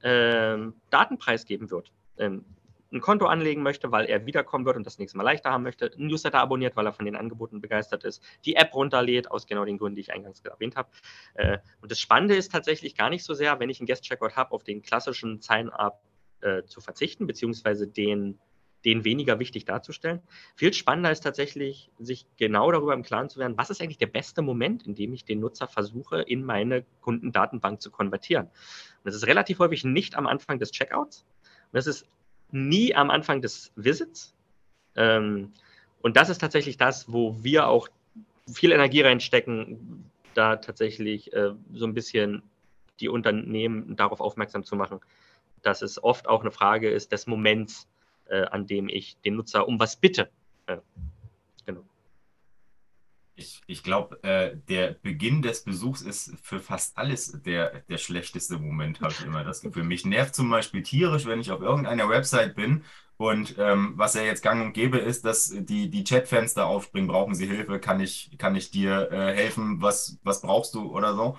ähm, 0.03 0.73
Daten 0.89 1.17
preisgeben 1.17 1.69
wird. 1.71 1.91
Ähm, 2.17 2.45
ein 2.91 3.01
Konto 3.01 3.27
anlegen 3.27 3.61
möchte, 3.61 3.91
weil 3.91 4.05
er 4.05 4.25
wiederkommen 4.25 4.65
wird 4.65 4.77
und 4.77 4.85
das 4.85 4.97
nächste 4.97 5.17
Mal 5.17 5.23
leichter 5.23 5.51
haben 5.51 5.63
möchte, 5.63 5.91
ein 5.95 6.07
Newsletter 6.07 6.39
abonniert, 6.39 6.75
weil 6.75 6.85
er 6.85 6.93
von 6.93 7.05
den 7.05 7.15
Angeboten 7.15 7.61
begeistert 7.61 8.03
ist, 8.03 8.23
die 8.45 8.55
App 8.55 8.73
runterlädt, 8.73 9.29
aus 9.29 9.45
genau 9.45 9.65
den 9.65 9.77
Gründen, 9.77 9.95
die 9.95 10.01
ich 10.01 10.11
eingangs 10.11 10.41
erwähnt 10.41 10.75
habe. 10.75 10.89
Äh, 11.35 11.59
und 11.81 11.91
das 11.91 11.99
Spannende 11.99 12.35
ist 12.35 12.51
tatsächlich 12.51 12.95
gar 12.95 13.09
nicht 13.09 13.23
so 13.23 13.33
sehr, 13.33 13.59
wenn 13.59 13.69
ich 13.69 13.79
einen 13.79 13.87
Guest-Checkout 13.87 14.35
habe, 14.35 14.51
auf 14.51 14.63
den 14.63 14.81
klassischen 14.81 15.39
Sign-up 15.41 16.01
äh, 16.41 16.63
zu 16.63 16.81
verzichten, 16.81 17.27
beziehungsweise 17.27 17.87
den, 17.87 18.39
den 18.85 19.03
weniger 19.03 19.39
wichtig 19.39 19.65
darzustellen. 19.65 20.21
Viel 20.55 20.73
spannender 20.73 21.11
ist 21.11 21.21
tatsächlich, 21.21 21.89
sich 21.99 22.25
genau 22.37 22.71
darüber 22.71 22.93
im 22.93 23.03
Klaren 23.03 23.29
zu 23.29 23.39
werden, 23.39 23.57
was 23.57 23.69
ist 23.69 23.81
eigentlich 23.81 23.97
der 23.97 24.07
beste 24.07 24.41
Moment, 24.41 24.87
in 24.87 24.95
dem 24.95 25.13
ich 25.13 25.25
den 25.25 25.39
Nutzer 25.39 25.67
versuche, 25.67 26.21
in 26.21 26.43
meine 26.43 26.85
Kundendatenbank 27.01 27.81
zu 27.81 27.91
konvertieren. 27.91 28.45
Und 28.45 29.05
das 29.05 29.15
ist 29.15 29.27
relativ 29.27 29.59
häufig 29.59 29.83
nicht 29.83 30.15
am 30.15 30.27
Anfang 30.27 30.59
des 30.59 30.71
Checkouts. 30.71 31.25
Und 31.71 31.77
das 31.77 31.87
ist 31.87 32.05
nie 32.51 32.95
am 32.95 33.09
Anfang 33.09 33.41
des 33.41 33.71
Visits. 33.75 34.33
Ähm, 34.95 35.53
und 36.01 36.15
das 36.15 36.29
ist 36.29 36.39
tatsächlich 36.39 36.77
das, 36.77 37.11
wo 37.11 37.43
wir 37.43 37.67
auch 37.67 37.89
viel 38.51 38.71
Energie 38.71 39.01
reinstecken, 39.01 40.09
da 40.33 40.55
tatsächlich 40.55 41.33
äh, 41.33 41.51
so 41.73 41.85
ein 41.85 41.93
bisschen 41.93 42.43
die 42.99 43.09
Unternehmen 43.09 43.95
darauf 43.95 44.21
aufmerksam 44.21 44.63
zu 44.63 44.75
machen, 44.75 44.99
dass 45.61 45.81
es 45.81 46.01
oft 46.01 46.27
auch 46.27 46.41
eine 46.41 46.51
Frage 46.51 46.89
ist 46.89 47.11
des 47.11 47.27
Moments, 47.27 47.87
äh, 48.29 48.45
an 48.45 48.67
dem 48.67 48.89
ich 48.89 49.17
den 49.21 49.35
Nutzer 49.35 49.67
um 49.67 49.79
was 49.79 49.95
bitte. 49.95 50.31
Äh, 50.67 50.77
genau. 51.65 51.83
Ich, 53.35 53.61
ich 53.67 53.83
glaube, 53.83 54.21
äh, 54.23 54.57
der 54.67 54.93
Beginn 55.01 55.41
des 55.41 55.63
Besuchs 55.63 56.01
ist 56.01 56.33
für 56.41 56.59
fast 56.59 56.97
alles 56.97 57.41
der, 57.43 57.81
der 57.89 57.97
schlechteste 57.97 58.57
Moment, 58.57 59.01
habe 59.01 59.13
ich 59.13 59.25
immer 59.25 59.43
das 59.43 59.61
Gefühl. 59.61 59.83
Mich 59.83 60.05
nervt 60.05 60.35
zum 60.35 60.49
Beispiel 60.49 60.83
tierisch, 60.83 61.25
wenn 61.25 61.39
ich 61.39 61.51
auf 61.51 61.61
irgendeiner 61.61 62.09
Website 62.09 62.55
bin 62.55 62.83
und 63.21 63.55
ähm, 63.57 63.93
was 63.97 64.13
ja 64.13 64.21
jetzt 64.21 64.43
gang 64.43 64.65
und 64.65 64.71
gäbe 64.71 64.97
ist, 64.97 65.25
dass 65.25 65.53
die, 65.53 65.89
die 65.89 66.05
Chatfenster 66.05 66.65
aufspringen, 66.65 67.09
brauchen 67.09 67.35
Sie 67.35 67.47
Hilfe, 67.47 67.77
kann 67.79 67.99
ich, 67.99 68.37
kann 68.37 68.55
ich 68.55 68.71
dir 68.71 69.11
äh, 69.11 69.35
helfen, 69.35 69.81
was, 69.81 70.17
was 70.23 70.41
brauchst 70.41 70.73
du 70.73 70.89
oder 70.89 71.13
so. 71.13 71.37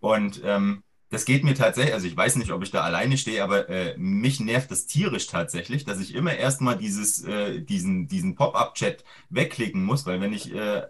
Und 0.00 0.42
ähm, 0.44 0.82
das 1.12 1.26
geht 1.26 1.44
mir 1.44 1.54
tatsächlich, 1.54 1.92
also 1.92 2.06
ich 2.06 2.16
weiß 2.16 2.36
nicht, 2.36 2.52
ob 2.52 2.62
ich 2.62 2.70
da 2.70 2.80
alleine 2.80 3.18
stehe, 3.18 3.44
aber 3.44 3.68
äh, 3.68 3.94
mich 3.98 4.40
nervt 4.40 4.70
das 4.70 4.86
tierisch 4.86 5.26
tatsächlich, 5.26 5.84
dass 5.84 6.00
ich 6.00 6.14
immer 6.14 6.34
erstmal 6.34 6.78
dieses, 6.78 7.22
äh, 7.24 7.60
diesen, 7.60 8.08
diesen 8.08 8.34
Pop-up-Chat 8.34 9.04
wegklicken 9.28 9.84
muss, 9.84 10.06
weil 10.06 10.22
wenn 10.22 10.32
ich 10.32 10.54
äh, 10.54 10.86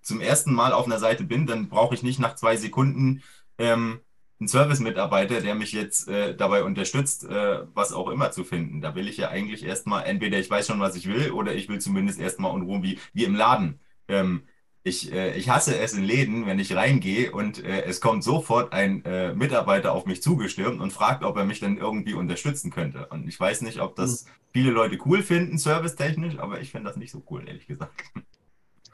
zum 0.00 0.22
ersten 0.22 0.54
Mal 0.54 0.72
auf 0.72 0.86
einer 0.86 0.98
Seite 0.98 1.24
bin, 1.24 1.46
dann 1.46 1.68
brauche 1.68 1.94
ich 1.94 2.02
nicht 2.02 2.18
nach 2.18 2.36
zwei 2.36 2.56
Sekunden 2.56 3.22
ähm, 3.58 4.00
einen 4.40 4.48
Service-Mitarbeiter, 4.48 5.42
der 5.42 5.54
mich 5.54 5.72
jetzt 5.72 6.08
äh, 6.08 6.34
dabei 6.34 6.64
unterstützt, 6.64 7.24
äh, 7.24 7.66
was 7.74 7.92
auch 7.92 8.08
immer 8.08 8.30
zu 8.30 8.44
finden. 8.44 8.80
Da 8.80 8.94
will 8.94 9.08
ich 9.08 9.18
ja 9.18 9.28
eigentlich 9.28 9.62
erstmal, 9.62 10.04
entweder 10.04 10.38
ich 10.38 10.48
weiß 10.48 10.68
schon, 10.68 10.80
was 10.80 10.96
ich 10.96 11.06
will, 11.06 11.32
oder 11.32 11.54
ich 11.54 11.68
will 11.68 11.80
zumindest 11.82 12.18
erstmal 12.18 12.52
unruhen, 12.52 12.82
wie, 12.82 12.98
wie 13.12 13.24
im 13.24 13.34
Laden. 13.34 13.78
Ähm, 14.08 14.44
ich, 14.86 15.12
äh, 15.12 15.36
ich 15.36 15.48
hasse 15.48 15.76
es 15.76 15.94
in 15.94 16.04
Läden, 16.04 16.46
wenn 16.46 16.60
ich 16.60 16.76
reingehe 16.76 17.32
und 17.32 17.62
äh, 17.64 17.82
es 17.82 18.00
kommt 18.00 18.22
sofort 18.22 18.72
ein 18.72 19.04
äh, 19.04 19.34
Mitarbeiter 19.34 19.92
auf 19.92 20.06
mich 20.06 20.22
zugestürmt 20.22 20.80
und 20.80 20.92
fragt, 20.92 21.24
ob 21.24 21.36
er 21.36 21.44
mich 21.44 21.58
dann 21.58 21.76
irgendwie 21.76 22.14
unterstützen 22.14 22.70
könnte. 22.70 23.06
Und 23.08 23.26
ich 23.26 23.38
weiß 23.38 23.62
nicht, 23.62 23.80
ob 23.80 23.96
das 23.96 24.26
hm. 24.26 24.30
viele 24.52 24.70
Leute 24.70 24.96
cool 25.04 25.24
finden, 25.24 25.58
servicetechnisch, 25.58 26.38
aber 26.38 26.60
ich 26.60 26.70
finde 26.70 26.88
das 26.88 26.96
nicht 26.96 27.10
so 27.10 27.20
cool, 27.30 27.42
ehrlich 27.48 27.66
gesagt. 27.66 28.00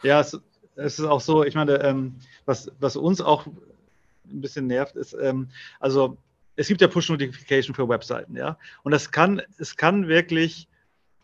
Ja, 0.03 0.21
es, 0.21 0.41
es 0.77 0.99
ist 0.99 1.05
auch 1.05 1.21
so, 1.21 1.45
ich 1.45 1.55
meine, 1.55 1.75
ähm, 1.83 2.17
was, 2.47 2.73
was 2.81 2.97
uns 2.97 3.21
auch 3.21 3.47
ein 3.47 4.41
bisschen 4.41 4.67
nervt, 4.67 4.97
ist, 4.97 5.13
ähm, 5.13 5.51
also 5.79 6.17
es 6.57 6.69
gibt 6.69 6.81
ja 6.81 6.89
Push-Notification 6.89 7.75
für 7.75 7.89
Webseiten, 7.89 8.35
ja. 8.35 8.59
Und 8.83 8.93
das 8.93 9.11
kann, 9.11 9.43
es 9.59 9.77
kann 9.77 10.09
wirklich 10.09 10.69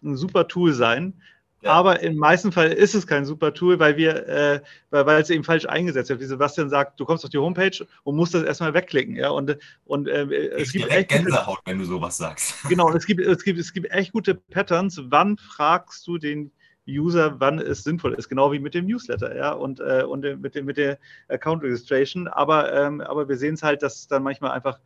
ein 0.03 0.17
super 0.17 0.47
Tool 0.47 0.75
sein, 0.75 1.15
ja. 1.63 1.73
Aber 1.73 2.01
im 2.01 2.17
meisten 2.17 2.53
Fall 2.53 2.73
ist 2.73 2.95
es 2.95 3.07
kein 3.07 3.25
super 3.25 3.53
Tool, 3.53 3.79
weil 3.81 3.97
wir, 3.97 4.29
äh, 4.29 4.61
weil, 4.91 5.07
weil 5.07 5.23
es 5.23 5.31
eben 5.31 5.43
falsch 5.43 5.67
eingesetzt 5.67 6.09
wird. 6.11 6.21
Wie 6.21 6.25
Sebastian 6.25 6.71
sagt, 6.71 7.01
du 7.01 7.05
kommst 7.05 7.25
auf 7.25 7.31
die 7.31 7.39
Homepage 7.39 7.85
und 8.05 8.17
musst 8.17 8.35
das 8.35 8.45
erstmal 8.45 8.75
wegklicken. 8.75 9.17
Ja? 9.17 9.31
Und, 9.31 9.59
und 9.85 10.09
äh, 10.09 10.25
es 10.57 10.73
gibt 10.73 10.89
echt 10.91 11.09
Gänsehaut, 11.09 11.59
wenn 11.65 11.79
du 11.79 11.85
sowas 11.85 12.17
sagst. 12.17 12.55
Genau, 12.69 12.91
es 12.93 13.07
gibt, 13.07 13.21
es, 13.21 13.43
gibt, 13.43 13.59
es 13.59 13.73
gibt 13.73 13.91
echt 13.91 14.13
gute 14.13 14.35
Patterns. 14.35 15.01
Wann 15.05 15.37
fragst 15.39 16.07
du 16.07 16.19
den 16.19 16.53
User, 16.87 17.39
wann 17.39 17.59
es 17.59 17.85
sinnvoll 17.85 18.15
ist, 18.15 18.29
genau 18.29 18.53
wie 18.53 18.59
mit 18.59 18.75
dem 18.75 18.87
Newsletter, 18.87 19.37
ja, 19.37 19.53
und, 19.53 19.81
äh, 19.81 20.05
und 20.05 20.23
mit, 20.41 20.55
dem, 20.55 20.65
mit 20.65 20.77
der 20.77 20.99
Account 21.29 21.63
Registration. 21.63 22.29
Aber, 22.29 22.73
ähm, 22.73 23.01
aber 23.01 23.29
wir 23.29 23.37
sehen 23.37 23.55
es 23.55 23.63
halt, 23.63 23.83
dass 23.83 24.07
dann 24.07 24.23
manchmal 24.23 24.53
einfach 24.53 24.79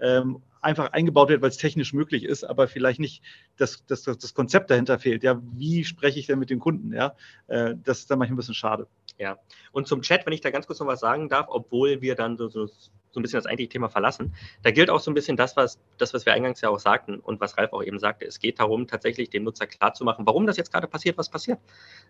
ähm, 0.00 0.42
einfach 0.60 0.92
eingebaut 0.92 1.28
wird, 1.28 1.42
weil 1.42 1.50
es 1.50 1.56
technisch 1.56 1.92
möglich 1.92 2.24
ist, 2.24 2.44
aber 2.44 2.68
vielleicht 2.68 3.00
nicht 3.00 3.22
das, 3.56 3.84
das, 3.86 4.02
das 4.02 4.34
Konzept 4.34 4.70
dahinter 4.70 4.98
fehlt. 4.98 5.22
Ja, 5.22 5.40
wie 5.54 5.84
spreche 5.84 6.18
ich 6.18 6.26
denn 6.26 6.38
mit 6.38 6.50
den 6.50 6.58
Kunden? 6.58 6.92
Ja, 6.92 7.14
äh, 7.46 7.74
das 7.84 8.00
ist 8.00 8.10
dann 8.10 8.18
manchmal 8.18 8.34
ein 8.34 8.38
bisschen 8.38 8.54
schade. 8.54 8.86
Ja, 9.18 9.38
und 9.72 9.88
zum 9.88 10.02
Chat, 10.02 10.26
wenn 10.26 10.32
ich 10.32 10.40
da 10.40 10.50
ganz 10.50 10.66
kurz 10.66 10.78
noch 10.78 10.86
was 10.86 11.00
sagen 11.00 11.28
darf, 11.28 11.46
obwohl 11.48 12.00
wir 12.00 12.14
dann 12.14 12.36
so, 12.36 12.48
so, 12.48 12.66
so 12.66 13.20
ein 13.20 13.22
bisschen 13.22 13.38
das 13.38 13.46
eigentliche 13.46 13.70
Thema 13.70 13.88
verlassen, 13.88 14.34
da 14.62 14.70
gilt 14.70 14.90
auch 14.90 15.00
so 15.00 15.10
ein 15.10 15.14
bisschen 15.14 15.36
das 15.36 15.56
was, 15.56 15.80
das, 15.96 16.14
was 16.14 16.24
wir 16.24 16.34
eingangs 16.34 16.60
ja 16.60 16.68
auch 16.68 16.78
sagten 16.78 17.18
und 17.18 17.40
was 17.40 17.58
Ralf 17.58 17.72
auch 17.72 17.82
eben 17.82 17.98
sagte. 17.98 18.26
Es 18.26 18.38
geht 18.38 18.60
darum, 18.60 18.86
tatsächlich 18.86 19.30
dem 19.30 19.42
Nutzer 19.42 19.66
klarzumachen, 19.66 20.24
warum 20.24 20.46
das 20.46 20.56
jetzt 20.56 20.72
gerade 20.72 20.86
passiert, 20.86 21.18
was 21.18 21.28
passiert. 21.28 21.58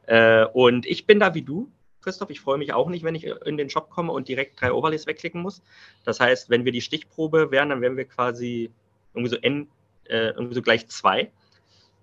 Äh, 0.06 0.44
und 0.46 0.84
ich 0.84 1.06
bin 1.06 1.18
da 1.18 1.34
wie 1.34 1.42
du, 1.42 1.70
Christoph. 2.00 2.30
Ich 2.30 2.40
freue 2.40 2.58
mich 2.58 2.72
auch 2.72 2.88
nicht, 2.88 3.04
wenn 3.04 3.14
ich 3.14 3.24
in 3.24 3.56
den 3.56 3.70
Shop 3.70 3.90
komme 3.90 4.12
und 4.12 4.28
direkt 4.28 4.60
drei 4.60 4.72
Overlays 4.72 5.06
wegklicken 5.06 5.42
muss. 5.42 5.62
Das 6.04 6.20
heißt, 6.20 6.50
wenn 6.50 6.64
wir 6.64 6.72
die 6.72 6.80
Stichprobe 6.80 7.50
wären, 7.50 7.70
dann 7.70 7.80
wären 7.80 7.96
wir 7.96 8.04
quasi 8.04 8.70
irgendwie 9.14 9.30
so 9.30 9.36
n, 9.36 9.68
äh, 10.04 10.28
irgendwie 10.28 10.54
so 10.54 10.62
gleich 10.62 10.88
zwei. 10.88 11.30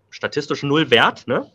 Statistisch 0.09 0.63
null 0.63 0.89
Wert, 0.91 1.27
ne? 1.27 1.51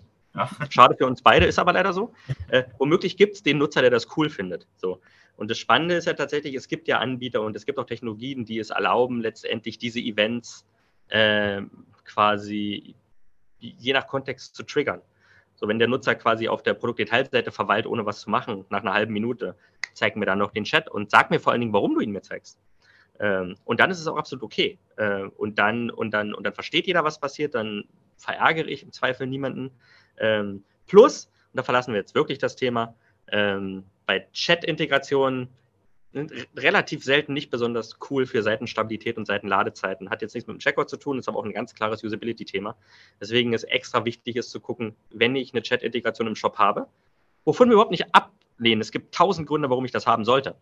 Schade 0.69 0.97
für 0.97 1.07
uns 1.07 1.23
beide, 1.23 1.47
ist 1.47 1.59
aber 1.59 1.73
leider 1.73 1.93
so. 1.93 2.13
Äh, 2.49 2.65
womöglich 2.79 3.17
gibt 3.17 3.35
es 3.35 3.43
den 3.43 3.59
Nutzer, 3.59 3.81
der 3.81 3.91
das 3.91 4.17
cool 4.17 4.31
findet. 4.31 4.67
So. 4.77 5.01
Und 5.37 5.51
das 5.51 5.59
Spannende 5.59 5.97
ist 5.97 6.07
ja 6.07 6.13
tatsächlich, 6.13 6.55
es 6.55 6.69
gibt 6.69 6.87
ja 6.87 6.99
Anbieter 6.99 7.41
und 7.43 7.57
es 7.57 7.67
gibt 7.67 7.79
auch 7.79 7.87
Technologien, 7.87 8.45
die 8.45 8.59
es 8.59 8.71
erlauben, 8.71 9.21
letztendlich 9.21 9.79
diese 9.79 9.99
Events 9.99 10.67
äh, 11.09 11.63
quasi 12.05 12.95
je 13.59 13.93
nach 13.93 14.07
Kontext 14.07 14.55
zu 14.55 14.63
triggern. 14.63 15.03
So, 15.61 15.69
wenn 15.69 15.79
der 15.79 15.89
Nutzer 15.89 16.15
quasi 16.15 16.49
auf 16.49 16.63
der 16.63 16.73
Produktdetailseite 16.73 17.53
verweilt, 17.53 17.87
ohne 17.87 18.07
was 18.07 18.21
zu 18.21 18.31
machen, 18.31 18.65
nach 18.71 18.81
einer 18.81 18.95
halben 18.95 19.13
Minute, 19.13 19.55
zeig 19.93 20.17
mir 20.17 20.25
dann 20.25 20.39
noch 20.39 20.53
den 20.53 20.65
Chat 20.65 20.89
und 20.89 21.11
sag 21.11 21.31
mir 21.31 21.39
vor 21.39 21.53
allen 21.53 21.61
Dingen, 21.61 21.75
warum 21.75 21.95
du 21.95 22.01
ihn 22.01 22.13
mir 22.13 22.23
zeigst. 22.23 22.59
Ähm, 23.19 23.57
und 23.65 23.79
dann 23.79 23.91
ist 23.91 24.01
es 24.01 24.07
auch 24.07 24.17
absolut 24.17 24.43
okay. 24.43 24.79
Äh, 24.97 25.25
und, 25.25 25.59
dann, 25.59 25.91
und, 25.91 26.13
dann, 26.13 26.33
und 26.33 26.45
dann 26.45 26.55
versteht 26.55 26.87
jeder, 26.87 27.05
was 27.05 27.21
passiert, 27.21 27.55
dann 27.55 27.85
verärgere 28.17 28.69
ich 28.69 28.83
im 28.83 28.91
Zweifel 28.91 29.27
niemanden. 29.27 29.71
Ähm, 30.17 30.65
plus, 30.87 31.27
und 31.53 31.59
da 31.59 31.63
verlassen 31.63 31.93
wir 31.93 32.01
jetzt 32.01 32.15
wirklich 32.15 32.39
das 32.39 32.57
Thema, 32.57 32.95
ähm, 33.31 33.85
bei 34.07 34.27
Chat-Integrationen 34.33 35.49
relativ 36.57 37.05
selten 37.05 37.35
nicht 37.35 37.51
besonders 37.51 37.99
cool 38.11 38.27
für 38.27 38.43
Seitenstabilität 38.43 39.17
und 39.17 39.27
Seitenladezeiten. 39.27 40.11
Hat 40.11 40.23
jetzt 40.23 40.35
nichts 40.35 40.49
mit 40.49 40.57
dem 40.57 40.59
Checkout 40.59 40.91
zu 40.91 40.97
tun, 40.97 41.19
ist 41.19 41.29
aber 41.29 41.39
auch 41.39 41.45
ein 41.45 41.53
ganz 41.53 41.75
klares 41.75 42.03
Usability-Thema. 42.03 42.77
Deswegen 43.21 43.53
ist 43.53 43.65
extra 43.65 44.05
wichtig, 44.05 44.37
ist 44.37 44.51
zu 44.51 44.61
gucken, 44.61 44.97
wenn 45.11 45.37
ich 45.37 45.53
eine 45.53 45.63
Chat-Integration 45.63 46.27
im 46.27 46.35
Shop 46.35 46.59
habe, 46.59 46.89
wovon 47.45 47.69
wir 47.69 47.75
überhaupt 47.75 47.93
nicht 47.93 48.15
ablehnen. 48.15 48.81
Es 48.81 48.91
gibt 48.91 49.15
tausend 49.15 49.47
Gründe, 49.47 49.71
warum 49.71 49.85
ich 49.85 49.93
das 49.93 50.07
haben 50.07 50.25
sollte. 50.25 50.57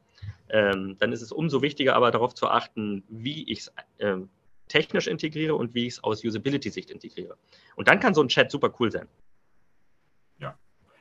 Ähm, 0.51 0.97
dann 0.99 1.13
ist 1.13 1.23
es 1.23 1.33
umso 1.33 1.63
wichtiger, 1.63 1.97
aber 1.97 2.11
darauf 2.11 2.35
zu 2.35 2.49
achten, 2.49 3.05
wie 3.09 3.51
ich 3.51 3.61
es 3.61 3.73
ähm, 3.99 4.29
technisch 4.69 5.07
integriere 5.07 5.55
und 5.55 5.75
wie 5.75 5.87
ich 5.87 5.95
es 5.95 6.05
aus 6.05 6.23
Usability-Sicht 6.23 6.91
integriere. 6.91 7.37
Und 7.75 7.89
dann 7.89 8.01
kann 8.01 8.13
so 8.13 8.23
ein 8.23 8.29
Chat 8.29 8.51
super 8.51 8.73
cool 8.79 8.93
sein. 8.93 9.09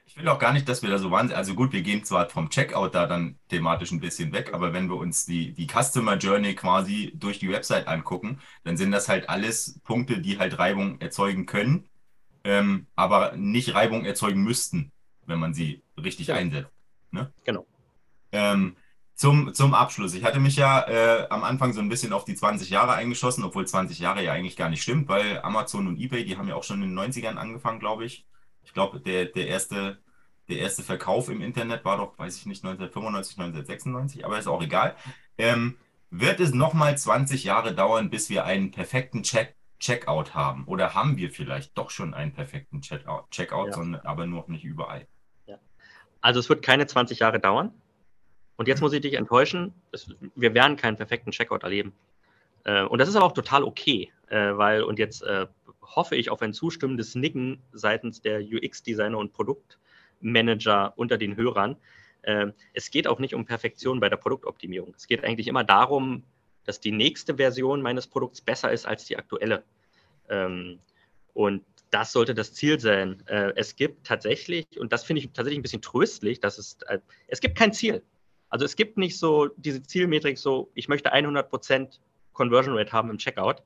Ich 0.07 0.15
will 0.15 0.29
auch 0.29 0.39
gar 0.39 0.53
nicht, 0.53 0.69
dass 0.69 0.81
wir 0.81 0.89
da 0.89 0.97
so 0.97 1.11
wahnsinnig, 1.11 1.37
also 1.37 1.53
gut, 1.53 1.73
wir 1.73 1.81
gehen 1.81 2.05
zwar 2.05 2.29
vom 2.29 2.49
Checkout 2.49 2.95
da 2.95 3.05
dann 3.07 3.37
thematisch 3.49 3.91
ein 3.91 3.99
bisschen 3.99 4.31
weg, 4.31 4.53
aber 4.53 4.71
wenn 4.71 4.89
wir 4.89 4.95
uns 4.95 5.25
die, 5.25 5.51
die 5.51 5.67
Customer 5.67 6.15
Journey 6.15 6.55
quasi 6.55 7.11
durch 7.13 7.39
die 7.39 7.49
Website 7.49 7.87
angucken, 7.87 8.39
dann 8.63 8.77
sind 8.77 8.91
das 8.91 9.09
halt 9.09 9.27
alles 9.27 9.79
Punkte, 9.83 10.21
die 10.21 10.39
halt 10.39 10.57
Reibung 10.57 11.01
erzeugen 11.01 11.45
können, 11.45 11.89
ähm, 12.45 12.87
aber 12.95 13.35
nicht 13.35 13.73
Reibung 13.73 14.05
erzeugen 14.05 14.43
müssten, 14.43 14.93
wenn 15.25 15.39
man 15.39 15.53
sie 15.53 15.83
richtig 16.01 16.27
ja. 16.27 16.35
einsetzt. 16.35 16.71
Ne? 17.11 17.31
Genau. 17.43 17.67
Ähm, 18.31 18.77
zum, 19.13 19.53
zum 19.53 19.73
Abschluss. 19.73 20.13
Ich 20.13 20.23
hatte 20.23 20.39
mich 20.39 20.55
ja 20.55 20.87
äh, 20.87 21.27
am 21.29 21.43
Anfang 21.43 21.73
so 21.73 21.81
ein 21.81 21.89
bisschen 21.89 22.13
auf 22.13 22.23
die 22.23 22.35
20 22.35 22.69
Jahre 22.69 22.93
eingeschossen, 22.93 23.43
obwohl 23.43 23.67
20 23.67 23.99
Jahre 23.99 24.23
ja 24.23 24.31
eigentlich 24.31 24.55
gar 24.55 24.69
nicht 24.69 24.83
stimmt, 24.83 25.09
weil 25.09 25.41
Amazon 25.41 25.87
und 25.87 25.99
eBay, 25.99 26.23
die 26.23 26.37
haben 26.37 26.47
ja 26.47 26.55
auch 26.55 26.63
schon 26.63 26.81
in 26.81 26.95
den 26.95 26.97
90ern 26.97 27.35
angefangen, 27.35 27.79
glaube 27.79 28.05
ich. 28.05 28.25
Ich 28.67 28.73
glaube, 28.73 28.99
der, 28.99 29.25
der, 29.25 29.47
erste, 29.47 29.97
der 30.49 30.57
erste 30.57 30.83
Verkauf 30.83 31.29
im 31.29 31.41
Internet 31.41 31.85
war 31.85 31.97
doch, 31.97 32.19
weiß 32.19 32.35
ich 32.35 32.45
nicht, 32.45 32.65
1995, 32.65 33.39
1996, 33.39 34.25
aber 34.25 34.37
ist 34.37 34.47
auch 34.47 34.61
egal. 34.61 34.93
Ähm, 35.37 35.77
wird 36.09 36.41
es 36.41 36.53
nochmal 36.53 36.97
20 36.97 37.45
Jahre 37.45 37.73
dauern, 37.73 38.09
bis 38.09 38.29
wir 38.29 38.43
einen 38.43 38.71
perfekten 38.71 39.23
Check 39.23 39.55
Checkout 39.79 40.33
haben? 40.33 40.65
Oder 40.65 40.95
haben 40.95 41.15
wir 41.17 41.29
vielleicht 41.29 41.77
doch 41.77 41.91
schon 41.91 42.13
einen 42.13 42.33
perfekten 42.33 42.81
Checkout, 42.81 43.29
Checkout 43.31 43.67
ja. 43.67 43.73
sondern 43.73 44.01
aber 44.01 44.25
noch 44.25 44.49
nicht 44.49 44.65
überall? 44.65 45.07
Ja. 45.45 45.59
Also 46.19 46.41
es 46.41 46.49
wird 46.49 46.61
keine 46.61 46.87
20 46.87 47.19
Jahre 47.19 47.39
dauern. 47.39 47.71
Und 48.57 48.67
jetzt 48.67 48.81
muss 48.81 48.91
ich 48.91 49.01
dich 49.01 49.13
enttäuschen, 49.13 49.73
es, 49.91 50.13
wir 50.35 50.53
werden 50.53 50.75
keinen 50.75 50.97
perfekten 50.97 51.31
Checkout 51.31 51.63
erleben. 51.63 51.93
Äh, 52.65 52.83
und 52.83 52.99
das 52.99 53.07
ist 53.07 53.15
aber 53.15 53.27
auch 53.27 53.33
total 53.33 53.63
okay, 53.63 54.11
äh, 54.29 54.57
weil, 54.57 54.83
und 54.83 54.99
jetzt 54.99 55.21
äh, 55.21 55.45
hoffe 55.95 56.15
ich 56.15 56.29
auf 56.29 56.41
ein 56.41 56.53
zustimmendes 56.53 57.15
Nicken 57.15 57.61
seitens 57.71 58.21
der 58.21 58.41
UX-Designer 58.41 59.17
und 59.17 59.33
Produktmanager 59.33 60.93
unter 60.95 61.17
den 61.17 61.35
Hörern. 61.35 61.77
Äh, 62.21 62.47
es 62.73 62.91
geht 62.91 63.07
auch 63.07 63.19
nicht 63.19 63.33
um 63.33 63.45
Perfektion 63.45 63.99
bei 63.99 64.09
der 64.09 64.17
Produktoptimierung. 64.17 64.93
Es 64.95 65.07
geht 65.07 65.23
eigentlich 65.23 65.47
immer 65.47 65.63
darum, 65.63 66.23
dass 66.65 66.79
die 66.79 66.91
nächste 66.91 67.35
Version 67.35 67.81
meines 67.81 68.07
Produkts 68.07 68.41
besser 68.41 68.71
ist 68.71 68.85
als 68.85 69.05
die 69.05 69.17
aktuelle. 69.17 69.63
Ähm, 70.29 70.79
und 71.33 71.63
das 71.91 72.11
sollte 72.11 72.33
das 72.33 72.53
Ziel 72.53 72.79
sein. 72.79 73.23
Äh, 73.27 73.53
es 73.55 73.75
gibt 73.75 74.05
tatsächlich, 74.05 74.65
und 74.77 74.91
das 74.91 75.03
finde 75.03 75.21
ich 75.21 75.27
tatsächlich 75.27 75.59
ein 75.59 75.63
bisschen 75.63 75.81
tröstlich, 75.81 76.39
dass 76.39 76.57
es, 76.57 76.77
äh, 76.87 76.99
es 77.27 77.39
gibt 77.39 77.57
kein 77.57 77.71
Ziel. 77.71 78.03
Also 78.49 78.65
es 78.65 78.75
gibt 78.75 78.97
nicht 78.97 79.17
so 79.17 79.47
diese 79.57 79.81
Zielmetrik, 79.81 80.37
so 80.37 80.69
ich 80.73 80.87
möchte 80.87 81.13
100% 81.13 81.99
Conversion 82.33 82.77
Rate 82.77 82.91
haben 82.91 83.09
im 83.09 83.17
Checkout. 83.17 83.63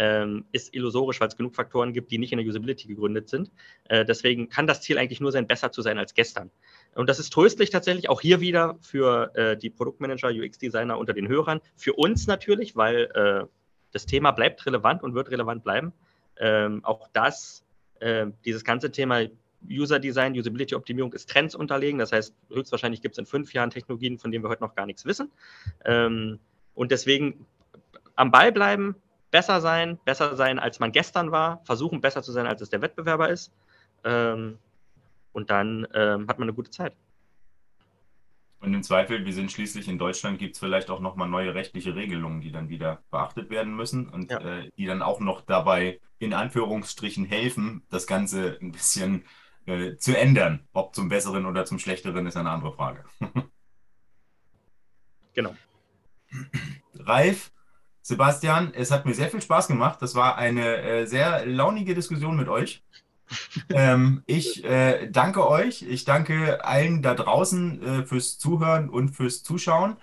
Ähm, 0.00 0.44
ist 0.52 0.74
illusorisch, 0.74 1.20
weil 1.20 1.26
es 1.26 1.36
genug 1.36 1.56
Faktoren 1.56 1.92
gibt, 1.92 2.12
die 2.12 2.18
nicht 2.18 2.30
in 2.30 2.38
der 2.38 2.46
Usability 2.46 2.86
gegründet 2.86 3.28
sind. 3.28 3.50
Äh, 3.88 4.04
deswegen 4.04 4.48
kann 4.48 4.68
das 4.68 4.80
Ziel 4.80 4.96
eigentlich 4.96 5.20
nur 5.20 5.32
sein, 5.32 5.48
besser 5.48 5.72
zu 5.72 5.82
sein 5.82 5.98
als 5.98 6.14
gestern. 6.14 6.50
Und 6.94 7.08
das 7.08 7.18
ist 7.18 7.32
tröstlich 7.32 7.70
tatsächlich 7.70 8.08
auch 8.08 8.20
hier 8.20 8.40
wieder 8.40 8.78
für 8.80 9.34
äh, 9.34 9.56
die 9.56 9.70
Produktmanager, 9.70 10.28
UX-Designer 10.28 10.98
unter 10.98 11.14
den 11.14 11.26
Hörern, 11.26 11.60
für 11.76 11.94
uns 11.94 12.28
natürlich, 12.28 12.76
weil 12.76 13.10
äh, 13.14 13.46
das 13.90 14.06
Thema 14.06 14.30
bleibt 14.30 14.64
relevant 14.66 15.02
und 15.02 15.14
wird 15.14 15.30
relevant 15.30 15.64
bleiben. 15.64 15.92
Ähm, 16.38 16.84
auch 16.84 17.08
das, 17.12 17.64
äh, 18.00 18.26
dieses 18.44 18.62
ganze 18.64 18.92
Thema 18.92 19.26
User 19.68 19.98
Design, 19.98 20.38
Usability 20.38 20.74
Optimierung 20.74 21.12
ist 21.12 21.28
Trends 21.28 21.54
unterlegen. 21.54 21.98
Das 21.98 22.12
heißt, 22.12 22.34
höchstwahrscheinlich 22.50 23.02
gibt 23.02 23.14
es 23.14 23.18
in 23.18 23.26
fünf 23.26 23.52
Jahren 23.52 23.70
Technologien, 23.70 24.18
von 24.18 24.30
denen 24.30 24.44
wir 24.44 24.48
heute 24.48 24.62
noch 24.62 24.74
gar 24.74 24.86
nichts 24.86 25.04
wissen. 25.04 25.32
Ähm, 25.84 26.38
und 26.74 26.92
deswegen 26.92 27.46
am 28.14 28.30
Ball 28.30 28.52
bleiben, 28.52 28.94
besser 29.30 29.60
sein, 29.60 29.98
besser 30.04 30.36
sein, 30.36 30.58
als 30.58 30.80
man 30.80 30.92
gestern 30.92 31.30
war, 31.30 31.60
versuchen 31.64 32.00
besser 32.00 32.22
zu 32.22 32.32
sein, 32.32 32.46
als 32.46 32.60
es 32.60 32.70
der 32.70 32.82
Wettbewerber 32.82 33.28
ist. 33.28 33.52
Ähm, 34.04 34.58
und 35.32 35.50
dann 35.50 35.86
ähm, 35.94 36.26
hat 36.28 36.38
man 36.38 36.48
eine 36.48 36.54
gute 36.54 36.70
Zeit. 36.70 36.94
Und 38.60 38.74
im 38.74 38.82
Zweifel, 38.82 39.24
wir 39.24 39.32
sind 39.32 39.52
schließlich 39.52 39.86
in 39.86 39.98
Deutschland, 39.98 40.38
gibt 40.38 40.54
es 40.54 40.58
vielleicht 40.58 40.90
auch 40.90 40.98
nochmal 40.98 41.28
neue 41.28 41.54
rechtliche 41.54 41.94
Regelungen, 41.94 42.40
die 42.40 42.50
dann 42.50 42.68
wieder 42.68 43.02
beachtet 43.10 43.50
werden 43.50 43.74
müssen 43.76 44.08
und 44.08 44.30
ja. 44.30 44.40
äh, 44.40 44.70
die 44.76 44.86
dann 44.86 45.00
auch 45.00 45.20
noch 45.20 45.42
dabei 45.42 46.00
in 46.18 46.34
Anführungsstrichen 46.34 47.24
helfen, 47.24 47.84
das 47.88 48.08
Ganze 48.08 48.58
ein 48.60 48.72
bisschen 48.72 49.24
äh, 49.66 49.96
zu 49.96 50.16
ändern. 50.16 50.66
Ob 50.72 50.94
zum 50.94 51.08
Besseren 51.08 51.46
oder 51.46 51.64
zum 51.66 51.78
Schlechteren 51.78 52.26
ist 52.26 52.36
eine 52.36 52.50
andere 52.50 52.72
Frage. 52.72 53.04
genau. 55.34 55.54
Ralf, 56.94 57.52
Sebastian, 58.08 58.72
es 58.74 58.90
hat 58.90 59.04
mir 59.06 59.14
sehr 59.14 59.28
viel 59.28 59.42
Spaß 59.42 59.68
gemacht. 59.68 60.00
Das 60.00 60.14
war 60.14 60.36
eine 60.36 60.78
äh, 60.78 61.06
sehr 61.06 61.46
launige 61.46 61.94
Diskussion 61.94 62.36
mit 62.36 62.48
euch 62.48 62.82
ähm, 63.70 64.22
ich 64.26 64.64
äh, 64.64 65.08
danke 65.10 65.48
euch. 65.48 65.82
Ich 65.82 66.04
danke 66.04 66.64
allen 66.64 67.02
da 67.02 67.14
draußen 67.14 67.82
äh, 67.82 68.06
fürs 68.06 68.38
Zuhören 68.38 68.88
und 68.88 69.10
fürs 69.10 69.42
Zuschauen. 69.42 69.96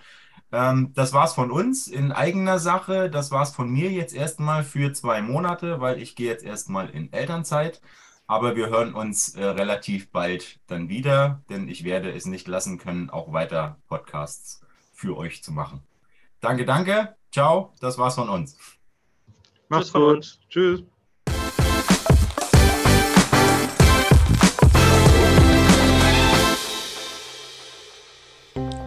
Ähm, 0.51 0.91
das 0.93 1.13
war's 1.13 1.33
von 1.33 1.51
uns 1.51 1.87
in 1.87 2.11
eigener 2.11 2.59
Sache. 2.59 3.09
Das 3.09 3.31
war's 3.31 3.53
von 3.55 3.69
mir 3.69 3.91
jetzt 3.91 4.13
erstmal 4.13 4.63
für 4.63 4.93
zwei 4.93 5.21
Monate, 5.21 5.81
weil 5.81 6.01
ich 6.01 6.15
gehe 6.15 6.29
jetzt 6.29 6.43
erstmal 6.43 6.89
in 6.89 7.11
Elternzeit. 7.13 7.81
Aber 8.27 8.55
wir 8.55 8.69
hören 8.69 8.93
uns 8.93 9.35
äh, 9.35 9.43
relativ 9.43 10.11
bald 10.11 10.59
dann 10.67 10.89
wieder, 10.89 11.43
denn 11.49 11.67
ich 11.67 11.83
werde 11.83 12.11
es 12.11 12.25
nicht 12.25 12.47
lassen 12.47 12.79
können, 12.79 13.09
auch 13.11 13.33
weiter 13.33 13.77
Podcasts 13.87 14.61
für 14.93 15.15
euch 15.17 15.43
zu 15.43 15.51
machen. 15.51 15.81
Danke, 16.45 16.63
danke. 16.63 17.15
Ciao. 17.31 17.73
Das 17.81 17.97
war's 17.97 18.13
von 18.13 18.29
uns. 18.29 18.55
Macht's 19.67 19.91
gut. 19.91 20.37
Tschüss. 20.47 20.83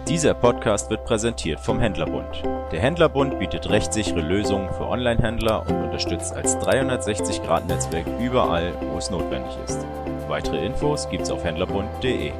Dieser 0.06 0.34
Podcast 0.34 0.88
wird 0.88 1.04
präsentiert 1.04 1.58
vom 1.58 1.80
Händlerbund. 1.80 2.44
Der 2.70 2.78
Händlerbund 2.78 3.40
bietet 3.40 3.68
rechtssichere 3.68 4.20
Lösungen 4.20 4.72
für 4.74 4.86
Online-Händler 4.86 5.66
und 5.68 5.82
unterstützt 5.82 6.34
als 6.34 6.56
360-Grad-Netzwerk 6.58 8.06
überall, 8.20 8.72
wo 8.82 8.98
es 8.98 9.10
notwendig 9.10 9.56
ist. 9.64 9.84
Weitere 10.28 10.64
Infos 10.64 11.10
gibt's 11.10 11.30
auf 11.30 11.42
händlerbund.de. 11.42 12.32